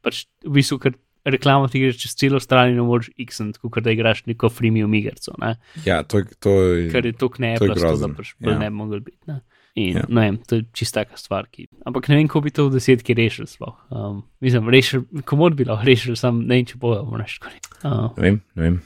pač 0.00 0.24
v 0.46 0.56
bistvu, 0.56 0.80
ker 0.80 0.96
reklamo 1.24 1.68
ti 1.68 1.80
greš 1.80 2.00
čez 2.02 2.16
celo 2.18 2.40
stran 2.42 2.72
in 2.72 2.80
ne 2.80 2.86
moreš 2.86 3.10
x 3.20 3.42
kot 3.60 3.82
da 3.84 3.94
igraš 3.94 4.24
neko 4.26 4.50
freemium 4.50 4.94
igrico, 4.94 5.34
ne? 5.38 5.54
Ja, 5.86 6.02
to, 6.02 6.24
to 6.40 6.56
je. 6.72 6.90
ker 6.90 7.06
je 7.06 7.12
to 7.12 7.28
To 7.28 7.32
je 7.32 7.36
kneplasto, 7.36 7.96
da 8.00 8.10
pač 8.16 8.34
bolj 8.40 8.56
ja. 8.56 8.58
ne 8.58 8.70
bi 8.70 8.76
mogel 8.76 9.00
biti. 9.00 9.20
Ne? 9.30 9.40
In 9.74 9.96
Ja. 9.96 9.98
ja. 10.00 10.04
ne 10.08 10.20
vem, 10.20 10.36
to 10.46 10.54
je 10.60 10.64
čista 10.72 11.04
taka 11.04 11.16
stvar. 11.16 11.46
Ki... 11.50 11.66
Ampak 11.86 12.08
ne 12.08 12.16
vem, 12.16 12.28
kako 12.28 12.40
bi 12.40 12.50
to 12.50 12.66
v 12.68 12.74
desetki 12.76 13.14
rešil. 13.14 13.46
sploh. 13.46 13.76
Um, 13.90 14.22
mislim, 14.40 14.68
rešil, 14.68 15.04
komod 15.24 15.56
bi 15.56 15.64
lahko 15.64 15.86
rešil, 15.86 16.16
sam 16.16 16.42
ne 16.46 16.60
vem, 16.60 16.66
če 16.68 16.76
bojo, 16.78 17.04
moraš 17.08 17.38
reči. 17.44 17.72
Uh, 17.84 18.12
Ne 18.16 18.22
vem, 18.22 18.40
ne 18.54 18.62
vem. 18.62 18.80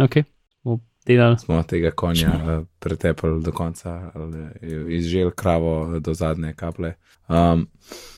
ok, 0.00 0.14
bomo 0.64 0.80
delali. 1.06 1.38
Smo 1.38 1.62
tega 1.62 1.90
konja 1.90 2.28
eh, 2.28 2.64
pretepali 2.78 3.42
do 3.42 3.52
konca, 3.52 4.10
ali 4.14 4.44
izžel 4.96 5.30
kravo 5.30 6.00
do 6.00 6.14
zadnje 6.14 6.52
kaple. 6.54 6.94
Um, 7.28 7.68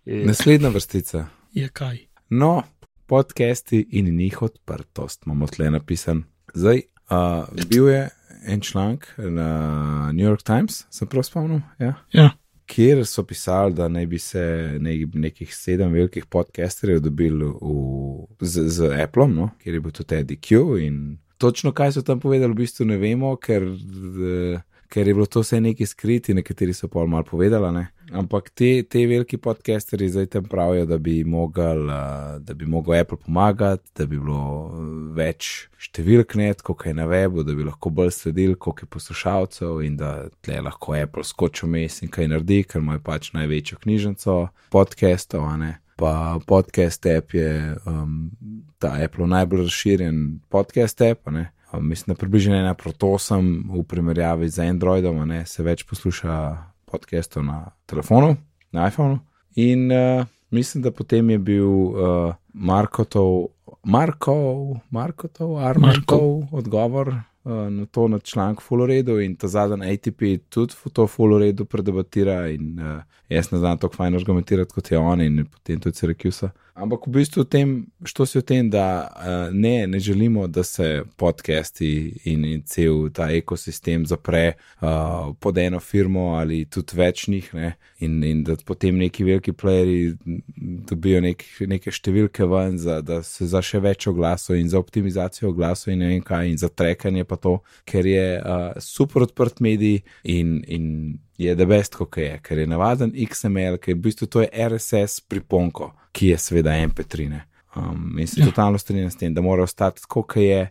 Eh, 0.06 0.24
naslednja 0.26 0.68
vrstica. 0.68 1.26
Je 1.52 1.68
kaj. 1.68 1.98
No, 2.30 2.62
podcasti 3.06 3.86
in 3.90 4.16
njih 4.16 4.42
odprtost 4.42 5.22
imamo 5.26 5.46
tle 5.46 5.70
napisan. 5.70 6.24
Zdaj, 6.54 6.80
uh, 7.10 7.46
bil 7.68 7.88
je 7.88 8.08
en 8.46 8.60
članek 8.60 9.08
na 9.18 10.12
New 10.12 10.26
York 10.26 10.42
Times, 10.42 10.84
sem 10.90 11.08
prav 11.08 11.26
spomnil, 11.26 11.60
ja? 11.78 11.94
Ja. 12.12 12.30
kjer 12.66 13.06
so 13.06 13.24
pisali, 13.26 13.74
da 13.74 13.88
naj 13.88 14.06
bi 14.06 14.18
se 14.18 14.42
ne, 14.80 14.94
nekih 15.14 15.54
sedem 15.54 15.92
velikih 15.92 16.26
podcasterjev 16.26 17.00
dobili 17.04 17.44
v, 17.44 18.26
z, 18.40 18.68
z 18.68 18.92
Apple, 19.02 19.28
no? 19.28 19.50
kjer 19.62 19.74
je 19.74 19.80
bil 19.80 19.92
tudi 19.92 20.14
Eddie 20.14 20.40
Q. 20.40 20.78
In 20.80 21.18
točno 21.38 21.72
kaj 21.72 21.92
so 21.92 22.02
tam 22.02 22.20
povedali, 22.20 22.52
v 22.52 22.62
bistvu 22.64 22.86
ne 22.88 22.96
vemo, 22.96 23.36
ker. 23.36 23.66
Uh, 23.66 24.60
ker 24.92 25.08
je 25.08 25.14
bilo 25.14 25.26
to 25.26 25.40
vse 25.40 25.60
nekaj 25.60 25.86
skriti, 25.88 26.34
nekateri 26.36 26.74
so 26.76 26.88
pa 26.88 27.06
malo 27.06 27.24
povedali. 27.24 27.72
Ne? 27.72 27.86
Ampak 28.12 28.50
te, 28.50 28.82
te 28.82 29.06
veliki 29.08 29.38
podcasteri 29.40 30.08
zdaj 30.08 30.26
tam 30.26 30.44
pravijo, 30.44 30.84
da 30.86 30.98
bi 30.98 31.24
mogel, 31.24 31.86
da 32.38 32.54
bi 32.54 32.66
mogel 32.66 33.00
Apple 33.00 33.16
pomagati, 33.16 33.88
da 33.96 34.06
bi 34.06 34.18
bilo 34.18 34.68
več 35.16 35.68
številk 35.80 36.34
net, 36.36 36.60
koliko 36.62 36.90
je 36.90 36.96
na 36.98 37.06
webu, 37.08 37.44
da 37.46 37.54
bi 37.56 37.64
lahko 37.64 37.90
bolj 37.90 38.12
sledili, 38.16 38.54
koliko 38.54 38.84
je 38.84 38.90
poslušalcev 38.96 39.80
in 39.86 39.96
da 39.96 40.28
tle 40.44 40.60
lahko 40.60 40.96
Apple 40.98 41.24
skoči 41.24 41.64
vmes 41.66 42.02
in 42.04 42.12
kaj 42.12 42.28
naredi, 42.34 42.62
ker 42.68 42.82
ima 42.84 42.98
pač 43.00 43.30
največjo 43.36 43.80
knjižnico 43.80 44.36
podcastov. 44.74 45.48
Pa 45.96 46.40
podcast 46.46 47.06
app 47.06 47.32
je 47.36 47.76
um, 47.86 48.28
ta 48.82 48.92
Apple 49.00 49.28
najbolj 49.30 49.64
razširjen 49.68 50.40
podcast 50.52 51.00
app. 51.00 51.30
Mislim, 51.80 52.12
da 52.12 52.18
približno 52.20 52.58
ena 52.58 52.74
proti 52.74 53.06
8 53.08 53.72
v 53.72 53.84
primerjavi 53.88 54.48
z 54.52 54.68
Androidom, 54.68 55.22
ne, 55.28 55.46
se 55.48 55.64
več 55.64 55.86
posluša 55.88 56.36
podcastov 56.92 57.44
na 57.44 57.70
telefonu, 57.86 58.36
na 58.72 58.88
iPhonu. 58.88 59.18
In 59.56 59.92
uh, 59.92 60.26
mislim, 60.50 60.82
da 60.82 60.90
potem 60.90 61.30
je 61.30 61.38
bil 61.38 61.68
uh, 61.68 62.34
Markotov, 62.52 63.48
Markov, 63.84 64.76
Markotov, 64.90 65.58
Armarkov 65.58 66.42
odgovor 66.52 67.08
uh, 67.08 67.52
na 67.70 67.86
to 67.86 68.08
na 68.08 68.18
članek 68.18 68.60
Fuloredu 68.60 69.20
in 69.20 69.36
ta 69.36 69.48
zadnji 69.48 69.92
ATP 69.92 70.22
tudi 70.48 70.74
to 70.92 71.06
Fuloredu 71.06 71.64
predebatira 71.64 72.48
in 72.48 72.78
uh, 72.80 73.02
jaz 73.28 73.52
ne 73.52 73.58
znam 73.58 73.78
tako 73.78 73.96
fajn 73.96 74.14
argumentirati 74.14 74.72
kot 74.72 74.90
je 74.90 74.98
on 74.98 75.20
in 75.20 75.46
potem 75.46 75.80
tudi 75.80 75.96
Syracuse. 75.96 76.48
Ampak 76.74 77.06
v 77.06 77.10
bistvu 77.10 77.44
tem, 77.44 77.86
što 78.04 78.26
si 78.26 78.38
o 78.38 78.42
tem, 78.42 78.70
da 78.70 79.08
uh, 79.12 79.54
ne, 79.54 79.86
ne 79.86 79.98
želimo, 80.00 80.46
da 80.46 80.62
se 80.64 81.02
podcasti 81.16 82.20
in, 82.24 82.44
in 82.44 82.62
cel 82.64 83.10
ta 83.12 83.28
ekosistem 83.30 84.06
zapre 84.06 84.52
uh, 84.80 85.34
pod 85.40 85.58
eno 85.58 85.80
firmo 85.80 86.20
ali 86.20 86.64
tudi 86.64 86.96
več 86.96 87.26
njih, 87.28 87.50
ne, 87.54 87.74
in, 87.98 88.24
in 88.24 88.44
da 88.44 88.56
potem 88.64 88.96
neki 88.96 89.24
veliki 89.24 89.52
playeri 89.52 90.16
dobijo 90.88 91.20
nek, 91.20 91.44
neke 91.68 91.92
številke 91.92 92.48
ven, 92.48 92.78
za, 92.80 93.00
da 93.04 93.20
se 93.22 93.46
za 93.46 93.60
še 93.62 93.82
več 93.84 94.06
oglasov 94.08 94.56
in 94.56 94.72
za 94.72 94.80
optimizacijo 94.80 95.50
oglasov 95.52 95.92
in 95.92 96.00
ne 96.00 96.08
vem 96.14 96.24
kaj, 96.24 96.54
in 96.54 96.56
za 96.56 96.72
trekanje 96.72 97.28
pa 97.28 97.36
to, 97.36 97.58
ker 97.84 98.08
je 98.08 98.26
uh, 98.40 98.80
super 98.80 99.28
odprt 99.28 99.60
medij 99.60 100.00
in. 100.24 100.62
in 100.64 100.88
je 101.38 101.54
da 101.54 101.66
best, 101.66 101.96
kot 101.96 102.16
je, 102.16 102.36
ker 102.44 102.58
je 102.58 102.66
navaden 102.66 103.12
XML, 103.28 103.78
ki 103.80 103.92
je 103.92 103.96
v 103.96 104.02
bistvu 104.04 104.28
to 104.28 104.44
je 104.44 104.68
RSS 104.68 105.24
priponko, 105.28 105.92
ki 106.12 106.32
je 106.32 106.38
seveda 106.38 106.76
MP3. 106.86 107.30
Um, 107.76 108.18
in 108.20 108.28
se 108.28 108.40
ja. 108.40 108.46
totalno 108.46 108.78
strinjam 108.78 109.10
s 109.10 109.16
tem, 109.16 109.34
da 109.34 109.40
mora 109.40 109.62
ostati 109.62 110.02
tako, 110.02 110.26
kot 110.28 110.42
je, 110.42 110.66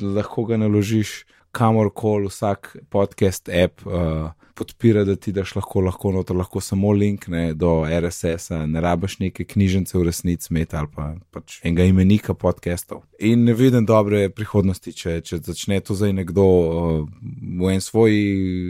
lahko 0.00 0.44
ga 0.44 0.56
naložiš 0.56 1.24
kamorkoli, 1.54 2.30
vsak 2.30 2.76
podcast 2.90 3.48
app. 3.48 3.86
Uh, 3.86 4.30
Podpira, 4.54 5.02
da 5.02 5.16
ti 5.18 5.32
daš 5.34 5.56
lahko, 5.56 5.80
lahko, 5.82 6.12
noter, 6.14 6.36
lahko 6.38 6.60
samo 6.62 6.92
link 6.94 7.24
ne, 7.26 7.48
do 7.58 7.72
RSS-a, 7.90 8.60
ne 8.70 8.78
rabiš 8.80 9.16
neke 9.18 9.42
knjižnice 9.50 9.96
v 9.98 10.02
resnici, 10.06 10.52
met 10.54 10.76
ali 10.78 10.86
pa, 10.94 11.08
pač 11.34 11.56
enega 11.66 11.88
imenika 11.90 12.36
podcastov. 12.38 13.00
In 13.18 13.42
ne 13.48 13.56
vidim 13.58 13.82
dobre 13.82 14.28
prihodnosti, 14.30 14.94
če, 14.94 15.16
če 15.26 15.40
začne 15.42 15.80
to 15.82 15.98
zdaj 15.98 16.14
nekdo 16.20 16.46
uh, 16.46 17.02
v 17.34 17.74
en 17.74 17.82
svoj 17.82 18.14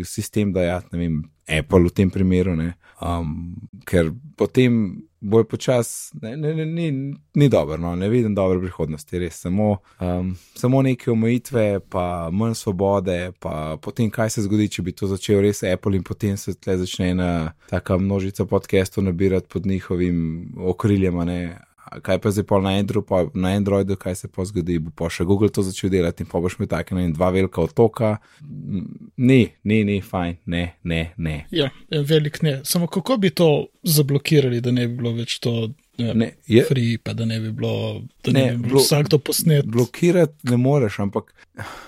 sistem 0.09 0.57
dajati, 0.57 0.89
ne 0.97 1.03
vem, 1.03 1.21
Apple 1.49 1.89
v 1.89 1.95
tem 1.95 2.11
primeru, 2.11 2.57
um, 3.03 3.55
ker 3.85 4.13
potem 4.37 5.05
boj 5.25 5.45
počas, 5.49 6.13
ne, 6.23 6.37
ne, 6.37 6.55
ne, 6.55 6.67
ni, 6.67 7.15
ni 7.35 7.49
dobro, 7.49 7.77
no, 7.81 7.95
ne 7.97 8.09
vidim 8.09 8.35
dobre 8.35 8.61
prihodnosti, 8.61 9.19
res. 9.19 9.41
Samo, 9.41 9.79
um, 10.01 10.35
samo 10.55 10.83
neke 10.85 11.11
omejitve, 11.11 11.81
pa 11.89 12.29
manj 12.33 12.59
svobode, 12.61 13.33
pa 13.41 13.77
potem 13.83 14.11
kaj 14.13 14.35
se 14.37 14.45
zgodi, 14.45 14.69
če 14.69 14.85
bi 14.85 14.93
to 14.93 15.09
začel 15.09 15.41
res 15.45 15.63
Apple 15.65 15.97
in 15.97 16.05
potem 16.05 16.37
se 16.41 16.53
tle 16.55 16.77
začne 16.83 17.15
ena 17.15 17.31
taka 17.71 17.97
množica 17.99 18.45
podcastov 18.45 19.09
nabirati 19.09 19.49
pod 19.53 19.67
njihovim 19.67 20.19
okriljem, 20.61 21.25
ne 21.25 21.41
kaj 22.03 22.19
pa 22.19 22.31
zdaj 22.31 22.47
pa 22.49 22.61
na, 22.61 22.75
Andrew, 22.79 23.03
pa 23.07 23.25
na 23.35 23.55
Androidu, 23.57 23.97
kaj 23.97 24.15
se 24.15 24.29
pa 24.29 24.45
zgodi, 24.45 24.79
bo 24.79 24.91
pa 24.95 25.11
še 25.13 25.25
Google 25.25 25.51
to 25.53 25.63
začel 25.63 25.93
delati 25.93 26.25
in 26.25 26.31
pa 26.31 26.41
boš 26.41 26.59
imel 26.59 26.71
tako 26.71 26.99
in 26.99 27.13
dva 27.13 27.31
velika 27.35 27.63
otoka. 27.63 28.17
Ni, 29.17 29.41
ni, 29.65 29.85
ni, 29.85 30.01
fajn, 30.01 30.37
ne, 30.47 30.65
ne, 30.83 31.03
ne. 31.17 31.37
Ja, 31.55 31.71
velik 31.91 32.43
ne. 32.43 32.61
Samo 32.65 32.87
kako 32.87 33.17
bi 33.17 33.31
to 33.31 33.67
zablokirali, 33.83 34.61
da 34.61 34.73
ne 34.73 34.89
bi 34.89 34.97
bilo 35.03 35.15
več 35.19 35.39
to. 35.45 35.71
Ja, 35.97 36.15
ne, 36.15 36.33
je, 36.51 36.65
free, 36.67 36.99
pa 36.99 37.13
da 37.15 37.25
ne 37.25 37.39
bi 37.41 37.53
bilo, 37.55 38.03
da 38.25 38.33
ne, 38.35 38.41
ne 38.41 38.57
bi 38.57 38.69
bilo 38.69 38.83
vsak 38.83 39.09
to 39.13 39.19
posnet. 39.23 39.67
Blokirati 39.71 40.51
ne 40.51 40.57
moreš, 40.59 40.99
ampak. 41.05 41.31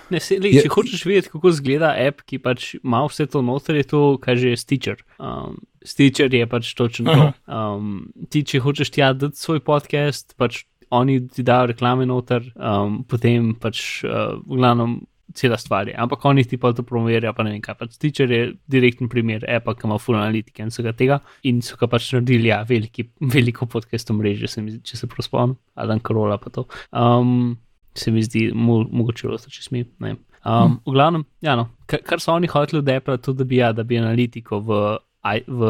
Ne, 0.09 0.21
se, 0.23 0.37
li, 0.39 0.53
je, 0.55 0.63
če 0.63 0.71
hočeš 0.71 1.03
vedeti, 1.09 1.31
kako 1.33 1.51
izgleda 1.51 1.91
app, 2.07 2.23
ki 2.23 2.39
pač 2.39 2.69
ima 2.77 3.03
vse 3.09 3.27
to 3.31 3.41
noter, 3.43 3.75
je 3.81 3.89
to, 3.91 4.03
kar 4.23 4.39
že 4.39 4.53
je 4.55 4.61
Stitcher. 4.61 5.03
Um, 5.19 5.59
Stitcher 5.83 6.31
je 6.33 6.47
pač 6.47 6.71
točno 6.77 7.11
to. 7.11 7.27
Um, 7.51 8.07
ti, 8.31 8.45
če 8.47 8.63
hočeš 8.63 8.93
ti 8.95 9.03
dati 9.03 9.35
svoj 9.35 9.59
podcast, 9.67 10.37
pač 10.39 10.63
oni 10.95 11.19
ti 11.27 11.43
dajo 11.43 11.73
reklame 11.73 12.07
noter, 12.07 12.47
um, 12.55 13.01
potem 13.03 13.51
pač 13.59 14.05
uh, 14.07 14.39
v 14.39 14.61
glavnem 14.61 15.01
cela 15.33 15.57
stvar 15.57 15.87
je. 15.87 15.95
Ampak 15.97 16.25
oni 16.25 16.43
ti 16.43 16.57
pa 16.57 16.71
to 16.73 16.83
promovirajo, 16.83 17.33
pa 17.33 17.43
ne 17.43 17.55
vem 17.55 17.61
kaj. 17.61 17.77
Pač 17.79 17.97
Stitcher 17.97 18.31
je 18.31 18.41
direktni 18.71 19.09
primer, 19.11 19.43
Apple, 19.49 19.75
ki 19.75 19.87
ima 19.87 19.97
full 19.99 20.17
analitike 20.19 20.63
in 20.63 20.71
vsega 20.71 20.93
tega. 20.97 21.19
In 21.49 21.61
so 21.65 21.77
ga 21.79 21.89
pač 21.91 22.11
naredili, 22.13 22.51
ja, 22.51 22.61
veliki, 22.67 23.09
veliko 23.33 23.67
podcastov 23.69 24.19
mreže, 24.21 24.49
se 24.51 24.63
mi 24.63 24.75
zdi, 24.75 24.83
če 24.87 25.01
se 25.01 25.09
prospomnim, 25.11 25.57
Adam 25.75 25.99
Karola 25.99 26.39
pa 26.41 26.53
to. 26.53 26.67
Um, 26.91 27.57
se 27.97 28.13
mi 28.13 28.23
zdi, 28.23 28.47
mo 28.53 28.81
mogoče 28.85 29.27
rosto, 29.27 29.51
če 29.53 29.65
smem. 29.65 29.89
Um, 29.99 30.17
hm. 30.45 30.79
V 30.85 30.95
glavnem, 30.95 31.27
ja, 31.43 31.57
no, 31.59 31.67
kar, 31.89 32.03
kar 32.07 32.23
so 32.23 32.35
oni 32.37 32.47
hoteli 32.51 32.79
od 32.79 32.95
Apple, 32.95 33.19
to 33.19 33.35
da 33.35 33.47
bi, 33.47 33.59
ja, 33.59 33.73
da 33.75 33.83
bi 33.87 33.99
analitiko 33.99 34.61
v 34.63 34.81
v 35.27 35.61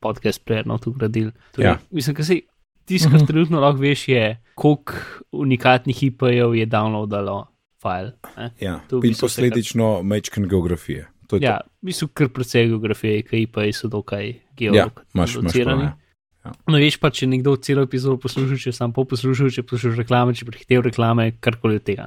podcast 0.00 0.44
prejno 0.44 0.78
tu 0.78 0.92
gradili. 0.92 1.32
Torej, 1.52 1.66
ja. 1.66 1.78
Mislim, 1.90 2.16
da 2.16 2.24
si 2.24 2.42
tisto, 2.84 3.08
kar 3.08 3.16
uh 3.16 3.20
mhm. 3.20 3.24
-huh. 3.24 3.26
trenutno 3.26 3.60
lahko 3.60 3.80
veš, 3.80 4.08
je, 4.08 4.40
koliko 4.54 4.92
unikatnih 5.32 6.02
IP-jev 6.02 6.54
je 6.54 6.66
downloadalo 6.66 7.53
file. 7.84 8.14
Eh? 8.36 8.54
Ja, 8.64 8.78
in 9.04 9.18
posledično 9.20 9.98
mečken 10.02 10.48
geografije. 10.48 11.08
Ja, 11.40 11.58
mislim, 11.82 12.10
kar 12.14 12.28
precej 12.32 12.68
geografije, 12.68 13.22
ki 13.28 13.44
IP-ji 13.46 13.72
so 13.76 13.88
dokaj 13.92 14.34
geografirani. 14.56 15.88
Ja, 15.88 15.96
Ja. 16.44 16.52
No, 16.68 16.76
veš 16.76 16.98
pa, 17.00 17.08
če 17.14 17.24
nekdo 17.30 17.54
celo 17.64 17.86
epizodo 17.86 18.18
posluša, 18.20 18.58
če 18.66 18.72
sam 18.76 18.92
po 18.92 19.06
poslušal, 19.08 19.48
če 19.54 19.62
poslušaš 19.64 20.02
reklame, 20.02 20.34
če 20.36 20.44
prehitev 20.44 20.82
reklame, 20.84 21.30
karkoli 21.44 21.78
od 21.80 21.86
tega. 21.86 22.04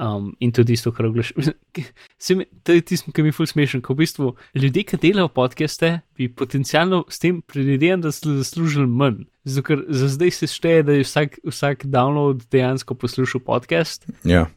Um, 0.00 0.30
in 0.40 0.54
tudi 0.56 0.72
isto, 0.78 0.92
kar 0.96 1.10
oglašaš. 1.10 1.50
to 2.64 2.78
je 2.78 2.84
tisto, 2.88 3.12
ki 3.12 3.26
mi 3.26 3.28
je 3.28 3.36
ful 3.36 3.50
smešen, 3.50 3.84
ko 3.84 3.92
v 3.92 4.00
bistvu 4.00 4.30
ljudje, 4.56 4.86
ki 4.88 5.00
delajo 5.04 5.28
podcaste, 5.36 5.98
bi 6.16 6.30
potencialno 6.32 7.04
s 7.12 7.20
tem 7.20 7.42
predvidevam, 7.44 8.06
da 8.06 8.14
so 8.14 8.32
zaslužili 8.40 8.88
manj. 8.88 9.26
Zato, 9.44 9.66
ker 9.68 9.84
za 9.92 10.08
zdaj 10.16 10.32
se 10.32 10.48
šteje, 10.48 10.88
da 10.88 10.96
je 10.96 11.04
vsak, 11.04 11.42
vsak 11.44 11.84
download 11.84 12.46
dejansko 12.48 12.96
poslušal 12.96 13.44
podcast. 13.44 14.08
Ja. 14.24 14.48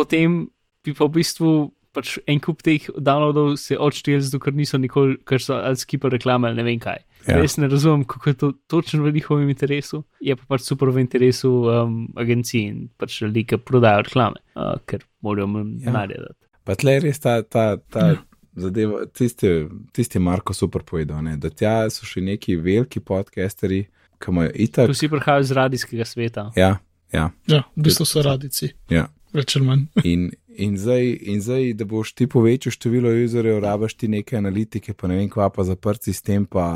Potem 0.00 0.40
bi 0.84 0.96
pa 0.96 1.04
v 1.04 1.20
bistvu 1.20 1.52
pač 1.94 2.16
en 2.30 2.40
kup 2.42 2.62
teh 2.64 2.86
downloadov 2.94 3.56
se 3.60 3.78
odštel, 3.78 4.20
zato 4.22 4.40
ker 4.42 4.54
niso 4.56 4.78
nikoli, 4.80 5.18
ker 5.26 5.42
so 5.42 5.58
ali 5.58 5.78
skipali 5.78 6.18
reklame 6.18 6.48
ali 6.48 6.60
ne 6.60 6.66
vem 6.66 6.80
kaj. 6.82 7.02
Ja. 7.26 7.36
Res 7.36 7.58
ne 7.60 7.68
razumem, 7.68 8.06
kako 8.08 8.30
je 8.30 8.36
to 8.40 8.50
točno 8.70 9.04
v 9.04 9.12
njihovem 9.12 9.50
interesu, 9.52 10.04
je 10.24 10.36
pa 10.38 10.46
pač 10.54 10.64
super 10.64 10.88
v 10.94 11.02
interesu 11.02 11.50
um, 11.68 12.06
agencij 12.16 12.62
in 12.62 12.88
pač 12.96 13.20
ljudi, 13.24 13.44
ki 13.50 13.60
prodajajo 13.60 14.06
reklame, 14.08 14.40
uh, 14.56 14.78
ker 14.88 15.04
morajo 15.20 15.50
manj 15.52 15.84
ja. 15.84 15.94
narediti. 15.98 16.38
Pa 16.64 16.78
tle 16.80 16.96
res 17.04 17.20
ta, 17.20 17.40
ta, 17.42 17.74
ta 17.92 18.06
ja. 18.14 18.18
zadeva, 18.64 19.04
tisti, 19.12 19.52
tisti 19.96 20.22
Marko 20.22 20.56
super 20.56 20.86
povedal, 20.86 21.20
ne? 21.26 21.36
da 21.40 21.52
tja 21.52 21.74
so 21.92 22.08
še 22.08 22.24
neki 22.24 22.56
veliki 22.62 23.02
podcasteri, 23.04 23.84
ki 24.20 24.32
imajo 24.32 24.54
itak. 24.54 24.94
Vsi 24.94 25.10
prihajajo 25.12 25.48
iz 25.48 25.54
radijskega 25.58 26.08
sveta. 26.08 26.50
Ja, 26.56 26.76
ja. 27.12 27.30
ja 27.50 27.64
v 27.74 27.88
bistvu 27.88 28.08
so 28.08 28.24
radici. 28.24 28.72
Ja. 28.92 29.10
Več 29.36 29.56
ali 29.56 29.66
manj. 29.66 29.82
in, 30.04 30.28
in, 30.48 30.76
zdaj, 30.78 31.06
in 31.32 31.42
zdaj, 31.44 31.72
da 31.78 31.86
boš 31.88 32.12
ti 32.18 32.26
povečal 32.30 32.74
število 32.74 33.12
userjev, 33.24 33.60
rabaš 33.62 33.94
ti 34.00 34.08
neke 34.10 34.38
analitike, 34.38 34.94
pa 34.94 35.10
ne 35.10 35.20
vem, 35.20 35.28
kva 35.30 35.50
pa 35.54 35.64
zaprt 35.66 36.06
sistem, 36.08 36.46
pa 36.50 36.66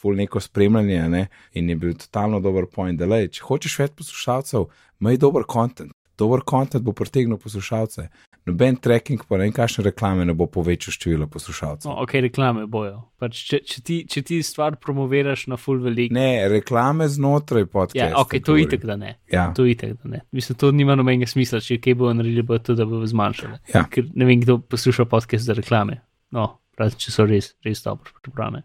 full 0.00 0.18
neko 0.18 0.40
spremljanje. 0.40 1.02
Ne? 1.10 1.24
In 1.58 1.70
je 1.70 1.78
bil 1.80 1.96
totalno 1.98 2.40
dober 2.40 2.68
point, 2.70 2.98
da 2.98 3.10
le, 3.10 3.26
če 3.28 3.42
hočeš 3.46 3.78
več 3.82 3.96
poslušalcev, 3.98 4.68
imej 5.02 5.20
dober 5.22 5.48
kontent. 5.48 5.94
Dober 6.20 6.44
kontent 6.44 6.84
bo 6.84 6.92
pritegnil 6.92 7.40
poslušalce 7.40 8.10
noben 8.46 8.76
tracking, 8.76 9.22
pa 9.28 9.38
ne 9.38 9.46
vem, 9.48 9.54
kakšne 9.54 9.84
reklame 9.84 10.24
ne 10.24 10.34
bo 10.36 10.46
povečal 10.50 10.94
število 10.94 11.28
poslušalcev. 11.30 11.90
No, 11.90 11.96
ok, 12.04 12.14
reklame 12.26 12.66
bojo. 12.70 13.02
Pač, 13.20 13.42
če, 13.50 13.60
če, 13.66 13.82
ti, 13.84 13.98
če 14.08 14.22
ti 14.26 14.40
stvar 14.46 14.78
promoviraš 14.80 15.46
na 15.52 15.58
full 15.60 15.82
velik. 15.84 16.14
Ne, 16.16 16.48
reklame 16.52 17.08
znotraj 17.10 17.66
podcasta. 17.70 18.10
Ja, 18.12 18.22
ok, 18.22 18.38
to 18.44 18.56
itek, 18.60 18.86
da 18.88 18.96
ne. 19.00 19.16
Ja. 19.32 19.50
To 19.56 19.66
itek, 19.68 19.98
da 20.02 20.14
ne. 20.16 20.22
Mislim, 20.36 20.58
to 20.60 20.72
nima 20.74 20.96
nobenega 20.98 21.28
smisla, 21.30 21.62
če 21.64 21.80
kaj 21.82 21.98
bo 22.00 22.14
naredili, 22.16 22.46
bo 22.46 22.58
to, 22.62 22.76
da 22.78 22.88
bo 22.88 23.02
zmanjšali. 23.06 23.60
Ja. 23.74 23.84
Ker 23.90 24.08
ne 24.14 24.28
vem, 24.28 24.40
kdo 24.44 24.60
posluša 24.64 25.08
podcast 25.10 25.48
za 25.48 25.56
reklame. 25.58 26.00
No, 26.30 26.59
Prav, 26.76 26.94
če 26.96 27.12
so 27.12 27.26
res, 27.28 27.52
res 27.66 27.82
dobro 27.84 28.12
pripravljene. 28.24 28.62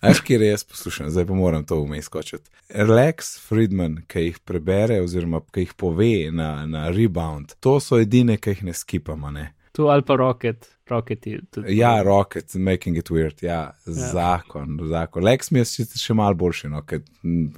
Aš, 0.00 0.20
kjer 0.26 0.44
jaz 0.46 0.64
poslušam, 0.64 1.10
zdaj 1.12 1.26
pa 1.28 1.36
moram 1.36 1.64
to 1.68 1.80
vmes 1.82 2.08
skočiti. 2.08 2.50
Relax 2.72 3.34
Friedman, 3.48 3.98
ki 4.08 4.28
jih 4.28 4.38
prebere, 4.48 5.00
oziroma 5.04 5.42
ki 5.52 5.66
jih 5.66 5.74
pove 5.76 6.14
na, 6.32 6.52
na 6.66 6.86
rebound, 6.94 7.56
to 7.60 7.78
so 7.84 8.00
edine, 8.00 8.38
ki 8.40 8.56
jih 8.56 8.62
ne 8.70 8.76
skipamo. 8.76 9.32
Ne? 9.34 9.50
Tu 9.72 9.88
ali 9.88 10.04
pa 10.04 10.16
rocket, 10.20 10.68
rocket 10.88 11.26
je 11.26 11.40
tudi. 11.50 11.76
Ja, 11.76 12.02
rocket, 12.02 12.54
making 12.54 12.98
it 13.00 13.10
weird, 13.10 13.42
ja, 13.42 13.74
ja. 13.86 13.92
zakon, 14.12 14.78
zakon. 14.88 15.24
Lex 15.24 15.50
mi 15.50 15.62
je 15.62 15.68
sicer 15.68 16.00
še 16.00 16.16
malo 16.16 16.36
boljši, 16.38 16.68
no, 16.72 16.82
ker, 16.84 17.00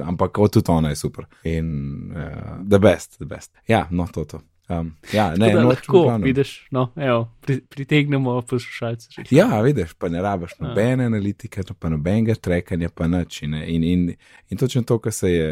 ampak 0.03 0.39
tudi 0.55 0.71
ona 0.71 0.95
je 0.95 1.01
super. 1.03 1.27
In 1.43 1.71
uh, 2.15 2.57
the 2.63 2.79
best, 2.79 3.19
the 3.19 3.27
best. 3.27 3.51
Ja, 3.71 3.87
no, 3.91 4.07
to 4.15 4.27
to. 4.31 4.43
Um, 4.69 4.95
ja, 5.13 5.35
ne, 5.37 5.51
da 5.53 5.65
lahko 5.65 6.19
vidiš, 6.23 6.69
no, 6.71 6.87
evo, 6.97 7.29
pri, 7.41 7.61
pritegnemo 7.61 8.41
poslušalce. 8.43 9.25
Ja, 9.31 9.61
vidiš, 9.61 9.93
pa 9.99 10.09
ne 10.09 10.23
rabiš 10.23 10.57
nobene 10.59 11.05
analitike, 11.05 11.63
pa 11.79 11.89
nobenega 11.93 12.35
trekanja, 12.35 12.89
pa 12.89 13.07
nič. 13.07 13.43
In, 13.43 13.55
in, 13.55 13.85
in, 13.85 14.15
in 14.49 14.59
točno 14.59 14.83
to, 14.83 14.99
kar 14.99 15.13
se 15.13 15.33
je 15.33 15.51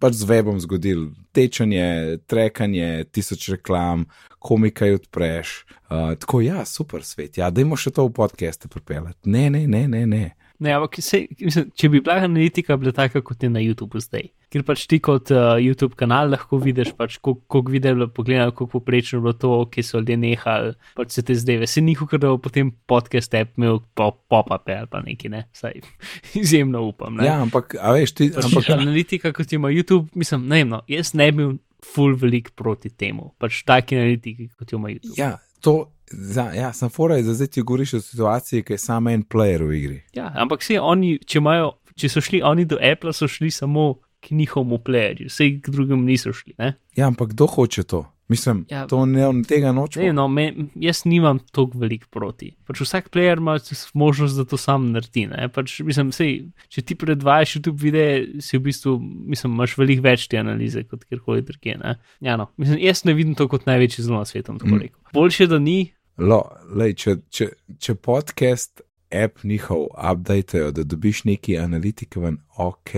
pač 0.00 0.16
z 0.16 0.24
webom 0.24 0.56
zgodil, 0.60 1.10
tečanje, 1.36 2.18
trekanje, 2.26 3.04
tisoč 3.12 3.50
reklam, 3.52 4.06
komikaj 4.40 4.96
odpreš. 4.96 5.66
Uh, 5.90 6.14
tako, 6.16 6.40
ja, 6.40 6.64
super 6.64 7.04
svet, 7.04 7.36
ja, 7.36 7.50
dajmo 7.52 7.76
še 7.76 7.92
to 7.92 8.08
v 8.08 8.14
podcaste 8.16 8.72
pripeljati. 8.72 9.28
Ne, 9.28 9.50
ne, 9.52 9.66
ne, 9.68 9.84
ne, 9.88 10.06
ne. 10.08 10.26
Ne, 10.60 10.74
ampak 10.76 10.98
se, 11.00 11.22
mislim, 11.40 11.70
če 11.72 11.88
bi 11.88 12.02
bila 12.04 12.18
analitika 12.20 12.76
bila 12.76 12.92
taka 12.92 13.22
kot 13.24 13.42
je 13.42 13.48
na 13.48 13.62
YouTubu 13.64 14.02
zdaj, 14.04 14.26
ker 14.52 14.64
pač 14.68 14.82
ti 14.90 14.98
kot 15.00 15.30
uh, 15.32 15.54
YouTube 15.56 15.96
kanal 15.96 16.28
lahko 16.34 16.58
vidiš, 16.60 16.90
pač, 16.98 17.16
koliko 17.16 17.46
kolik 17.48 17.70
videov 17.72 17.94
je 17.94 17.98
bilo 18.00 18.08
pogledano, 18.12 18.52
koliko 18.52 18.74
poprečno 18.74 19.18
je 19.18 19.24
bilo 19.24 19.32
to, 19.40 19.54
ki 19.72 19.84
so 19.86 20.02
ljudje 20.02 20.18
nehali, 20.20 20.74
pač 20.98 21.16
se 21.16 21.24
te 21.24 21.36
zdaj, 21.38 21.64
se 21.64 21.80
njih 21.86 22.02
ukradel 22.04 22.36
potem 22.44 22.74
podcast 22.90 23.34
app 23.40 23.56
imel 23.56 23.80
pop-up 23.96 24.68
ali 24.68 24.90
pa 24.92 25.00
neki, 25.06 25.32
ne, 25.32 25.46
saj 25.56 25.80
izjemno 26.42 26.84
upam. 26.90 27.16
Ne? 27.16 27.30
Ja, 27.30 27.38
ampak, 27.40 27.78
a 27.80 27.94
veš, 27.96 28.12
ti, 28.20 28.28
pač 28.36 28.50
ampak, 28.50 28.68
analitika 28.76 29.32
kot 29.32 29.56
ima 29.56 29.72
YouTube, 29.72 30.12
mislim, 30.12 30.44
ne 30.50 30.60
vem, 30.60 30.74
no, 30.76 30.84
jaz 30.92 31.14
ne 31.16 31.30
bi 31.32 31.40
bil 31.40 31.56
full 31.80 32.20
velik 32.20 32.52
proti 32.52 32.92
temu, 32.92 33.32
pač 33.40 33.62
taki 33.64 33.96
analitiki 33.96 34.50
kot 34.60 34.76
ima 34.76 34.92
YouTube. 34.92 35.16
ja, 35.16 35.38
to, 35.64 35.88
za, 36.10 36.50
ja, 36.52 36.72
sem 36.72 36.88
fora, 36.88 37.16
da 37.16 37.34
zdaj 37.34 37.46
ti 37.48 37.62
govoriš 37.62 37.94
o 37.94 38.00
situaciji, 38.00 38.62
ki 38.62 38.72
je 38.72 38.78
samo 38.78 39.10
en 39.10 39.22
player 39.24 39.62
v 39.62 39.74
igri. 39.74 40.02
Ja, 40.12 40.32
ampak 40.34 40.60
vse 40.60 40.80
oni, 40.80 41.18
če, 41.18 41.38
imajo, 41.38 41.72
če 41.94 42.08
so 42.08 42.20
šli 42.20 42.42
oni 42.42 42.64
do 42.64 42.78
Apple, 42.82 43.12
so 43.12 43.28
šli 43.28 43.50
samo 43.50 43.94
k 44.20 44.30
njihovemu 44.30 44.78
playerju, 44.78 45.26
vse 45.26 45.50
k 45.56 45.70
drugim 45.70 46.04
niso 46.04 46.32
šli. 46.32 46.54
Ne? 46.58 46.74
Ja, 46.96 47.06
ampak 47.06 47.28
kdo 47.28 47.46
hoče 47.46 47.82
to? 47.82 48.02
Mislim, 48.28 48.66
Ja. 48.70 48.86
to 48.86 49.06
ne, 49.06 49.24
tega 49.42 49.66
Ne, 49.66 49.72
nočemo. 49.72 50.12
no, 50.12 50.28
me, 50.28 50.52
jaz 50.76 51.00
nimam 51.04 51.38
toliko 51.50 51.78
velik 51.78 52.06
proti. 52.06 52.52
Pač 52.66 52.80
vsak 52.80 53.08
player 53.10 53.38
ima 53.38 53.56
možnost, 53.94 54.36
da 54.36 54.44
to 54.44 54.56
sam 54.56 54.92
naredi. 54.92 55.26
ne. 55.26 55.48
Pač, 55.48 55.80
mislim, 55.80 56.12
sej, 56.12 56.44
če 56.68 56.82
ti 56.82 56.94
predvajaš 56.94 57.56
YouTube 57.56 57.82
videe, 57.82 58.26
si 58.40 58.58
v 58.58 58.60
bistvu, 58.60 59.00
mislim, 59.02 59.52
imaš 59.52 59.74
veliko 59.78 60.02
več 60.02 60.28
te 60.28 60.38
analize 60.38 60.84
kot 60.84 61.04
kjerkoli 61.04 61.42
drugje. 61.42 61.78
ne. 61.78 61.96
Ja, 62.20 62.36
no, 62.36 62.46
mislim, 62.56 62.78
jaz 62.78 63.04
ne 63.04 63.14
vidim 63.14 63.34
to 63.34 63.48
kot 63.48 63.66
največji 63.66 64.04
zlo 64.04 64.18
na 64.18 64.24
svetu. 64.24 64.52
Mm. 64.52 64.86
Boljše, 65.12 65.46
da 65.46 65.58
ni, 65.58 65.90
Lo, 66.20 66.42
lej, 66.76 66.94
če, 67.00 67.16
če, 67.32 67.48
če 67.80 67.94
podcast 67.96 68.82
app 69.10 69.40
njihov 69.44 69.86
updatejo, 69.96 70.70
da 70.76 70.84
dobiš 70.84 71.24
neki 71.24 71.56
analitike 71.58 72.20
ven, 72.20 72.36
ok, 72.60 72.92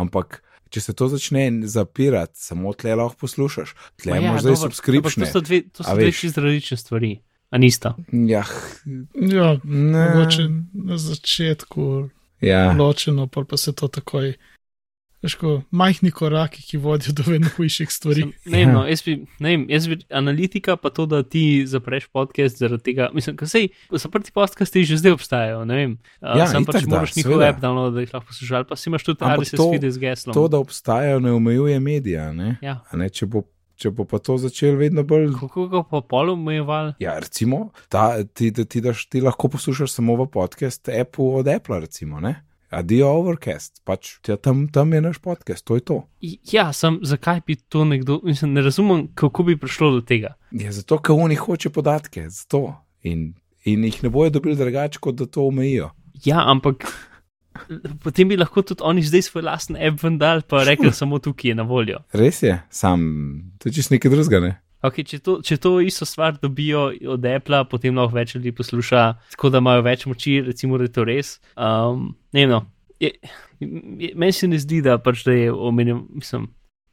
ampak 0.00 0.40
če 0.72 0.80
se 0.80 0.94
to 0.96 1.08
začne 1.12 1.46
zapirati, 1.68 2.40
samo 2.40 2.72
tle 2.72 2.96
lahko 2.96 3.20
poslušaš, 3.26 3.74
tle 4.00 4.14
Ma 4.14 4.18
ja, 4.18 4.32
imaš 4.32 4.46
zdaj 4.46 4.56
ampak 4.56 4.80
To 5.28 5.32
so 5.36 5.44
dve, 5.44 5.62
to 5.68 5.84
so 5.84 5.94
dve 5.94 6.12
čisto 6.12 6.44
različne 6.44 6.76
stvari. 6.76 7.12
A 7.50 7.58
nista? 7.62 7.94
Ja, 8.10 8.42
Ja, 9.14 9.52
ne. 9.64 10.08
mogoče 10.08 10.48
na 10.72 10.98
začetku 10.98 12.08
Ja, 12.40 12.72
ločeno, 12.72 13.26
pa 13.26 13.44
pa 13.48 13.56
se 13.56 13.72
to 13.72 13.88
takoj. 13.88 14.34
Ko 15.36 15.62
majhni 15.70 16.10
koraki, 16.10 16.62
ki 16.62 16.78
vodijo 16.78 17.10
do 17.12 17.24
vedno 17.26 17.48
hujših 17.50 17.90
stvari. 17.90 18.20
Sem, 18.20 18.32
ne 18.44 18.58
vem, 18.58 18.68
Ja. 18.68 18.72
no, 18.72 18.86
jaz 18.86 19.02
bi, 19.02 19.14
ne 19.38 19.48
vem, 19.48 19.66
jaz 19.68 19.88
bi 19.88 19.96
analitika, 20.08 20.76
pa 20.76 20.90
to, 20.90 21.06
da 21.06 21.22
ti 21.22 21.66
zapreš 21.66 22.06
podcast 22.06 22.58
zaradi 22.58 22.82
tega. 22.84 23.08
Mislim, 23.12 23.34
da 23.36 23.46
sej 23.46 23.68
zaprti 23.90 24.30
podcasti 24.30 24.84
že 24.84 24.96
zdaj 24.96 25.12
obstajajo. 25.12 25.64
Ne 25.64 25.76
vem, 25.76 25.98
Ja, 26.22 26.46
sam 26.46 26.64
pač 26.64 26.84
da, 26.84 26.94
moraš 26.96 27.16
njihov 27.16 27.42
app 27.42 27.58
download, 27.58 27.94
da 27.94 28.00
jih 28.00 28.14
lahko 28.14 28.26
poslušaš, 28.28 28.68
pa 28.68 28.76
si 28.76 28.88
imaš 28.88 29.04
tudi 29.04 29.18
RSS 29.24 29.58
feed 29.72 29.84
z 29.88 29.98
geslom. 29.98 30.34
to, 30.34 30.48
da 30.48 30.58
obstajajo, 30.58 31.18
ne 31.18 31.32
omejuje 31.32 31.80
medija. 31.80 32.32
Ne? 32.32 32.58
Ja. 32.62 32.80
A 32.86 32.96
Ne, 32.96 33.10
če, 33.10 33.26
bo, 33.26 33.42
če 33.74 33.90
bo 33.90 34.04
pa 34.04 34.18
to 34.18 34.38
začel 34.38 34.76
vedno 34.76 35.02
bolj. 35.02 35.32
Kako 35.34 35.66
ga 35.68 35.82
pa 35.82 36.00
pol 36.02 36.30
omejeval? 36.30 36.94
Ja, 36.98 37.18
recimo, 37.18 37.72
ta, 37.88 38.22
ti, 38.24 38.50
da 38.50 38.64
ti, 38.64 38.80
daš, 38.80 39.06
ti 39.06 39.20
lahko 39.20 39.48
poslušaš 39.48 39.90
samo 39.90 40.14
v 40.16 40.30
podcast 40.30 40.86
appu 40.88 41.34
od 41.34 41.48
Apple, 41.48 41.80
recimo. 41.80 42.20
Ne? 42.20 42.45
Adijo 42.70 43.08
Overcast, 43.20 43.80
pač 43.86 44.16
tja, 44.26 44.36
tam, 44.36 44.66
tam 44.72 44.92
je 44.92 45.00
naš 45.00 45.18
podcast, 45.22 45.64
to 45.64 45.78
je 45.78 45.84
to. 45.86 45.98
Ja, 46.50 46.72
sem, 46.74 46.98
zakaj 47.06 47.44
bi 47.46 47.56
to 47.56 47.84
nekdo, 47.86 48.20
mislim, 48.24 48.56
ne 48.58 48.64
razumem, 48.66 49.06
kako 49.14 49.46
bi 49.46 49.58
prišlo 49.60 49.90
do 49.98 50.00
tega. 50.06 50.34
Je 50.50 50.72
zato, 50.72 50.98
ker 50.98 51.14
oni 51.14 51.38
hoče 51.38 51.70
podatke, 51.70 52.26
zato. 52.30 52.74
In, 53.06 53.34
in 53.64 53.84
jih 53.86 54.02
ne 54.02 54.10
bojo 54.10 54.34
dobili 54.34 54.56
drugače, 54.58 54.98
kot 55.02 55.14
da 55.14 55.26
to 55.30 55.46
omejijo. 55.46 55.92
Ja, 56.24 56.42
ampak 56.50 56.88
potem 58.02 58.28
bi 58.28 58.36
lahko 58.36 58.62
tudi 58.66 58.82
oni 58.84 59.02
zdaj 59.06 59.22
svoj 59.28 59.46
lasten 59.46 59.78
app 59.78 60.02
vendar, 60.02 60.42
pa 60.42 60.64
rekli 60.66 60.92
samo 61.00 61.18
tukaj 61.22 61.50
je 61.50 61.54
na 61.54 61.62
voljo. 61.62 62.02
Res 62.12 62.42
je, 62.42 62.58
sam, 62.70 63.06
to 63.58 63.68
je 63.68 63.78
čist 63.78 63.94
nekaj 63.94 64.10
drugega, 64.10 64.42
ne? 64.42 64.54
Okay, 64.84 65.06
če, 65.08 65.20
to, 65.24 65.38
če 65.44 65.56
to 65.62 65.78
isto 65.80 66.04
stvar 66.08 66.36
dobijo 66.36 66.90
od 67.16 67.24
Apple, 67.26 67.62
potem 67.70 67.96
lahko 67.96 68.18
več 68.18 68.34
ljudi 68.36 68.52
posluša, 68.54 69.04
tako 69.32 69.50
da 69.50 69.62
imajo 69.64 69.84
več 69.86 70.04
moči, 70.06 70.40
recimo, 70.44 70.76
da 70.78 70.84
je 70.84 70.92
to 70.92 71.06
res. 71.08 71.36
Um, 71.56 72.10
ne 72.36 72.44
vem, 72.44 72.52
no. 72.52 72.60
je, 73.00 73.14
je, 73.60 74.12
meni 74.14 74.36
se 74.36 74.48
ne 74.50 74.60
zdi, 74.60 74.82
da, 74.84 74.98
pač, 75.02 75.24
da 75.26 75.34
je 75.34 75.48
omenjen, 75.52 76.04
mislim, 76.20 76.50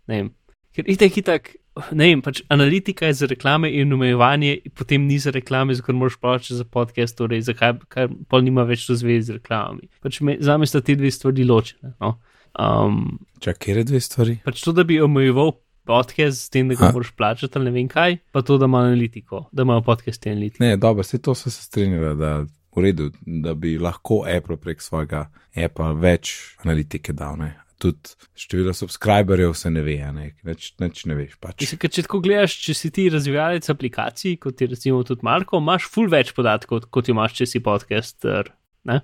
ne 0.08 0.22
vem. 0.22 0.32
Ker 0.74 0.88
itek, 0.90 1.20
itek, 1.22 1.52
ne 1.92 2.08
vem, 2.08 2.22
pač 2.26 2.42
analitika 2.54 3.10
je 3.10 3.18
za 3.20 3.30
reklame 3.30 3.70
in 3.70 3.94
omejevanje, 3.94 4.56
potem 4.78 5.06
ni 5.06 5.20
za 5.22 5.34
reklame, 5.36 5.76
zato 5.78 5.94
moraš 5.94 6.18
plačati 6.22 6.58
za 6.58 6.66
podcast, 6.66 7.18
torej 7.20 7.44
zakaj 7.50 7.76
kaj, 7.94 8.10
pol 8.32 8.46
nima 8.48 8.66
več 8.70 8.88
to 8.88 8.98
zvezi 8.98 9.28
z 9.28 9.42
reklamami. 9.42 9.92
Pač 10.02 10.22
me, 10.26 10.38
za 10.42 10.58
me 10.58 10.70
sta 10.70 10.82
ti 10.82 10.96
dve 10.98 11.12
stvari 11.14 11.46
ločene. 11.46 11.94
No? 12.02 12.16
Um, 12.54 13.20
Čakaj, 13.42 13.60
kje 13.60 13.78
je 13.78 13.86
dve 13.92 14.02
stvari? 14.02 14.40
pač 14.46 14.62
to, 14.62 14.74
da 14.74 14.86
bi 14.86 15.02
omejeval 15.02 15.56
podcast 15.86 16.46
s 16.46 16.50
tem, 16.54 16.70
da 16.70 16.76
ga 16.80 16.92
moraš 16.94 17.12
plačati 17.18 17.58
ali 17.60 17.70
ne 17.70 17.72
vem 17.76 17.88
kaj, 17.92 18.18
pa 18.32 18.42
to, 18.42 18.58
da 18.58 18.66
ima 18.70 18.84
analitiko, 18.88 19.46
da 19.52 19.66
imajo 19.68 19.82
podcast 19.86 20.28
analitiko. 20.28 20.64
Ne, 20.64 20.78
dobro, 20.78 21.04
vse 21.04 21.22
to 21.22 21.36
so 21.36 21.52
se 21.52 21.64
strinjali, 21.64 22.16
da, 22.20 22.36
v 22.76 22.86
redu, 22.86 23.12
da 23.26 23.54
bi 23.54 23.78
lahko 23.78 24.24
Apple 24.38 24.58
prek 24.58 24.82
svojega 24.82 25.28
appa 25.66 25.92
več 25.94 26.34
analitike 26.64 27.14
dal. 27.14 27.38
Ne? 27.38 27.54
Tudi 27.82 28.16
število 28.40 28.74
subscriberjev 28.78 29.54
se 29.58 29.72
ne 29.72 29.84
ve, 29.86 29.98
ne, 30.16 30.30
neč, 30.48 30.72
neč 30.80 31.04
ne 31.10 31.18
veš. 31.18 31.38
Pač. 31.42 31.62
Mislim, 31.66 31.82
če 31.84 32.06
tako 32.08 32.22
gledaš, 32.24 32.58
če 32.64 32.78
si 32.78 32.92
ti 32.96 33.10
razvijalec 33.14 33.70
aplikacij, 33.70 34.38
kot 34.44 34.62
je 34.62 34.70
recimo 34.72 35.04
tudi 35.08 35.26
Marko, 35.28 35.62
imaš 35.62 35.90
ful 35.92 36.10
več 36.12 36.34
podatkov, 36.38 36.88
kot 36.94 37.10
jo 37.10 37.18
imaš, 37.18 37.36
če 37.42 37.50
si 37.50 37.64
podcaster. 37.64 38.54
Ne? 38.90 39.02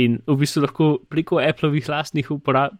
In 0.00 0.20
v 0.24 0.38
bistvu 0.40 0.62
lahko 0.64 0.86
preko 1.12 1.36
Appleovih 1.42 1.88
lastnih 1.92 2.28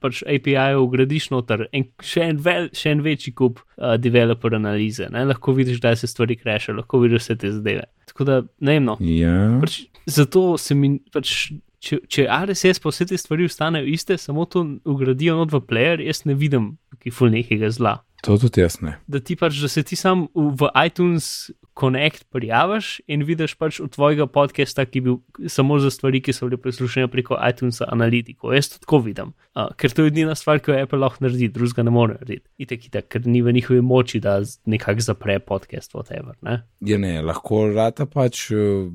pač 0.00 0.22
API-jev 0.24 0.80
ugradiš 0.80 1.28
noter 1.34 1.66
in 1.76 1.84
še 2.00 2.24
en, 2.30 2.38
vel, 2.40 2.70
še 2.72 2.94
en 2.94 3.02
večji 3.04 3.34
kup 3.36 3.60
uh, 3.60 3.98
developer 4.00 4.54
analize. 4.56 5.10
Ne? 5.12 5.26
Lahko 5.28 5.52
vidiš, 5.52 5.80
da 5.82 5.92
se 5.96 6.08
stvari 6.08 6.38
krešajo, 6.40 6.78
lahko 6.80 7.02
vidiš 7.02 7.26
vse 7.26 7.36
te 7.36 7.52
zadeve. 7.52 7.84
Tako 8.08 8.24
da, 8.24 8.38
ne 8.64 8.78
vem, 8.78 8.88
no. 8.88 8.96
Ja, 9.04 9.34
Pač, 9.60 9.82
zato 10.08 10.56
se 10.56 10.76
mi, 10.78 10.94
pač, 11.12 11.52
če, 11.84 12.00
če 12.08 12.24
RSS 12.32 12.80
pa 12.80 12.92
vse 12.94 13.08
te 13.10 13.18
stvari 13.20 13.44
ostanejo 13.50 13.88
iste, 13.92 14.16
samo 14.16 14.46
to 14.48 14.64
ugradijo 14.88 15.36
not 15.36 15.52
v 15.52 15.60
player, 15.68 16.00
jaz 16.00 16.24
ne 16.24 16.36
vidim, 16.38 16.76
ki 17.02 17.12
ful 17.12 17.32
nekega 17.34 17.68
zla. 17.74 17.98
to 18.22 18.38
tudi 18.38 18.62
jaz 18.62 18.78
ne. 18.80 18.96
Da 19.10 19.20
ti 19.20 19.36
pač, 19.36 19.60
da 19.60 19.68
se 19.68 19.82
ti 19.82 19.98
sam 19.98 20.28
v 20.32 20.72
iTunes 20.86 21.50
Connect 21.80 22.24
prijaviš 22.30 23.00
in 23.06 23.22
vidiš 23.24 23.54
pač 23.54 23.80
od 23.80 23.94
tvojega 23.94 24.26
podcasta, 24.26 24.84
ki 24.84 24.98
je 24.98 25.02
bil 25.02 25.48
samo 25.48 25.78
za 25.80 25.90
stvari, 25.90 26.20
ki 26.20 26.34
so 26.36 26.48
bile 26.48 26.60
preslušene 26.60 27.08
preko 27.08 27.38
iTunes 27.48 27.80
analitiko. 27.86 28.52
Jaz 28.52 28.68
to 28.74 28.82
tako 28.84 29.00
vidim, 29.06 29.32
uh, 29.56 29.70
ker 29.76 29.90
to 29.90 30.04
je 30.04 30.12
edina 30.12 30.34
stvar, 30.36 30.60
ki 30.60 30.70
jo 30.70 30.82
Apple 30.82 31.00
lahko 31.00 31.24
naredi, 31.24 31.48
drugega 31.48 31.86
ne 31.88 31.94
more 31.94 32.18
narediti. 32.18 32.44
Itek, 32.60 32.90
itek, 32.90 33.08
ker 33.08 33.26
ni 33.26 33.40
v 33.42 33.56
njihovi 33.56 33.80
moči, 33.80 34.20
da 34.20 34.40
nekako 34.66 35.06
zapre 35.08 35.38
podcast, 35.40 35.96
whatever. 35.96 36.36
Ne? 36.42 36.60
Je 36.80 36.98
ne, 36.98 37.16
lahko 37.24 37.64
rata 37.72 38.06
pač 38.06 38.50
uh, 38.52 38.92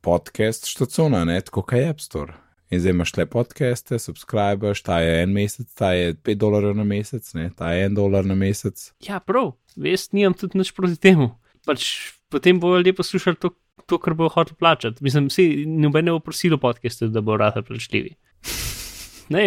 podcast 0.00 0.70
štacona, 0.72 1.26
ne, 1.28 1.40
tako 1.44 1.62
kot 1.62 1.78
je 1.78 1.92
App 1.92 2.00
Store. 2.00 2.40
In 2.72 2.80
zdaj 2.80 2.90
imaš 2.90 3.16
le 3.16 3.26
podcaste, 3.30 3.98
subscribers, 3.98 4.82
ta 4.82 4.98
je 5.04 5.22
en 5.22 5.32
mesec, 5.32 5.68
ta 5.78 5.92
je 5.92 6.14
5 6.14 6.40
dolarjev 6.40 6.76
na 6.76 6.84
mesec, 6.84 7.28
ne, 7.34 7.50
ta 7.56 7.72
je 7.72 7.88
1 7.88 7.94
dolar 7.94 8.24
na 8.24 8.34
mesec. 8.34 8.88
Ja, 9.04 9.20
prav, 9.20 9.52
jaz 9.76 10.08
nimam 10.16 10.34
tudi 10.34 10.58
nič 10.58 10.72
proti 10.74 10.96
temu. 10.96 11.34
Pač 11.64 11.88
potem 12.28 12.60
bojo 12.60 12.82
ljudje 12.82 12.96
poslušali 12.98 13.36
to, 13.40 13.50
to 13.86 13.98
kar 13.98 14.14
bo 14.14 14.28
hotel 14.28 14.56
plačati. 14.58 15.04
Mislim, 15.04 15.30
vsi 15.32 15.64
noben 15.66 16.04
ne 16.04 16.16
bo 16.16 16.20
prosilo 16.20 16.58
podcaste, 16.58 17.08
da 17.08 17.20
bo 17.20 17.36
rada 17.40 17.62
plačljivi. 17.62 18.16
Ne, 19.32 19.44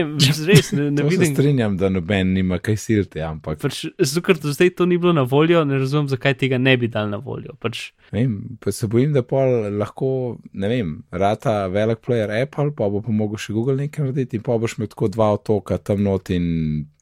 res 0.47 0.71
ne, 0.73 0.87
ne 0.91 1.03
To 1.03 1.09
se 1.09 1.17
vidim. 1.17 1.33
strinjam, 1.35 1.77
da 1.77 1.89
noben 1.89 2.31
nima 2.33 2.57
kaj 2.59 2.77
silti, 2.81 3.21
ampak 3.21 3.59
Pač, 3.61 3.83
zato, 3.99 4.33
do 4.41 4.53
zdaj 4.53 4.71
to 4.79 4.85
ni 4.89 4.97
bilo 4.97 5.13
na 5.13 5.21
voljo, 5.21 5.61
ne 5.65 5.77
razumem, 5.77 6.07
zakaj 6.09 6.33
tega 6.41 6.57
ne 6.57 6.73
bi 6.77 6.87
dal 6.89 7.09
na 7.09 7.17
voljo. 7.21 7.53
Pač, 7.61 7.91
Vem, 8.11 8.57
pa 8.63 8.71
se 8.71 8.87
bojim, 8.87 9.13
da 9.13 9.21
pol 9.21 9.67
lahko, 9.77 10.37
ne 10.53 10.67
vem, 10.71 10.93
rata 11.11 11.67
velik 11.67 12.01
player 12.05 12.31
Apple, 12.41 12.71
pa 12.77 12.89
bo 12.89 13.01
pa 13.05 13.11
mogel 13.11 13.37
še 13.41 13.53
Google 13.53 13.75
nekaj 13.83 14.07
narediti 14.07 14.39
in 14.39 14.45
pa 14.45 14.57
boš 14.57 14.77
imel 14.79 14.89
tako 14.93 15.11
dva 15.13 15.31
otoka 15.35 15.77
tam 15.77 16.01
not 16.07 16.31
in 16.33 16.47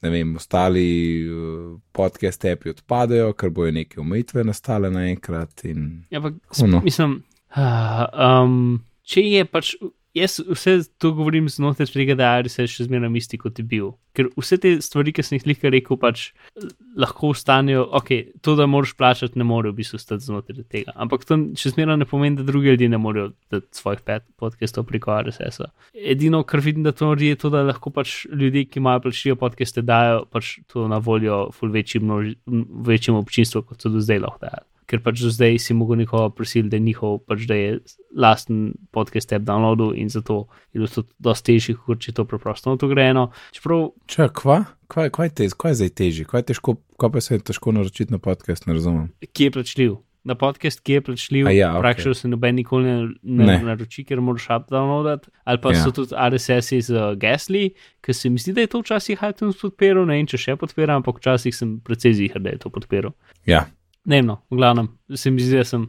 ne 0.03 0.09
vem, 0.13 0.35
ostali 0.35 0.87
uh, 1.25 1.75
podcast 1.95 2.43
api 2.45 2.73
odpadejo, 2.75 3.31
ker 3.39 3.53
bojo 3.55 3.71
neke 3.71 4.01
omejitve 4.03 4.43
nastale 4.43 4.91
naenkrat 4.93 5.63
in 5.69 5.85
ja, 6.09 6.19
ampak, 6.19 6.41
Ono. 6.65 6.81
mislim, 6.85 7.21
uh, 7.55 8.03
um, 8.13 8.81
če 9.05 9.23
je 9.29 9.45
pač. 9.45 9.75
Jaz 10.15 10.39
vse 10.47 10.77
to 10.97 11.11
govorim 11.11 11.49
znotraj 11.49 11.89
tega, 11.91 12.15
da 12.15 12.29
je 12.37 12.45
RSS 12.45 12.71
še 12.71 12.85
zmeraj 12.87 13.11
isti, 13.19 13.35
kot 13.39 13.57
je 13.59 13.65
bil. 13.67 13.89
Ker 14.15 14.29
vse 14.39 14.55
te 14.63 14.69
stvari, 14.79 15.11
ki 15.11 15.23
sem 15.27 15.35
jih 15.35 15.47
lika 15.49 15.67
rekel, 15.73 15.97
pač 15.99 16.29
lahko 16.95 17.33
ostanejo, 17.33 17.81
ok, 17.99 18.11
to, 18.39 18.53
da 18.55 18.63
moraš 18.71 18.93
plačati, 18.95 19.35
ne 19.35 19.43
more 19.47 19.73
v 19.73 19.81
bistvu 19.81 19.99
stati 19.99 20.23
znotraj 20.23 20.63
tega. 20.71 20.93
Ampak 20.95 21.27
to 21.27 21.35
še 21.59 21.73
zmeraj 21.73 21.99
ne 21.99 22.07
pomeni, 22.07 22.39
da 22.39 22.45
drugi 22.47 22.71
ljudje 22.71 22.89
ne 22.93 22.99
morejo 23.03 23.33
dati 23.51 23.67
svojih 23.75 24.05
podcastov 24.39 24.87
preko 24.87 25.17
RSS-a. 25.19 25.67
Edino, 25.91 26.45
kar 26.47 26.63
vidim, 26.63 26.87
da 26.87 26.95
to 26.95 27.11
naredi, 27.11 27.33
je 27.33 27.41
to, 27.43 27.51
da 27.51 27.65
lahko 27.67 27.91
pač 27.91 28.21
ljudje, 28.31 28.69
ki 28.71 28.79
imajo 28.79 29.03
plačijo 29.09 29.35
podcaste, 29.41 29.83
dajo 29.83 30.23
pač 30.31 30.61
to 30.71 30.87
na 30.87 31.01
voljo 31.03 31.49
ful 31.51 31.75
večji 31.75 31.99
množi, 32.05 32.37
večjemu 32.87 33.19
občinstvu, 33.19 33.65
kot 33.67 33.83
so 33.83 33.91
do 33.91 33.99
zdaj 33.99 34.23
lahko 34.23 34.45
dajali. 34.47 34.69
Ker 34.85 35.01
pač 35.01 35.17
do 35.17 35.29
zdaj 35.29 35.57
si 35.57 35.73
mogel 35.73 35.97
nekoga 35.97 36.29
prisiliti, 36.29 36.69
da 36.69 36.77
je 36.77 36.83
njihov, 36.83 37.19
pač 37.25 37.45
da 37.45 37.55
je 37.55 37.79
lasten 38.13 38.59
podcast 38.91 39.33
app 39.33 39.43
downloadil 39.43 39.93
in 39.93 40.09
zato 40.09 40.43
je 40.69 40.77
bilo 40.77 40.87
to 40.87 41.03
dosti 41.19 41.51
težje, 41.51 41.75
kot 41.77 41.99
če 41.99 42.11
je 42.11 42.15
to 42.15 42.25
preprosto 42.25 42.69
notograjeno. 42.69 43.27
Čeprav 43.51 43.85
če 44.05 44.29
kva, 44.31 44.59
kva, 44.85 45.09
kva 45.09 45.25
je 45.25 45.33
tež, 45.33 45.53
kva 45.53 45.69
je 45.69 45.79
zdaj 45.79 45.93
težje, 45.95 46.25
kva 46.25 46.39
je 46.39 46.51
težko, 46.51 46.75
kva 46.95 47.09
pa 47.09 47.19
se 47.19 47.33
je 47.33 47.43
težko 47.43 47.71
naročiti 47.71 48.11
na 48.11 48.19
podcast, 48.19 48.65
ne 48.65 48.73
razumem. 48.73 49.09
ki 49.27 49.43
je 49.43 49.51
plačljiv. 49.51 49.95
Na 50.23 50.33
podcast, 50.33 50.79
ki 50.81 50.93
je 50.93 51.01
plačljiv, 51.01 51.45
A 51.45 51.51
ja, 51.51 51.67
ok. 51.71 51.81
praktično 51.81 52.13
se 52.13 52.27
noben 52.27 52.55
nikoli 52.55 52.83
ne, 52.83 52.95
ne, 53.23 53.45
Ne. 53.45 53.57
naroči, 53.63 54.01
ker 54.03 54.17
moraš 54.19 54.47
app 54.49 54.71
downloadati. 54.71 55.29
Ali 55.43 55.61
pa 55.61 55.69
Ja. 55.69 55.77
so 55.77 55.91
tudi 55.91 56.15
RSS-i 56.15 56.81
z 56.81 56.89
uh, 56.91 57.13
Gasly, 57.15 57.69
ki 58.01 58.11
se 58.11 58.29
mi 58.29 58.37
zdi, 58.37 58.53
da 58.53 58.61
je 58.61 58.67
to 58.67 58.79
včasih 58.79 59.19
iTunes 59.23 59.53
podpiral, 59.55 60.05
ne 60.05 60.13
vem, 60.15 60.25
če 60.25 60.37
še 60.39 60.55
podpira, 60.55 60.95
ampak 60.95 61.17
včasih 61.17 61.53
sem 61.53 61.79
precej 61.79 62.13
zihar, 62.15 62.41
da 62.41 62.49
je 62.49 62.57
to 62.57 62.69
podpiral. 62.69 63.13
Ja, 63.45 63.67
Ne 64.05 64.19
vem, 64.19 64.25
no, 64.25 64.35
v 64.53 64.59
glavnem, 64.59 64.87
se 65.17 65.31
mi 65.33 65.41
zdi, 65.41 65.57
da 65.57 65.65
sem 65.65 65.87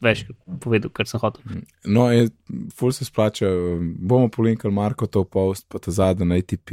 večkrat 0.00 0.36
povedal, 0.60 0.92
kar 0.94 1.08
sem 1.08 1.20
hotel. 1.20 1.60
no, 1.84 2.06
je, 2.12 2.30
ful 2.74 2.92
se 2.96 3.04
splača, 3.04 3.50
bomo 3.98 4.30
polinkali 4.32 4.74
Marko 4.74 5.06
to 5.06 5.24
post, 5.24 5.66
pa 5.68 5.78
ta 5.78 5.92
zadnji 5.92 6.26
na 6.26 6.38
ATP, 6.40 6.72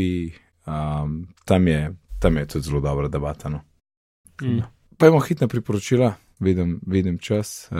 um, 0.65 1.17
tam, 1.45 1.67
je, 1.67 1.81
tam 2.19 2.37
je 2.37 2.45
tudi 2.55 2.69
zelo 2.69 2.79
dobra 2.81 3.11
debata. 3.11 3.51
No. 3.51 3.59
Mm. 4.41 4.63
Pa 4.97 5.07
imamo 5.11 5.19
hitna 5.27 5.47
priporočila, 5.51 6.13
vidim, 6.39 6.79
vidim 6.87 7.17
čas. 7.19 7.67
Uh, 7.71 7.77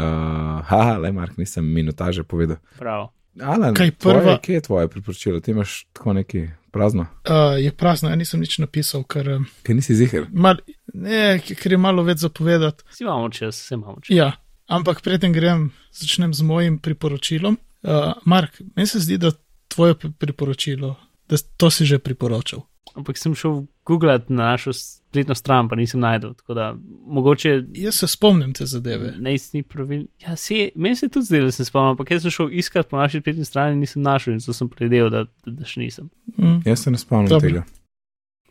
haha, 0.68 0.97
le 0.97 1.11
Mark, 1.16 1.38
nisem 1.38 1.66
minutaže 1.66 2.24
povedal. 2.24 2.59
Prav. 2.80 3.09
Alan, 3.41 3.73
Kaj 3.73 3.91
tvoje, 3.91 4.15
prva- 4.15 4.41
kje 4.41 4.53
je 4.53 4.61
tvoje 4.61 4.88
priporočilo? 4.88 5.39
Ti 5.39 5.51
imaš 5.51 5.86
tako 5.93 6.13
neki 6.13 6.47
prazno, 6.71 7.05
Uh, 7.23 7.55
je 7.59 7.71
prazno, 7.71 8.09
ja 8.09 8.15
nisem 8.15 8.39
nič 8.39 8.57
napisal, 8.57 9.03
ker, 9.03 9.29
um, 9.29 9.45
ker 9.63 9.75
nisi 9.75 10.09
mal, 10.31 10.57
ne, 10.93 11.39
ker 11.39 11.71
je 11.71 11.77
malo 11.77 12.03
več 12.03 12.17
zapovedati. 12.17 12.83
Vsi 12.89 13.03
imamo 13.03 13.29
čas, 13.29 13.55
vse 13.57 13.75
imamo 13.75 13.99
čas. 14.01 14.15
Ja, 14.15 14.31
ampak 14.67 15.01
preden 15.01 15.31
grem, 15.31 15.71
začnem 15.91 16.33
z 16.33 16.41
mojim 16.41 16.79
priporočilom. 16.79 17.57
Uh, 17.81 18.13
Mark, 18.25 18.61
meni 18.75 18.88
se 18.88 18.99
zdi, 18.99 19.17
da 19.17 19.31
tvoje 19.67 19.95
pri- 19.95 20.11
priporočilo, 20.11 20.95
da 21.29 21.38
to 21.57 21.69
si 21.69 21.86
že 21.86 21.99
priporočal. 21.99 22.61
Ampak 22.93 23.17
sem 23.17 23.36
šel 23.36 23.63
googlat 23.86 24.29
na 24.29 24.43
našo 24.51 24.73
spletno 24.73 25.36
stran, 25.36 25.69
pa 25.69 25.75
nisem 25.75 25.99
najdel. 25.99 26.33
Tako 26.33 26.53
da 26.53 26.75
mogoče 27.07 27.63
Jaz 27.73 27.95
se 27.95 28.07
spomnim 28.07 28.53
te 28.53 28.65
zadeve. 28.65 29.13
Najstni 29.19 29.63
pravil. 29.63 30.05
Ja, 30.21 30.36
se, 30.36 30.69
meni 30.75 30.95
se 30.95 31.05
je 31.05 31.09
tudi 31.09 31.25
zdelo, 31.25 31.45
da 31.45 31.51
sem 31.51 31.65
spomnil, 31.65 31.89
ampak 31.91 32.11
jaz 32.11 32.21
sem 32.21 32.31
šel 32.31 32.49
iskat 32.51 32.88
po 32.89 32.97
naši 32.97 33.19
spletni 33.19 33.45
strani 33.45 33.73
in 33.73 33.79
nisem 33.79 34.01
našel 34.01 34.33
in 34.33 34.39
zato 34.39 34.53
sem 34.53 34.69
predel, 34.69 35.09
da, 35.09 35.23
da, 35.45 35.51
da 35.51 35.65
še 35.65 35.79
nisem. 35.79 36.09
Mm. 36.38 36.61
Jaz 36.65 36.79
se 36.79 36.91
ne 36.91 36.97
spomnim 36.97 37.29
Dobro. 37.29 37.49
tega. 37.49 37.65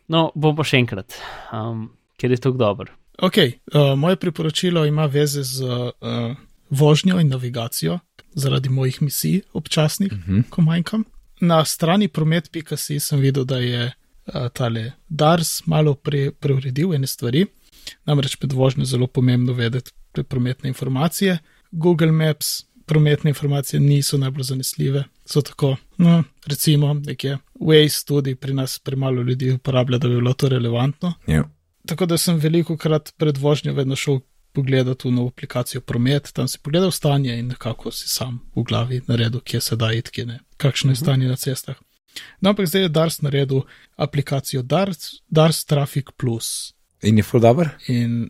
No, 0.07 0.31
bom 0.35 0.55
pa 0.55 0.63
še 0.63 0.77
enkrat, 0.77 1.15
um, 1.53 1.87
ker 2.17 2.31
je 2.31 2.37
tako 2.37 2.57
dober. 2.57 2.91
Ok, 3.23 3.37
uh, 3.73 3.95
moje 3.97 4.15
priporočilo 4.15 4.85
ima 4.85 5.05
veze 5.05 5.43
z 5.43 5.63
uh, 5.63 6.35
vožnjo 6.69 7.17
in 7.19 7.27
navigacijo, 7.29 7.99
zaradi 8.35 8.69
mojih 8.69 9.01
misij 9.01 9.41
občasnih, 9.53 10.11
uh 10.11 10.17
Mhm. 10.17 10.37
-huh. 10.39 10.49
ko 10.49 10.61
manjkam. 10.61 11.03
Na 11.41 11.65
strani 11.65 12.07
promet.si 12.07 12.99
sem 12.99 13.19
videl, 13.19 13.45
da 13.45 13.57
je 13.57 13.91
tale 14.53 14.91
Dars 15.07 15.61
malo 15.65 15.95
pre, 15.95 16.31
preuredil 16.31 16.93
ene 16.93 17.07
stvari. 17.07 17.45
Namreč 18.05 18.37
med 18.41 18.53
vožnjo 18.53 18.81
je 18.81 18.85
zelo 18.85 19.07
pomembno 19.07 19.53
vedeti 19.53 19.91
prometne 20.23 20.69
informacije. 20.69 21.37
Google 21.71 22.11
Maps 22.11 22.63
prometne 22.85 23.29
informacije 23.29 23.79
niso 23.79 24.17
najbolj 24.17 24.43
zanesljive, 24.43 25.03
so 25.25 25.41
tako, 25.41 25.75
no, 25.97 26.23
recimo, 26.45 26.93
nekje 26.93 27.37
Waze 27.59 28.05
tudi 28.07 28.35
pri 28.35 28.53
nas 28.53 28.79
premalo 28.79 29.21
ljudi 29.21 29.51
uporablja, 29.51 29.97
da 29.97 30.07
bi 30.07 30.15
bilo 30.15 30.33
to 30.33 30.49
relevantno. 30.49 31.13
Ja. 31.27 31.43
Tako 31.87 32.05
da 32.05 32.17
sem 32.17 32.37
veliko 32.37 32.77
krat 32.77 33.13
pred 33.17 33.37
vožnjo 33.37 33.73
vedno 33.73 33.95
šel 33.95 34.19
pogledati 34.53 35.07
v 35.07 35.11
novo 35.11 35.27
aplikacijo 35.27 35.81
Promet, 35.81 36.31
tam 36.33 36.47
si 36.47 36.59
pogledal 36.63 36.91
stanje 36.91 37.39
in 37.39 37.47
nekako 37.47 37.91
si 37.91 38.09
sam 38.09 38.39
v 38.55 38.63
glavi 38.63 39.01
naredil, 39.07 39.39
kje 39.39 39.61
se 39.61 39.75
da 39.75 39.91
iti, 39.93 40.11
kje 40.11 40.25
ne, 40.25 40.39
kakšno 40.57 40.91
je 40.91 40.95
stanje 40.95 41.27
na 41.27 41.35
cestah. 41.35 41.75
No, 42.39 42.49
ampak 42.49 42.67
zdaj 42.67 42.81
je 42.81 42.89
Dars 42.89 43.21
naredil 43.21 43.61
aplikacijo 43.95 44.61
Dars, 44.61 45.21
Dars 45.27 45.65
Traffic 45.65 46.15
Plus. 46.17 46.73
In 47.01 47.17
je 47.17 47.23
full 47.23 47.41
dobro? 47.41 47.69
In, 47.87 48.29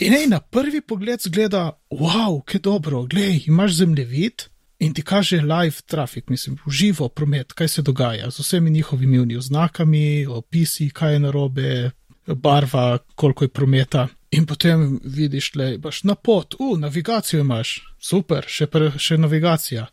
in 0.00 0.14
ej, 0.14 0.26
na 0.26 0.40
prvi 0.40 0.80
pogled 0.80 1.20
zgleda, 1.22 1.78
wow, 1.90 2.40
kaj 2.44 2.60
dobro, 2.60 3.04
glej, 3.06 3.44
imaš 3.46 3.72
zemljevid 3.82 4.48
in 4.78 4.94
ti 4.94 5.02
kaže 5.02 5.40
live 5.40 5.80
trafik, 5.86 6.28
mislim, 6.28 6.58
živo 6.70 7.08
promet, 7.08 7.52
kaj 7.52 7.68
se 7.68 7.82
dogaja 7.82 8.30
z 8.30 8.38
vsemi 8.38 8.70
njihovimi 8.70 9.18
unij 9.18 9.36
oznakami, 9.36 10.26
opisi, 10.26 10.90
kaj 10.90 11.12
je 11.12 11.20
narobe, 11.20 11.90
barva, 12.26 12.98
koliko 13.14 13.44
je 13.44 13.48
prometa. 13.48 14.08
In 14.30 14.46
potem 14.46 15.00
vidiš, 15.04 15.52
da 15.52 15.68
imaš 15.68 16.02
na 16.02 16.14
pot, 16.14 16.54
u, 16.54 16.56
uh, 16.58 16.78
navigacijo 16.78 17.40
imaš, 17.40 17.82
super, 17.98 18.44
še, 18.48 18.66
pre, 18.66 18.90
še 18.98 19.18
navigacija. 19.18 19.86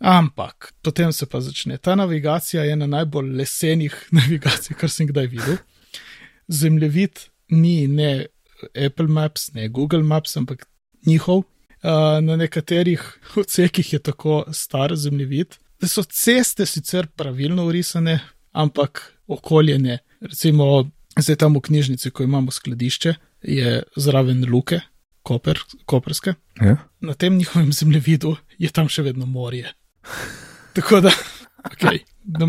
Ampak 0.00 0.74
potem 0.82 1.12
se 1.12 1.26
pa 1.26 1.40
začne. 1.40 1.78
Ta 1.78 1.94
navigacija 1.94 2.64
je 2.64 2.72
ena 2.72 2.86
najbolj 2.86 3.32
lesenih 3.36 3.94
navigacij, 4.18 4.76
kar 4.76 4.90
sem 4.90 5.08
kdaj 5.08 5.26
videl. 5.26 5.56
Zemljevid 6.48 7.28
ni 7.48 7.86
ne 7.88 8.26
Apple 8.86 9.08
Maps, 9.08 9.52
ne 9.54 9.68
Google 9.68 10.02
Maps, 10.02 10.36
ampak 10.36 10.66
njihov. 11.06 11.44
Uh, 11.86 12.18
na 12.20 12.36
nekaterih 12.36 13.02
odsekih 13.40 13.92
je 13.92 13.98
tako 13.98 14.44
star 14.52 14.96
zemljevid, 14.96 15.54
da 15.80 15.88
so 15.88 16.02
ceste 16.02 16.66
sicer 16.66 17.06
pravilno 17.06 17.66
urisane, 17.66 18.18
ampak 18.52 19.12
okolje 19.26 19.78
ne. 19.78 19.98
Recimo, 20.20 20.90
zdaj 21.18 21.36
tam 21.36 21.54
v 21.54 21.60
knjižnici, 21.60 22.10
ko 22.10 22.24
imamo 22.24 22.50
skladišče, 22.50 23.14
je 23.42 23.82
zraven 23.96 24.44
luke, 24.50 24.80
koper, 25.22 25.60
koperske. 25.84 26.34
Ja. 26.60 26.76
Na 27.00 27.14
tem 27.14 27.36
njihovem 27.36 27.72
zemljevidu 27.80 28.36
je 28.58 28.72
tam 28.72 28.88
še 28.88 29.02
vedno 29.02 29.26
morje. 29.26 29.72
Tako 30.72 31.00
da, 31.00 31.12
ok. 31.72 31.82
Da, 32.24 32.46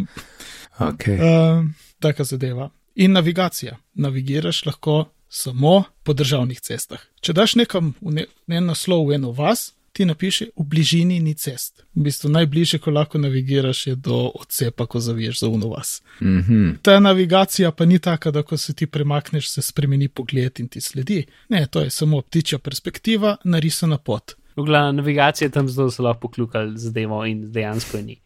Okay. 0.80 1.16
Uh, 1.16 1.66
taka 2.00 2.24
zadeva. 2.24 2.70
In 2.96 3.12
navigacija. 3.12 3.78
Navigiraš 3.94 4.66
lahko 4.66 5.10
samo 5.30 5.84
po 6.04 6.14
državnih 6.14 6.60
cestah. 6.60 7.00
Če 7.22 7.34
daš 7.34 7.56
nekam 7.56 7.94
v 8.02 8.14
ne, 8.14 8.26
en 8.48 8.70
naslov 8.70 9.08
v 9.10 9.18
eno 9.18 9.32
vas, 9.32 9.74
ti 9.92 10.06
napiše 10.06 10.52
v 10.54 10.64
bližini 10.64 11.20
ni 11.20 11.34
cest. 11.34 11.82
V 11.96 12.06
bistvu 12.06 12.30
najbližje, 12.30 12.80
ko 12.80 12.94
lahko 12.94 13.18
navigiraš, 13.18 13.88
je 13.88 13.96
do 13.96 14.20
odcepa, 14.36 14.86
ko 14.86 15.00
zaviješ 15.02 15.40
za 15.40 15.48
uno 15.48 15.68
vas. 15.68 16.02
Mm 16.22 16.42
-hmm. 16.42 16.76
Ta 16.82 17.00
navigacija 17.00 17.72
pa 17.72 17.86
ni 17.86 18.00
taka, 18.00 18.32
da 18.32 18.44
ko 18.44 18.58
se 18.58 18.74
ti 18.74 18.88
premakneš, 18.88 19.50
se 19.50 19.62
spremeni 19.62 20.08
pogled 20.08 20.60
in 20.60 20.68
ti 20.68 20.82
sledi. 20.82 21.26
Ne, 21.50 21.68
to 21.68 21.82
je 21.82 21.90
samo 21.90 22.22
ptičja 22.22 22.60
perspektiva, 22.60 23.38
narisana 23.44 23.98
pot. 23.98 24.32
V 24.58 24.64
glavnem, 24.66 24.96
navigacija 24.96 25.50
tam 25.50 25.70
zelo 25.70 25.92
so 25.92 26.04
lahko 26.04 26.20
pokljukali 26.20 26.78
zadevo 26.78 27.26
in 27.26 27.52
dejansko 27.52 27.98
je 27.98 28.04
ni. 28.04 28.22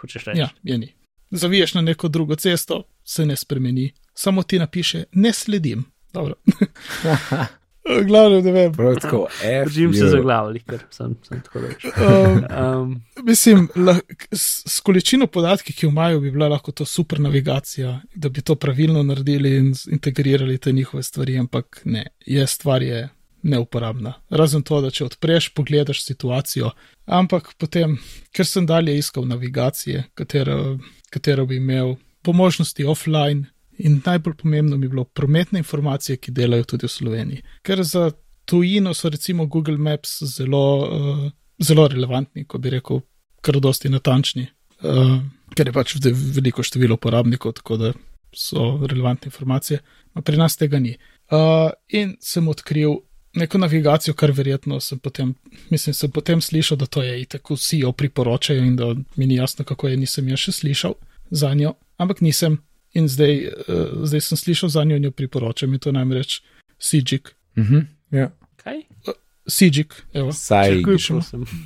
Hočeš 0.00 0.24
reči? 0.24 0.40
Ja, 0.40 0.48
je 0.62 0.78
ni. 0.78 0.92
Zaviješ 1.30 1.74
na 1.74 1.80
neko 1.80 2.08
drugo 2.08 2.36
cesto, 2.36 2.82
se 3.04 3.26
ne 3.26 3.36
spremeni, 3.36 3.92
samo 4.14 4.42
ti 4.42 4.58
napiše, 4.58 5.04
ne 5.12 5.32
sledim. 5.32 5.84
Dobro. 6.12 6.34
Glavno, 8.08 8.40
ne 8.40 8.52
vem. 8.52 8.72
Tako. 9.00 9.26
Držim 9.64 9.94
se 9.94 10.06
za 10.06 10.20
glavo, 10.20 10.54
ker 10.66 10.78
sem, 10.90 11.16
sem 11.28 11.40
tako 11.40 11.60
reč. 11.60 11.84
Um, 12.02 12.44
Um, 12.62 13.02
mislim, 13.22 13.68
lah, 13.76 13.98
s, 14.32 14.62
s 14.66 14.80
količino 14.80 15.26
podatkov, 15.26 15.74
ki 15.74 15.86
jo 15.86 15.90
imajo, 15.90 16.20
bi 16.20 16.30
bila 16.30 16.48
lahko 16.48 16.72
to 16.72 16.84
super 16.84 17.20
navigacija, 17.20 18.00
da 18.14 18.28
bi 18.28 18.42
to 18.42 18.54
pravilno 18.54 19.02
naredili 19.02 19.56
in 19.56 19.74
integrirali 19.90 20.58
te 20.58 20.72
njihove 20.72 21.02
stvari, 21.02 21.38
ampak 21.38 21.82
ne, 21.84 22.06
je 22.26 22.46
stvar 22.46 22.82
je 22.82 23.08
neuporabna. 23.42 24.14
Razen 24.30 24.62
to, 24.62 24.80
da 24.80 24.90
če 24.90 25.06
odpreš, 25.10 25.50
pogledaš 25.56 26.04
situacijo. 26.04 26.70
Ampak 27.06 27.52
potem, 27.58 27.98
ker 28.32 28.46
sem 28.46 28.66
dalje 28.66 28.94
iskal 28.98 29.26
navigacije, 29.28 30.04
katero, 30.14 30.78
katero 31.10 31.46
bi 31.46 31.58
imel 31.58 31.96
po 32.22 32.32
možnosti 32.32 32.84
offline. 32.84 33.50
In 33.82 34.00
najbolj 34.04 34.34
pomembno 34.42 34.76
mi 34.76 34.86
je 34.86 34.90
bilo 34.92 35.04
prometne 35.04 35.58
informacije, 35.58 36.16
ki 36.16 36.34
delajo 36.36 36.64
tudi 36.74 36.86
v 36.86 36.92
Sloveniji. 36.92 37.42
Ker 37.66 37.82
za 37.82 38.10
tujino 38.44 38.94
so 38.94 39.08
recimo 39.08 39.46
Google 39.46 39.78
Maps 39.78 40.22
zelo, 40.22 40.64
uh, 40.78 41.30
zelo 41.58 41.88
relevantni, 41.88 42.44
ko 42.44 42.58
bi 42.58 42.70
rekel, 42.70 43.00
kar 43.42 43.58
dosti 43.60 43.90
natančni, 43.90 44.46
uh, 44.84 45.16
ker 45.56 45.68
je 45.68 45.74
pač 45.74 45.96
veliko 46.04 46.62
število 46.62 46.98
uporabnikov, 47.00 47.56
tako 47.58 47.80
da 47.80 47.92
so 48.32 48.76
relevantne 48.86 49.32
informacije. 49.32 49.80
A 50.14 50.22
pri 50.22 50.36
nas 50.36 50.56
tega 50.56 50.78
ni. 50.78 50.94
Uh, 51.32 51.72
in 51.88 52.16
sem 52.20 52.48
odkril 52.48 53.00
neko 53.34 53.58
navigacijo, 53.58 54.14
kar 54.14 54.30
verjetno 54.30 54.80
sem 54.80 54.98
potem, 54.98 55.34
mislim, 55.70 55.94
sem 55.94 56.10
potem 56.10 56.40
slišal, 56.40 56.76
da 56.76 56.86
to 56.86 57.02
je 57.02 57.18
in 57.20 57.26
tako 57.26 57.54
vsi 57.54 57.78
jo 57.78 57.92
priporočajo 57.92 58.64
in 58.64 58.76
da 58.76 58.94
mi 59.16 59.26
ni 59.26 59.34
jasno, 59.34 59.64
kako 59.64 59.88
je, 59.88 59.96
nisem 59.96 60.28
jo 60.28 60.36
še 60.36 60.52
slišal 60.52 60.94
za 61.30 61.54
njo, 61.54 61.74
ampak 61.96 62.20
nisem. 62.20 62.60
In 62.92 63.06
zdaj, 63.08 63.38
uh, 63.48 64.04
zdaj 64.04 64.20
sem 64.20 64.36
slišal 64.36 64.68
za 64.68 64.84
njo 64.84 64.96
in 64.96 65.04
jo 65.04 65.10
priporočam, 65.10 65.72
in 65.72 65.80
to 65.80 65.92
namreč 65.92 66.42
Sijik. 66.78 67.34
Uh 67.56 67.64
-huh, 67.64 67.86
ja. 68.10 68.30
Kaj? 68.56 68.82
Sijik, 69.46 69.94
evo. 70.12 70.32
Saj, 70.32 70.82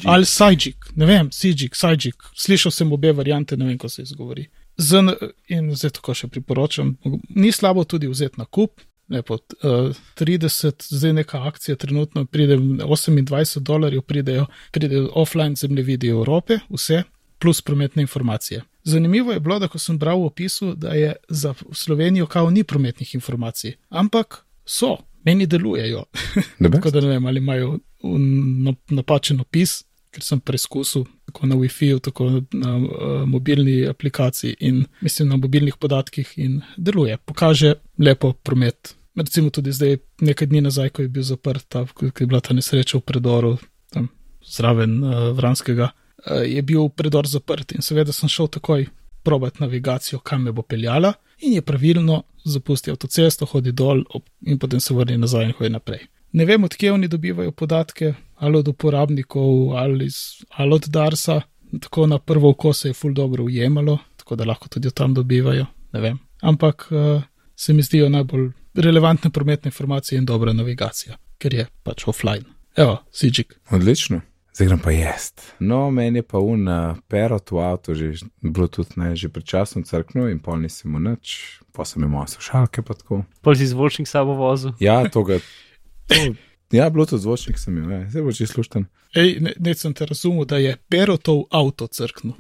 Ali 0.05 0.25
Sajik, 0.25 0.77
ne 0.95 1.07
vem, 1.07 1.33
Sijik, 1.33 1.75
Sajik. 1.75 2.15
Slišal 2.35 2.73
sem 2.73 2.93
obe 2.93 3.13
variante, 3.13 3.57
ne 3.57 3.65
vem, 3.65 3.79
kako 3.79 3.89
se 3.89 4.03
izgovori. 4.03 4.47
Zn, 4.77 5.09
in 5.49 5.75
zdaj 5.75 5.91
tako 5.91 6.15
še 6.15 6.29
priporočam. 6.29 6.97
Ni 7.29 7.53
slabo 7.53 7.85
tudi 7.85 8.09
vzeti 8.09 8.39
na 8.39 8.45
kup. 8.45 8.81
Lepo, 9.09 9.35
uh, 9.35 9.97
30, 10.19 10.87
zdaj 10.89 11.13
neka 11.13 11.43
akcija, 11.49 11.77
trenutno 11.77 12.25
pride 12.25 12.57
28 12.57 13.59
dolarjev, 13.59 14.03
pridejo, 14.03 14.47
pridejo 14.71 15.11
offline 15.15 15.55
zemljevidi 15.57 16.09
Evrope, 16.09 16.59
vse, 16.71 17.03
plus 17.39 17.63
prometne 17.63 18.03
informacije. 18.03 18.63
Zanimivo 18.85 19.33
je 19.33 19.41
bilo, 19.41 19.59
da 19.59 19.69
ko 19.69 19.79
sem 19.79 19.99
bral 19.99 20.21
v 20.21 20.27
opisu, 20.27 20.75
da 20.75 20.89
je 20.89 21.15
za 21.29 21.55
Slovenijo 21.73 22.27
kao 22.27 22.51
ni 22.51 22.65
prometnih 22.65 23.15
informacij, 23.15 23.73
ampak 23.89 24.45
so, 24.65 24.97
meni 25.25 25.47
delujejo. 25.47 26.05
tako 26.73 26.91
da 26.91 27.01
ne 27.01 27.07
vem, 27.07 27.27
ali 27.27 27.39
imajo 27.39 27.79
napačen 28.91 29.41
opis, 29.41 29.85
ker 30.17 30.25
sem 30.25 30.41
preizkusil 30.41 31.05
tako 31.29 31.51
na 31.51 31.59
WiFi-ju, 31.61 32.01
tako 32.09 32.29
na 32.57 32.77
uh, 32.77 33.25
mobilni 33.29 33.83
aplikaciji 33.87 34.57
in 34.61 34.85
mislim 35.05 35.29
na 35.29 35.37
mobilnih 35.37 35.77
podatkih 35.77 36.33
in 36.41 36.63
deluje, 36.77 37.19
pokaže 37.29 37.75
lepo 37.99 38.33
promet. 38.33 38.95
Recimo 39.17 39.51
tudi 39.51 39.73
zdaj, 39.73 39.99
nekaj 40.21 40.49
dni 40.49 40.61
nazaj, 40.65 40.91
ko 40.97 41.05
je 41.05 41.09
bil 41.09 41.25
zaprt, 41.25 41.65
ta, 41.69 41.85
ko 41.95 42.09
je 42.09 42.27
bila 42.27 42.41
ta 42.41 42.57
nesreča 42.57 42.99
v 42.99 43.05
predoru, 43.05 43.57
tam 43.93 44.09
zraven 44.45 44.99
uh, 45.05 45.29
Vranskega, 45.37 45.91
uh, 45.93 46.43
je 46.45 46.63
bil 46.63 46.89
predor 46.89 47.29
zaprt 47.29 47.77
in 47.77 47.85
seveda 47.85 48.13
sem 48.17 48.33
šel 48.33 48.49
takoj 48.59 48.89
probati 49.27 49.65
navigacijo, 49.65 50.21
kam 50.25 50.45
me 50.47 50.53
bo 50.53 50.63
peljala 50.63 51.13
in 51.39 51.59
je 51.59 51.63
pravilno 51.63 52.23
zapustil 52.45 52.95
avtocesto, 52.95 53.47
hodi 53.47 53.73
dol 53.73 54.05
in 54.47 54.59
potem 54.59 54.81
se 54.81 54.95
vrni 54.95 55.19
nazaj 55.19 55.51
in 55.51 55.57
hodi 55.59 55.73
naprej. 55.75 56.07
Ne 56.37 56.45
vem, 56.45 56.65
odkje 56.65 56.93
oni 56.93 57.09
dobivajo 57.09 57.53
podatke, 57.53 58.15
ali 58.35 58.59
od 58.59 58.69
uporabnikov, 58.69 59.73
ali, 59.77 60.07
iz, 60.07 60.17
ali 60.51 60.75
od 60.75 60.85
Darsa, 60.93 61.41
tako 61.81 62.07
na 62.07 62.19
prvo 62.19 62.51
oko 62.51 62.73
se 62.73 62.89
je 62.89 62.95
ful 62.95 63.13
dobro 63.13 63.45
ujemalo, 63.45 63.99
tako 64.17 64.37
da 64.37 64.45
lahko 64.45 64.69
tudi 64.69 64.91
tam 64.91 65.15
dobivajo, 65.15 65.67
ne 65.93 66.01
vem. 66.01 66.19
Ampak 66.43 66.89
uh, 66.91 67.23
se 67.55 67.73
mi 67.73 67.83
zdijo 67.83 68.09
najbolj 68.09 68.51
relevantne 68.75 69.31
prometne 69.31 69.69
informacije 69.69 70.19
in 70.19 70.25
dobra 70.25 70.53
navigacija, 70.53 71.17
ker 71.39 71.55
je 71.55 71.67
pač 71.83 72.05
offline. 72.07 72.45
Evo, 72.77 72.99
Sijik. 73.13 73.57
Odlično. 73.71 74.21
Zdaj 74.55 74.67
grem 74.67 74.79
pa 74.79 74.91
jest. 74.91 75.41
No, 75.59 75.91
meni 75.91 76.19
je 76.19 76.23
pa 76.23 76.39
un 76.39 76.69
perot 77.09 77.51
v 77.51 77.59
avtu, 77.61 77.95
že 77.95 78.13
Bluetooth 78.41 78.97
ne, 78.97 79.17
že 79.17 79.29
pred 79.29 79.45
časom 79.45 79.85
crknil 79.85 80.29
in 80.33 80.39
pol 80.41 80.61
nisem 80.61 80.93
mu 80.93 81.01
nič, 81.01 81.61
pa 81.73 81.85
sem 81.85 82.05
imel 82.05 82.25
slušalke 82.29 82.81
pa 82.83 82.97
tako. 82.97 83.25
Pol 83.41 83.57
si 83.57 83.69
zvočnik 83.69 84.09
sabo 84.09 84.33
vozil. 84.37 84.73
Ja, 84.81 85.05
to 85.09 85.25
ga. 85.29 85.41
Ja, 86.73 86.91
Bluetooth 86.91 87.23
zvočnik 87.23 87.59
sem 87.59 87.77
imel, 87.79 88.09
zdaj 88.11 88.23
bo 88.23 88.33
že 88.35 88.47
slušten. 88.47 88.89
Ej, 89.15 89.37
ne, 89.41 89.53
ne 89.59 89.75
sem 89.75 89.95
te 89.95 90.07
razumel, 90.07 90.45
da 90.45 90.59
je 90.59 90.77
perotov 90.91 91.45
avto 91.51 91.87
crknil. 91.87 92.35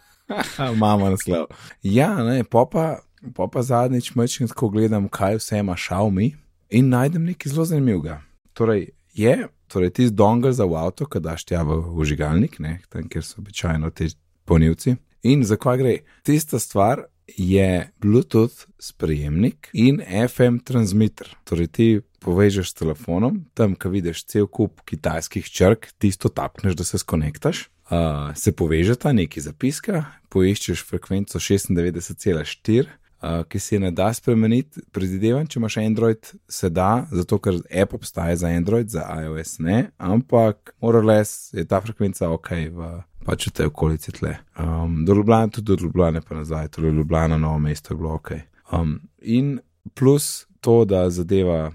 Mama 0.82 1.10
naslov. 1.14 1.46
Ja, 1.82 2.10
ne, 2.26 2.42
pa 2.44 2.66
pa, 2.66 2.98
pa 3.46 3.62
zadnjič 3.62 4.14
mečem 4.18 4.50
tako 4.50 4.68
gledam, 4.74 5.06
kaj 5.08 5.38
vse 5.38 5.62
ima 5.62 5.76
Xiaomi 5.78 6.32
in 6.70 6.90
najdem 6.90 7.24
nekaj 7.30 7.52
zelo 7.52 7.64
zanimivega. 7.64 8.20
Torej, 8.52 8.88
je 9.14 9.46
torej 9.68 9.90
ti 9.90 10.10
dongle 10.10 10.52
za 10.52 10.64
v 10.64 10.76
avto, 10.78 11.06
ki 11.06 11.20
daš 11.20 11.44
tja 11.44 11.62
v 11.62 11.78
užigalnik, 11.98 12.58
ne, 12.58 12.80
tam, 12.90 13.08
kjer 13.08 13.24
so 13.24 13.40
običajno 13.42 13.90
ti 13.90 14.10
polnilci. 14.44 14.96
In 15.26 15.42
za 15.44 15.56
kaj 15.58 15.78
gre? 15.78 15.94
Tista 16.22 16.58
stvar 16.58 17.06
je 17.26 17.90
Bluetooth 17.98 18.66
sprejemnik 18.78 19.70
in 19.72 19.98
FM 20.02 20.62
transmitter. 20.64 21.32
Torej 21.44 21.66
ti 21.66 21.88
povežeš 22.22 22.70
s 22.70 22.78
telefonom, 22.78 23.44
tam, 23.54 23.74
ko 23.74 23.92
vidiš 23.92 24.24
cel 24.30 24.46
kup 24.46 24.82
kitajskih 24.88 25.46
črk, 25.46 25.90
tisto 25.98 26.28
tapneš, 26.28 26.76
da 26.76 26.84
se 26.84 26.98
skonektaš. 26.98 27.68
Uh, 27.86 28.34
se 28.34 28.50
povežeta 28.50 29.12
neki 29.14 29.40
zapiska, 29.40 30.04
poiščeš 30.34 30.82
frekvenco 30.88 31.38
96,4 31.38 32.86
uh, 33.22 33.44
ki 33.48 33.58
se 33.58 33.78
ne 33.78 33.90
da 33.90 34.12
spremeniti. 34.14 34.80
Predvidevam, 34.92 35.46
če 35.46 35.58
imaš 35.60 35.76
Android, 35.82 36.32
se 36.48 36.70
da, 36.70 37.06
zato 37.12 37.38
ker 37.42 37.60
app 37.82 37.94
obstaja 37.94 38.36
za 38.36 38.50
Android, 38.52 38.90
za 38.92 39.06
iOS 39.22 39.58
ne, 39.64 39.90
ampak 39.98 40.74
morales 40.82 41.52
je 41.54 41.64
ta 41.64 41.80
frekvenca 41.80 42.30
ok 42.30 42.52
v 42.72 42.90
pač 43.26 43.48
v 43.48 43.56
tej 43.58 43.72
okolici 43.72 44.12
tle. 44.14 44.36
Um, 44.54 45.00
do 45.06 45.16
Ljubljana, 45.18 45.50
tudi 45.50 45.72
do 45.72 45.78
Ljubljana 45.82 46.22
pa 46.22 46.36
nazaj, 46.38 46.68
torej 46.76 46.94
Ljubljana, 46.94 47.38
novo 47.38 47.58
mesto 47.58 47.94
je 47.94 47.98
bilo 47.98 48.14
ok. 48.20 48.30
Um, 48.72 49.00
in 49.18 49.58
plus 49.94 50.46
to, 50.60 50.84
da 50.84 51.08
zadeva. 51.10 51.72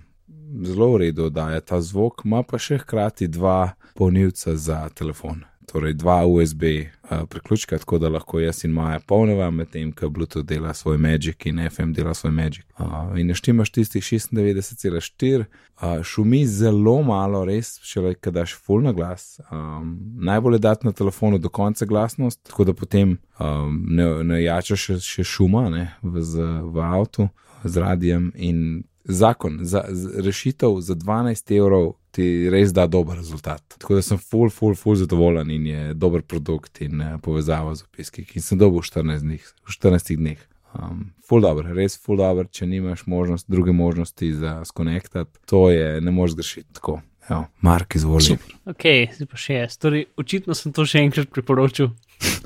Zelo 0.63 0.91
v 0.93 1.05
redu, 1.05 1.29
da 1.29 1.51
je 1.55 1.61
ta 1.61 1.81
zvok, 1.81 2.25
ima 2.25 2.43
pa 2.43 2.59
še 2.59 2.81
hkrati 2.83 3.27
dva 3.31 3.73
polnilca 3.95 4.55
za 4.57 4.83
telefon 4.95 5.45
torej 5.71 5.93
dva 5.93 6.25
USB 6.25 6.63
uh, 6.63 7.27
priključka, 7.29 7.77
tako 7.77 7.97
da 7.97 8.09
lahko 8.09 8.39
jaz 8.39 8.65
in 8.65 8.71
Maja 8.71 8.99
polneva, 8.99 9.49
medtem 9.51 9.91
ko 9.91 10.09
Bluetooth 10.09 10.45
dela 10.47 10.73
svoj 10.73 10.97
Magic 10.97 11.45
in 11.45 11.69
FM 11.69 11.93
dela 11.93 12.13
svoj 12.13 12.31
Magic. 12.31 12.65
Uh, 12.79 13.19
in 13.19 13.27
naštimaš 13.27 13.71
tistih 13.71 14.03
96,4, 14.03 15.45
uh, 15.45 16.03
šumi 16.03 16.45
zelo 16.47 17.01
malo, 17.03 17.45
res, 17.45 17.77
še 17.87 18.03
le, 18.03 18.13
kad 18.15 18.35
daš 18.35 18.55
full 18.59 18.83
na 18.83 18.91
glas. 18.91 19.39
Um, 19.51 19.97
najbolje 20.19 20.59
dati 20.59 20.87
na 20.87 20.91
telefonu 20.91 21.39
do 21.39 21.49
konca 21.49 21.85
glasnost, 21.85 22.43
tako 22.43 22.67
da 22.67 22.73
potem 22.73 23.17
um, 23.39 23.85
ne, 23.87 24.11
ne 24.23 24.43
jačaš 24.43 24.87
še, 24.87 24.99
še 24.99 25.23
šuma 25.23 25.69
ne, 25.69 25.87
v, 26.03 26.25
v 26.67 26.83
avtu 26.83 27.29
z 27.63 27.77
radijem 27.77 28.31
in 28.35 28.83
zakon, 29.03 29.59
za, 29.61 29.83
z, 29.89 30.21
rešitev 30.21 30.79
za 30.81 30.95
12 30.95 31.57
evrov 31.57 31.93
ti 32.11 32.49
res 32.49 32.73
da 32.75 32.87
dober 32.87 33.17
rezultat. 33.17 33.63
Tako 33.77 33.95
da 33.95 34.01
sem 34.01 34.19
full, 34.19 34.49
full, 34.49 34.75
full 34.75 34.99
zadovoljen 34.99 35.51
in 35.51 35.67
je 35.67 35.93
dober 35.93 36.21
produkt 36.21 36.81
in 36.81 37.01
uh, 37.01 37.17
povezava 37.23 37.75
z 37.75 37.87
opiski, 37.87 38.25
ki 38.27 38.43
sem 38.43 38.59
dobil 38.59 38.83
v 38.83 38.89
14 38.89 39.27
dneh. 39.27 39.51
V 39.67 39.77
14 39.77 40.15
dneh. 40.19 40.41
Um, 40.71 41.11
full 41.27 41.43
dobro, 41.43 41.73
res 41.75 41.97
full 41.99 42.19
dobro, 42.19 42.47
če 42.47 42.67
nimaš 42.67 43.05
možnost, 43.05 43.47
druge 43.51 43.71
možnosti 43.75 44.33
za 44.33 44.61
skonektati, 44.65 45.39
to 45.45 45.69
je, 45.69 46.01
ne 46.01 46.11
moreš 46.11 46.37
zgrešiti 46.37 46.73
tako. 46.79 47.01
Evo, 47.29 47.45
Mark, 47.61 47.95
izvoli. 47.95 48.37
Ok, 48.65 48.85
zdaj 49.15 49.27
pa 49.29 49.39
še 49.39 49.59
jaz. 49.59 49.75
Torej, 49.79 50.07
očitno 50.19 50.55
sem 50.57 50.73
to 50.75 50.83
še 50.89 51.03
enkrat 51.05 51.29
priporočil. 51.31 51.91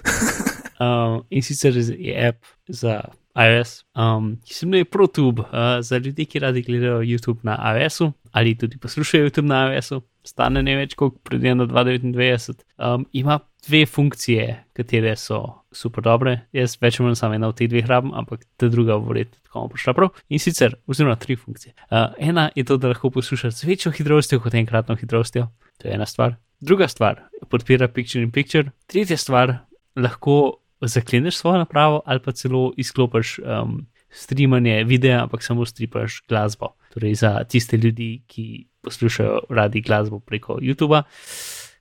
um, 0.84 1.22
in 1.30 1.46
sicer 1.46 1.78
je 1.78 2.16
app 2.28 2.44
za 2.68 3.00
iOS, 3.36 3.84
um, 3.96 4.36
ki 4.46 4.54
se 4.54 4.66
imenuje 4.66 4.86
ProTube, 4.86 5.42
uh, 5.42 5.80
za 5.80 5.98
ljudi, 5.98 6.26
ki 6.26 6.40
radi 6.40 6.62
gledajo 6.62 7.02
YouTube 7.04 7.44
na 7.44 7.58
iOS-u 7.76 8.12
ali 8.32 8.58
tudi 8.58 8.78
poslušajo 8.78 9.30
YouTube 9.30 9.48
na 9.48 9.74
iOS-u, 9.74 10.02
stane 10.28 10.64
ne 10.64 10.74
več 10.76 10.96
kot 11.00 11.22
predvideno 11.24 11.68
2,99. 11.72 12.64
Um, 12.78 13.06
ima 13.14 13.38
dve 13.68 13.86
funkcije, 13.86 14.48
katere 14.76 15.14
so 15.16 15.40
super 15.72 16.04
dobre. 16.04 16.34
Jaz 16.56 16.76
več 16.82 17.00
ali 17.00 17.08
manj 17.08 17.20
samo 17.20 17.38
ena 17.38 17.48
od 17.48 17.56
teh 17.56 17.70
dveh 17.72 17.88
rabim, 17.88 18.12
ampak 18.18 18.44
ta 18.60 18.68
druga 18.72 18.98
bo 19.00 19.14
verjetno 19.14 19.40
tako 19.48 19.70
prišla 19.72 19.94
prav. 19.96 20.12
In 20.30 20.44
sicer, 20.44 20.76
oziroma 20.88 21.16
tri 21.16 21.38
funkcije. 21.40 21.72
Uh, 21.88 22.12
ena 22.20 22.50
je 22.56 22.66
to, 22.68 22.78
da 22.78 22.92
lahko 22.92 23.14
poslušaš 23.16 23.62
z 23.62 23.70
večjo 23.70 23.94
hitrostjo 23.96 24.42
kot 24.44 24.60
enkratno 24.60 25.00
hitrostjo, 25.00 25.48
to 25.80 25.88
je 25.88 25.96
ena 25.96 26.06
stvar. 26.06 26.36
Druga 26.60 26.88
stvar, 26.92 27.24
podpira 27.50 27.88
Picture 27.88 28.24
in 28.24 28.32
Picture. 28.36 28.76
Tretja 28.92 29.18
stvar, 29.18 29.58
lahko 29.96 30.60
zakleneš 30.82 31.38
svojo 31.38 31.58
napravo 31.58 32.02
ali 32.06 32.20
pa 32.20 32.32
celo 32.32 32.74
izklopiš 32.78 33.40
um, 33.40 33.86
streamanje 34.10 34.84
videa, 34.84 35.24
ampak 35.24 35.44
samo 35.44 35.66
stripaš 35.66 36.22
glasbo. 36.30 36.76
Torej 36.94 37.16
za 37.16 37.44
tiste 37.44 37.78
ljudi, 37.78 38.24
ki 38.28 38.68
poslušajo 38.82 39.40
radi 39.50 39.82
glasbo 39.82 40.20
preko 40.20 40.60
YouTube, 40.62 41.04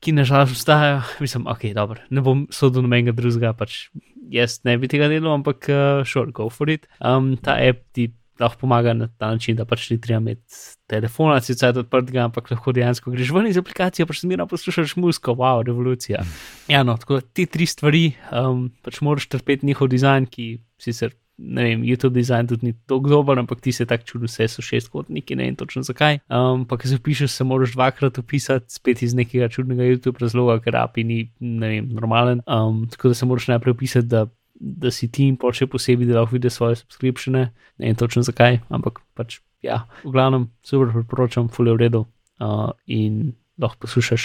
ki 0.01 0.13
nažalost 0.13 0.53
obstajajo, 0.53 1.03
mislim, 1.21 1.47
ok, 1.47 1.65
dobro, 1.75 2.01
ne 2.11 2.21
bom 2.21 2.47
sodel 2.51 2.83
nobenega 2.83 3.13
drugega, 3.13 3.53
pač 3.57 3.89
jaz 4.31 4.61
ne 4.65 4.77
bi 4.79 4.89
tega 4.91 5.09
delal, 5.09 5.39
ampak 5.39 5.69
uh, 5.71 6.03
sure, 6.07 6.33
go 6.33 6.51
for 6.51 6.71
it. 6.71 6.89
Um, 7.01 7.37
ta 7.37 7.57
app 7.61 7.85
ti 7.93 8.11
lahko 8.41 8.61
pomaga 8.61 8.93
na 8.93 9.09
ta 9.19 9.31
način, 9.31 9.57
da 9.57 9.65
pač 9.65 9.89
ni 9.91 10.01
treba 10.01 10.21
imeti 10.21 10.61
telefona, 10.91 11.41
sicer 11.41 11.79
odprtega, 11.79 12.25
ampak 12.29 12.51
lahko 12.51 12.75
dejansko 12.75 13.13
greš 13.15 13.33
ven 13.35 13.49
iz 13.51 13.59
aplikacije, 13.61 14.07
pač 14.07 14.23
zmeraj 14.25 14.49
poslušaš 14.51 14.97
muziko, 15.01 15.37
wow, 15.39 15.63
revolucija. 15.67 16.25
Ja, 16.69 16.83
no, 16.83 16.97
tako 17.01 17.21
te 17.21 17.47
tri 17.47 17.67
stvari, 17.71 18.07
um, 18.33 18.69
pač 18.85 19.01
moraš 19.05 19.29
trpeti 19.33 19.67
njihov 19.67 19.93
dizajn, 19.95 20.31
ki 20.31 20.57
sicer. 20.83 21.15
Ne 21.35 21.65
vem, 21.65 21.81
YouTube 21.83 22.15
dizajn 22.15 22.47
tudi 22.47 22.69
ni 22.69 22.73
tako 22.87 23.11
dober, 23.11 23.41
ampak 23.41 23.59
ti 23.59 23.73
se 23.75 23.83
tako 23.91 24.05
čudi, 24.07 24.29
vse 24.31 24.47
so 24.53 24.63
šestkotniki, 24.63 25.35
ne 25.35 25.49
vem 25.49 25.57
točno 25.59 25.81
zakaj. 25.83 26.21
Um, 26.31 26.63
pa, 26.71 26.79
ki 26.79 26.93
se 26.93 26.99
pišeš, 27.03 27.33
se 27.35 27.45
moraš 27.45 27.73
dvakrat 27.75 28.21
opisati, 28.23 28.71
spet 28.71 29.03
iz 29.03 29.17
nekega 29.19 29.49
čudnega 29.51 29.83
YouTube 29.83 30.23
razloga, 30.23 30.61
ker 30.63 30.79
API 30.79 31.03
ni, 31.09 31.19
ne 31.41 31.73
vem, 31.73 31.89
normalen. 31.91 32.45
Um, 32.47 32.85
tako 32.93 33.11
da 33.11 33.19
se 33.19 33.27
moraš 33.27 33.49
najprej 33.51 33.75
opisati, 33.75 34.07
da 34.15 34.29
da 34.55 34.91
si 34.91 35.11
ti 35.11 35.29
in 35.29 35.37
še 35.37 35.67
posebej, 35.67 36.09
da 36.09 36.21
lahko 36.21 36.37
vidiš 36.37 36.53
svoje 36.53 36.77
subskripcije, 36.83 37.33
ne 37.33 37.51
vem 37.79 37.97
točno 37.99 38.23
zakaj, 38.23 38.61
ampak 38.69 39.01
pač 39.15 39.41
ja, 39.63 39.87
v 40.05 40.13
glavnem 40.13 40.51
super 40.63 40.93
priporočam, 40.93 41.49
fulje 41.49 41.75
v 41.75 41.81
redu 41.81 42.05
uh, 42.05 42.71
in 42.87 43.35
lahko 43.59 43.87
poslušaš, 43.87 44.25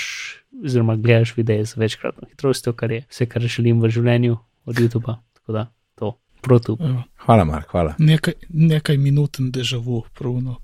oziroma 0.65 0.95
gledaš 0.95 1.34
videe 1.38 1.65
z 1.65 1.77
večkratno 1.77 2.27
hitrostjo, 2.30 2.73
kar 2.73 2.91
je 2.91 3.03
vse, 3.09 3.27
kar 3.30 3.41
želim 3.41 3.82
v 3.82 3.89
življenju 3.89 4.38
od 4.65 4.75
YouTube. 4.75 5.15
Tako 5.34 5.53
da 5.53 5.65
to, 5.95 6.17
proti. 6.41 6.75
Ja. 6.80 7.03
Hvala, 7.25 7.45
Mark, 7.45 7.69
hvala. 7.71 7.95
Nekaj, 7.99 8.34
nekaj 8.49 8.97
minuten 8.97 9.51
dežavu, 9.51 10.03
pravno. 10.17 10.57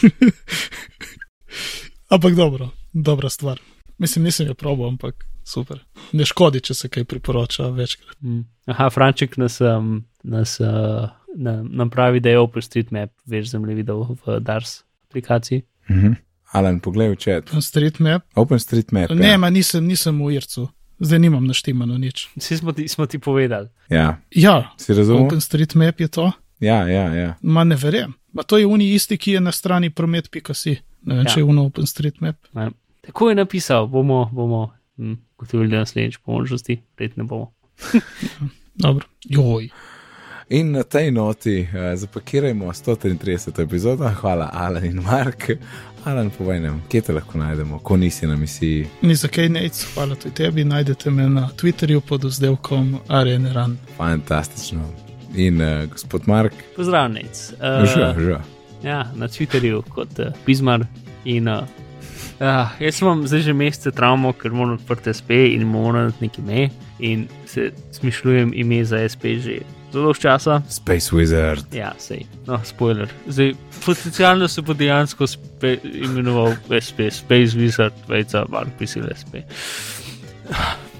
ampak 2.14 2.34
dobro, 2.34 2.70
dobra 2.92 3.30
stvar. 3.30 3.60
Mislim, 3.98 4.24
nisem 4.24 4.48
jo 4.48 4.54
probo, 4.54 4.88
ampak 4.88 5.24
super. 5.44 5.80
Ne 6.12 6.24
škodi, 6.24 6.60
če 6.60 6.74
se 6.74 6.88
kaj 6.88 7.04
priporoča 7.04 7.68
večkrat. 7.68 8.16
Mm. 8.20 8.44
Aha, 8.66 8.90
Franček 8.90 9.36
nas, 9.36 9.60
um, 9.60 10.04
nas 10.22 10.60
uh, 10.60 11.08
nam, 11.36 11.68
nam 11.72 11.90
pravi, 11.90 12.20
da 12.20 12.30
je 12.30 12.38
OpenStreetMap 12.38 13.10
več 13.26 13.50
zemljevidov 13.52 14.16
v 14.26 14.40
DARS 14.40 14.82
aplikaciji. 15.08 15.62
Mhm. 15.90 16.12
Alan, 16.52 16.80
poglej 16.82 17.12
v 17.12 17.16
chat. 17.16 17.50
OpenStreetMap. 17.52 18.24
OpenStreetMap. 18.34 19.10
Ne, 19.14 19.28
ja. 19.28 19.38
ma 19.38 19.50
nisem, 19.50 19.86
nisem 19.86 20.18
v 20.18 20.32
Ircu. 20.34 20.66
Zdaj 21.00 21.18
nimam 21.22 21.46
naštimano 21.46 21.94
nič. 21.98 22.26
Vsi 22.36 22.56
smo 22.58 22.72
ti, 22.76 22.88
smo 22.88 23.06
ti 23.06 23.18
povedali. 23.18 23.68
Ja, 23.88 24.18
Ja, 24.34 24.72
si 24.76 24.94
razumel? 24.94 25.26
OpenStreetMap 25.30 26.00
je 26.00 26.08
to. 26.08 26.32
Ja, 26.60 26.82
ja, 26.88 27.06
ja. 27.14 27.34
Ma 27.42 27.64
ne 27.64 27.76
verjem. 27.76 28.12
Ma 28.32 28.42
to 28.42 28.58
je 28.58 28.66
uni 28.66 28.90
isti, 28.94 29.16
ki 29.16 29.32
je 29.32 29.40
na 29.40 29.52
strani 29.52 29.90
promet.si. 29.90 30.76
Ne 31.06 31.14
vem, 31.14 31.24
Ja. 31.24 31.30
če 31.30 31.40
je 31.40 31.44
uno 31.44 31.64
OpenStreetMap. 31.70 32.36
Ne. 32.52 32.70
Tako 33.06 33.28
je 33.30 33.34
napisal, 33.34 33.86
bomo, 33.86 34.28
bomo 34.32 34.74
gotovili 35.38 35.76
naslednjič 35.76 36.16
po 36.16 36.32
možnosti, 36.32 36.82
red 36.98 37.12
ne 37.16 37.24
bomo. 37.24 37.52
Dobro. 38.84 39.06
Joj. 39.24 39.68
In 40.50 40.70
na 40.70 40.82
tej 40.82 41.10
noti 41.10 41.60
uh, 41.62 41.98
zapakirajmo 41.98 42.66
133. 42.66 43.62
epizodo. 43.62 44.10
Hvala, 44.20 44.50
Alan 44.52 44.84
in 44.84 44.96
Mark. 45.02 45.50
Alan, 46.04 46.30
povej 46.30 46.60
nam, 46.60 46.82
kje 46.88 47.00
te 47.00 47.12
lahko 47.12 47.38
najdemo, 47.38 47.78
ko 47.78 47.96
nisi 47.96 48.26
na 48.26 48.36
misiji. 48.36 48.86
Ni 49.02 49.14
za 49.14 49.28
kaj 49.28 49.48
nec, 49.48 49.84
hvala 49.94 50.14
tudi 50.14 50.34
tebi. 50.34 50.64
Najdete 50.64 51.10
me 51.10 51.28
na 51.28 51.48
Twitterju 51.56 52.00
pod 52.00 52.24
vzdevkom 52.24 52.98
Areneran. 53.08 53.76
Fantastično. 53.96 54.88
In 55.36 55.60
uh, 55.62 55.84
gospod 55.92 56.22
Mark, 56.26 56.52
Pozdravljenic. 56.76 57.52
uh, 57.52 57.86
že, 57.86 58.14
že. 58.22 58.38
Ja, 58.82 59.12
na 59.14 59.28
Twitterju 59.28 59.82
kot 59.88 60.18
uh, 60.18 60.26
Bizmar. 60.46 60.86
In, 61.24 61.48
uh, 61.48 61.62
uh, 62.40 62.80
jaz 62.80 63.00
imam 63.02 63.26
zdaj 63.26 63.40
že 63.40 63.52
mesece 63.52 63.90
travmo, 63.90 64.32
ker 64.32 64.52
moram 64.52 64.78
odprti 64.78 65.14
SP 65.18 65.30
in 65.54 65.66
moram 65.68 66.12
neki 66.20 66.42
ime. 66.42 66.70
In 66.98 67.28
se 67.46 67.70
smišljujem 67.92 68.52
ime 68.54 68.84
za 68.84 69.08
SP 69.12 69.36
že 69.40 69.60
zelo 69.92 70.04
dolgo 70.04 70.14
časa. 70.14 70.62
Space 70.68 71.16
Wizard. 71.16 71.64
Ja, 71.74 71.92
sej, 71.98 72.26
no, 72.46 72.60
spoiler. 72.64 73.08
Zdaj, 73.26 73.54
potencialno 73.84 74.48
se 74.48 74.62
bo 74.62 74.74
dejansko 74.74 75.26
spe, 75.26 75.76
imenoval 75.84 76.54
SP, 76.86 77.10
Space 77.10 77.58
Wizard, 77.58 77.96
vejca, 78.08 78.44
Mark 78.48 78.68
Pisil 78.78 79.08
SP. 79.10 79.42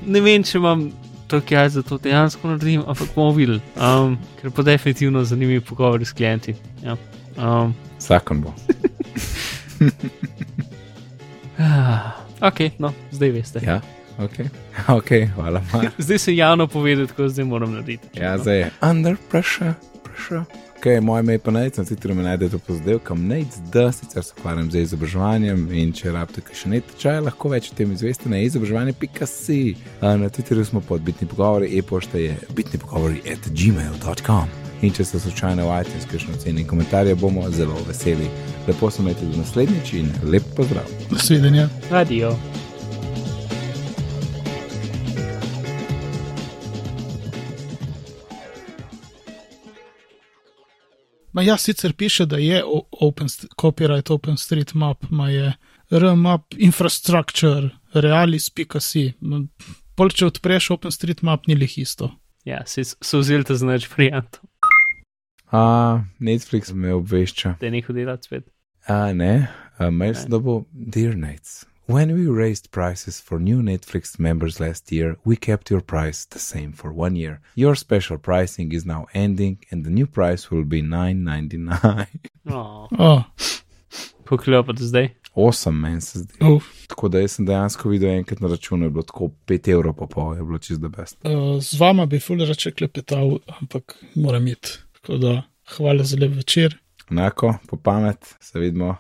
Ne 0.07 0.21
vem, 0.21 0.43
če 0.43 0.59
imam 0.59 0.89
to, 1.31 1.41
kaj 1.47 1.69
za 1.77 1.83
to 1.87 1.99
dejansko 2.03 2.49
naredim, 2.51 2.83
ampak 2.87 3.15
bomo 3.15 3.31
videli, 3.37 3.61
um, 3.79 4.19
ker 4.41 4.51
pa 4.51 4.63
definitivno 4.67 5.25
zanimivi 5.25 5.61
pogovori 5.61 6.05
s 6.05 6.13
klienti. 6.13 6.55
Ja. 6.83 6.97
Um, 7.37 7.75
Zakon 8.01 8.43
bo. 8.43 8.55
ok, 12.41 12.61
no, 12.79 12.93
zdaj 13.11 13.31
veste. 13.31 13.61
Ja, 13.67 13.81
ok. 14.19 14.39
Ok, 14.99 15.11
hvala. 15.35 15.61
Zdaj 15.99 16.19
se 16.19 16.37
javno 16.37 16.67
povedati, 16.67 17.09
tako 17.09 17.29
zdaj 17.29 17.45
moram 17.45 17.73
narediti. 17.73 18.09
Ja, 18.21 18.39
zdaj 18.39 18.59
je. 18.59 18.71
Under 18.91 19.17
pressure, 19.31 19.75
pressure. 20.05 20.45
Ok, 20.81 20.87
moje 21.03 21.21
ime 21.21 21.33
je 21.33 21.39
pa 21.39 21.51
Nate, 21.51 21.81
na 21.81 21.85
Twitterju 21.85 22.15
me 22.15 22.23
najdete 22.23 22.59
po 22.59 22.75
zdevkam 22.75 23.27
Nate, 23.29 23.61
da 23.73 23.93
sicer 23.93 24.25
se 24.25 24.33
ukvarjam 24.39 24.71
z 24.71 24.81
izobraževanjem 24.81 25.73
in 25.73 25.93
če 25.93 26.13
rabite 26.13 26.41
še 26.57 26.73
nekaj 26.73 26.95
tečaja, 26.95 27.21
lahko 27.21 27.53
več 27.53 27.69
o 27.69 27.77
tem 27.77 27.93
izveste 27.93 28.33
na 28.33 28.41
izobraževanje.si. 28.41 29.61
Na 30.01 30.33
Twitterju 30.33 30.65
smo 30.65 30.81
pod 30.81 31.05
bitni 31.05 31.29
pogovori, 31.29 31.69
e-pošta 31.79 32.19
je 32.19 32.37
bitni 32.57 32.81
pogovori 32.81 33.21
at 33.29 33.53
gmail.com. 33.53 34.70
In 34.83 34.95
če 34.97 35.05
ste 35.05 35.19
slučajno 35.21 35.67
v 35.69 35.81
iTunes, 35.83 36.07
kakšno 36.09 36.39
ceni 36.41 36.65
komentarje, 36.65 37.15
bomo 37.15 37.45
zelo 37.53 37.77
veseli. 37.89 38.31
Lepo 38.69 38.91
se 38.91 39.03
imejte 39.03 39.27
do 39.29 39.37
naslednjič 39.37 39.93
in 39.93 40.09
lep 40.25 40.47
pozdrav. 40.57 40.89
Nasvidenja. 41.11 41.69
Radio. 41.91 42.33
Ma 51.33 51.43
ja, 51.43 51.57
sicer 51.57 51.93
piše, 51.93 52.27
da 52.27 52.37
je 52.37 52.63
open, 52.91 53.29
copyright 53.61 54.11
OpenStreetMap, 54.11 55.05
ma 55.11 55.29
je 55.31 55.53
RMAP 55.91 56.57
infrastructure, 56.57 57.71
realis.si. 57.93 59.13
Ma, 59.21 59.45
Pol, 59.95 60.09
če 60.09 60.31
odpreš 60.33 60.71
OpenStreetMap, 60.75 61.47
ni 61.47 61.55
lih 61.61 61.79
isto. 61.79 62.11
Ja, 62.49 62.63
si 62.67 62.83
so 62.89 63.21
vzeli 63.21 63.45
ta 63.45 63.55
znač 63.61 63.85
variant, 63.93 64.41
A, 65.53 66.01
Netflix 66.21 66.73
me 66.73 66.93
obvešča. 66.95 67.55
da 67.61 67.67
je 67.67 67.71
nekaj 67.73 67.95
delati 67.95 68.27
spet. 68.27 68.45
A, 68.87 69.13
ne, 69.13 69.49
a, 69.79 69.91
mail 69.91 70.15
sem 70.15 70.31
dobil, 70.31 70.65
dear 70.73 71.15
Nates. 71.17 71.65
When 71.89 72.15
we 72.15 72.29
raised 72.29 72.71
prices 72.71 73.21
for 73.21 73.41
new 73.41 73.63
Netflix 73.63 74.17
members 74.21 74.61
last 74.61 74.93
year, 74.93 75.17
we 75.25 75.35
kept 75.37 75.71
your 75.71 75.81
price 75.83 76.25
the 76.31 76.39
same 76.39 76.73
for 76.73 76.93
one 76.93 77.17
year. 77.19 77.41
Your 77.57 77.75
special 77.75 78.17
pricing 78.19 78.73
is 78.73 78.85
now 78.87 79.07
ending, 79.13 79.59
and 79.73 79.85
the 79.85 79.91
new 79.91 80.07
price 80.07 80.51
will 80.53 80.65
be 80.65 80.83
$9.99. 80.83 82.07
Oh. 82.51 82.89
Oh, 82.99 83.23
Koliko 84.25 84.63
pa 84.67 84.73
do 84.73 84.85
zdaj? 84.85 85.09
8 85.35 85.71
meni 85.71 86.01
se 86.01 86.19
zdi. 86.19 86.45
uf. 86.45 86.65
Tako 86.87 87.09
da 87.09 87.19
jaz 87.21 87.33
sem 87.33 87.47
dejansko 87.47 87.89
videl 87.89 88.11
enkrat 88.11 88.41
na 88.41 88.49
računu, 88.49 88.87
je 88.87 88.91
bilo 88.91 89.03
tako 89.03 89.31
5 89.47 89.73
evrov 89.73 89.95
pa 89.95 90.07
pol, 90.07 90.35
je 90.37 90.43
bilo 90.43 90.59
čist 90.59 90.81
da 90.81 90.89
best. 90.89 91.19
Uh, 91.25 91.59
z 91.63 91.81
vama 91.81 92.07
bi 92.07 92.21
ful 92.21 92.39
rače 92.47 92.71
klepetal, 92.71 93.39
ampak 93.61 93.97
moram 94.15 94.47
iti. 94.47 94.79
Tako 95.01 95.17
da 95.17 95.43
hvala 95.77 96.05
za 96.05 96.17
lep 96.21 96.33
večer. 96.37 96.79
Enako, 97.11 97.55
po 97.69 97.77
pamet, 97.77 98.37
se 98.41 98.59
vidimo. 98.59 98.97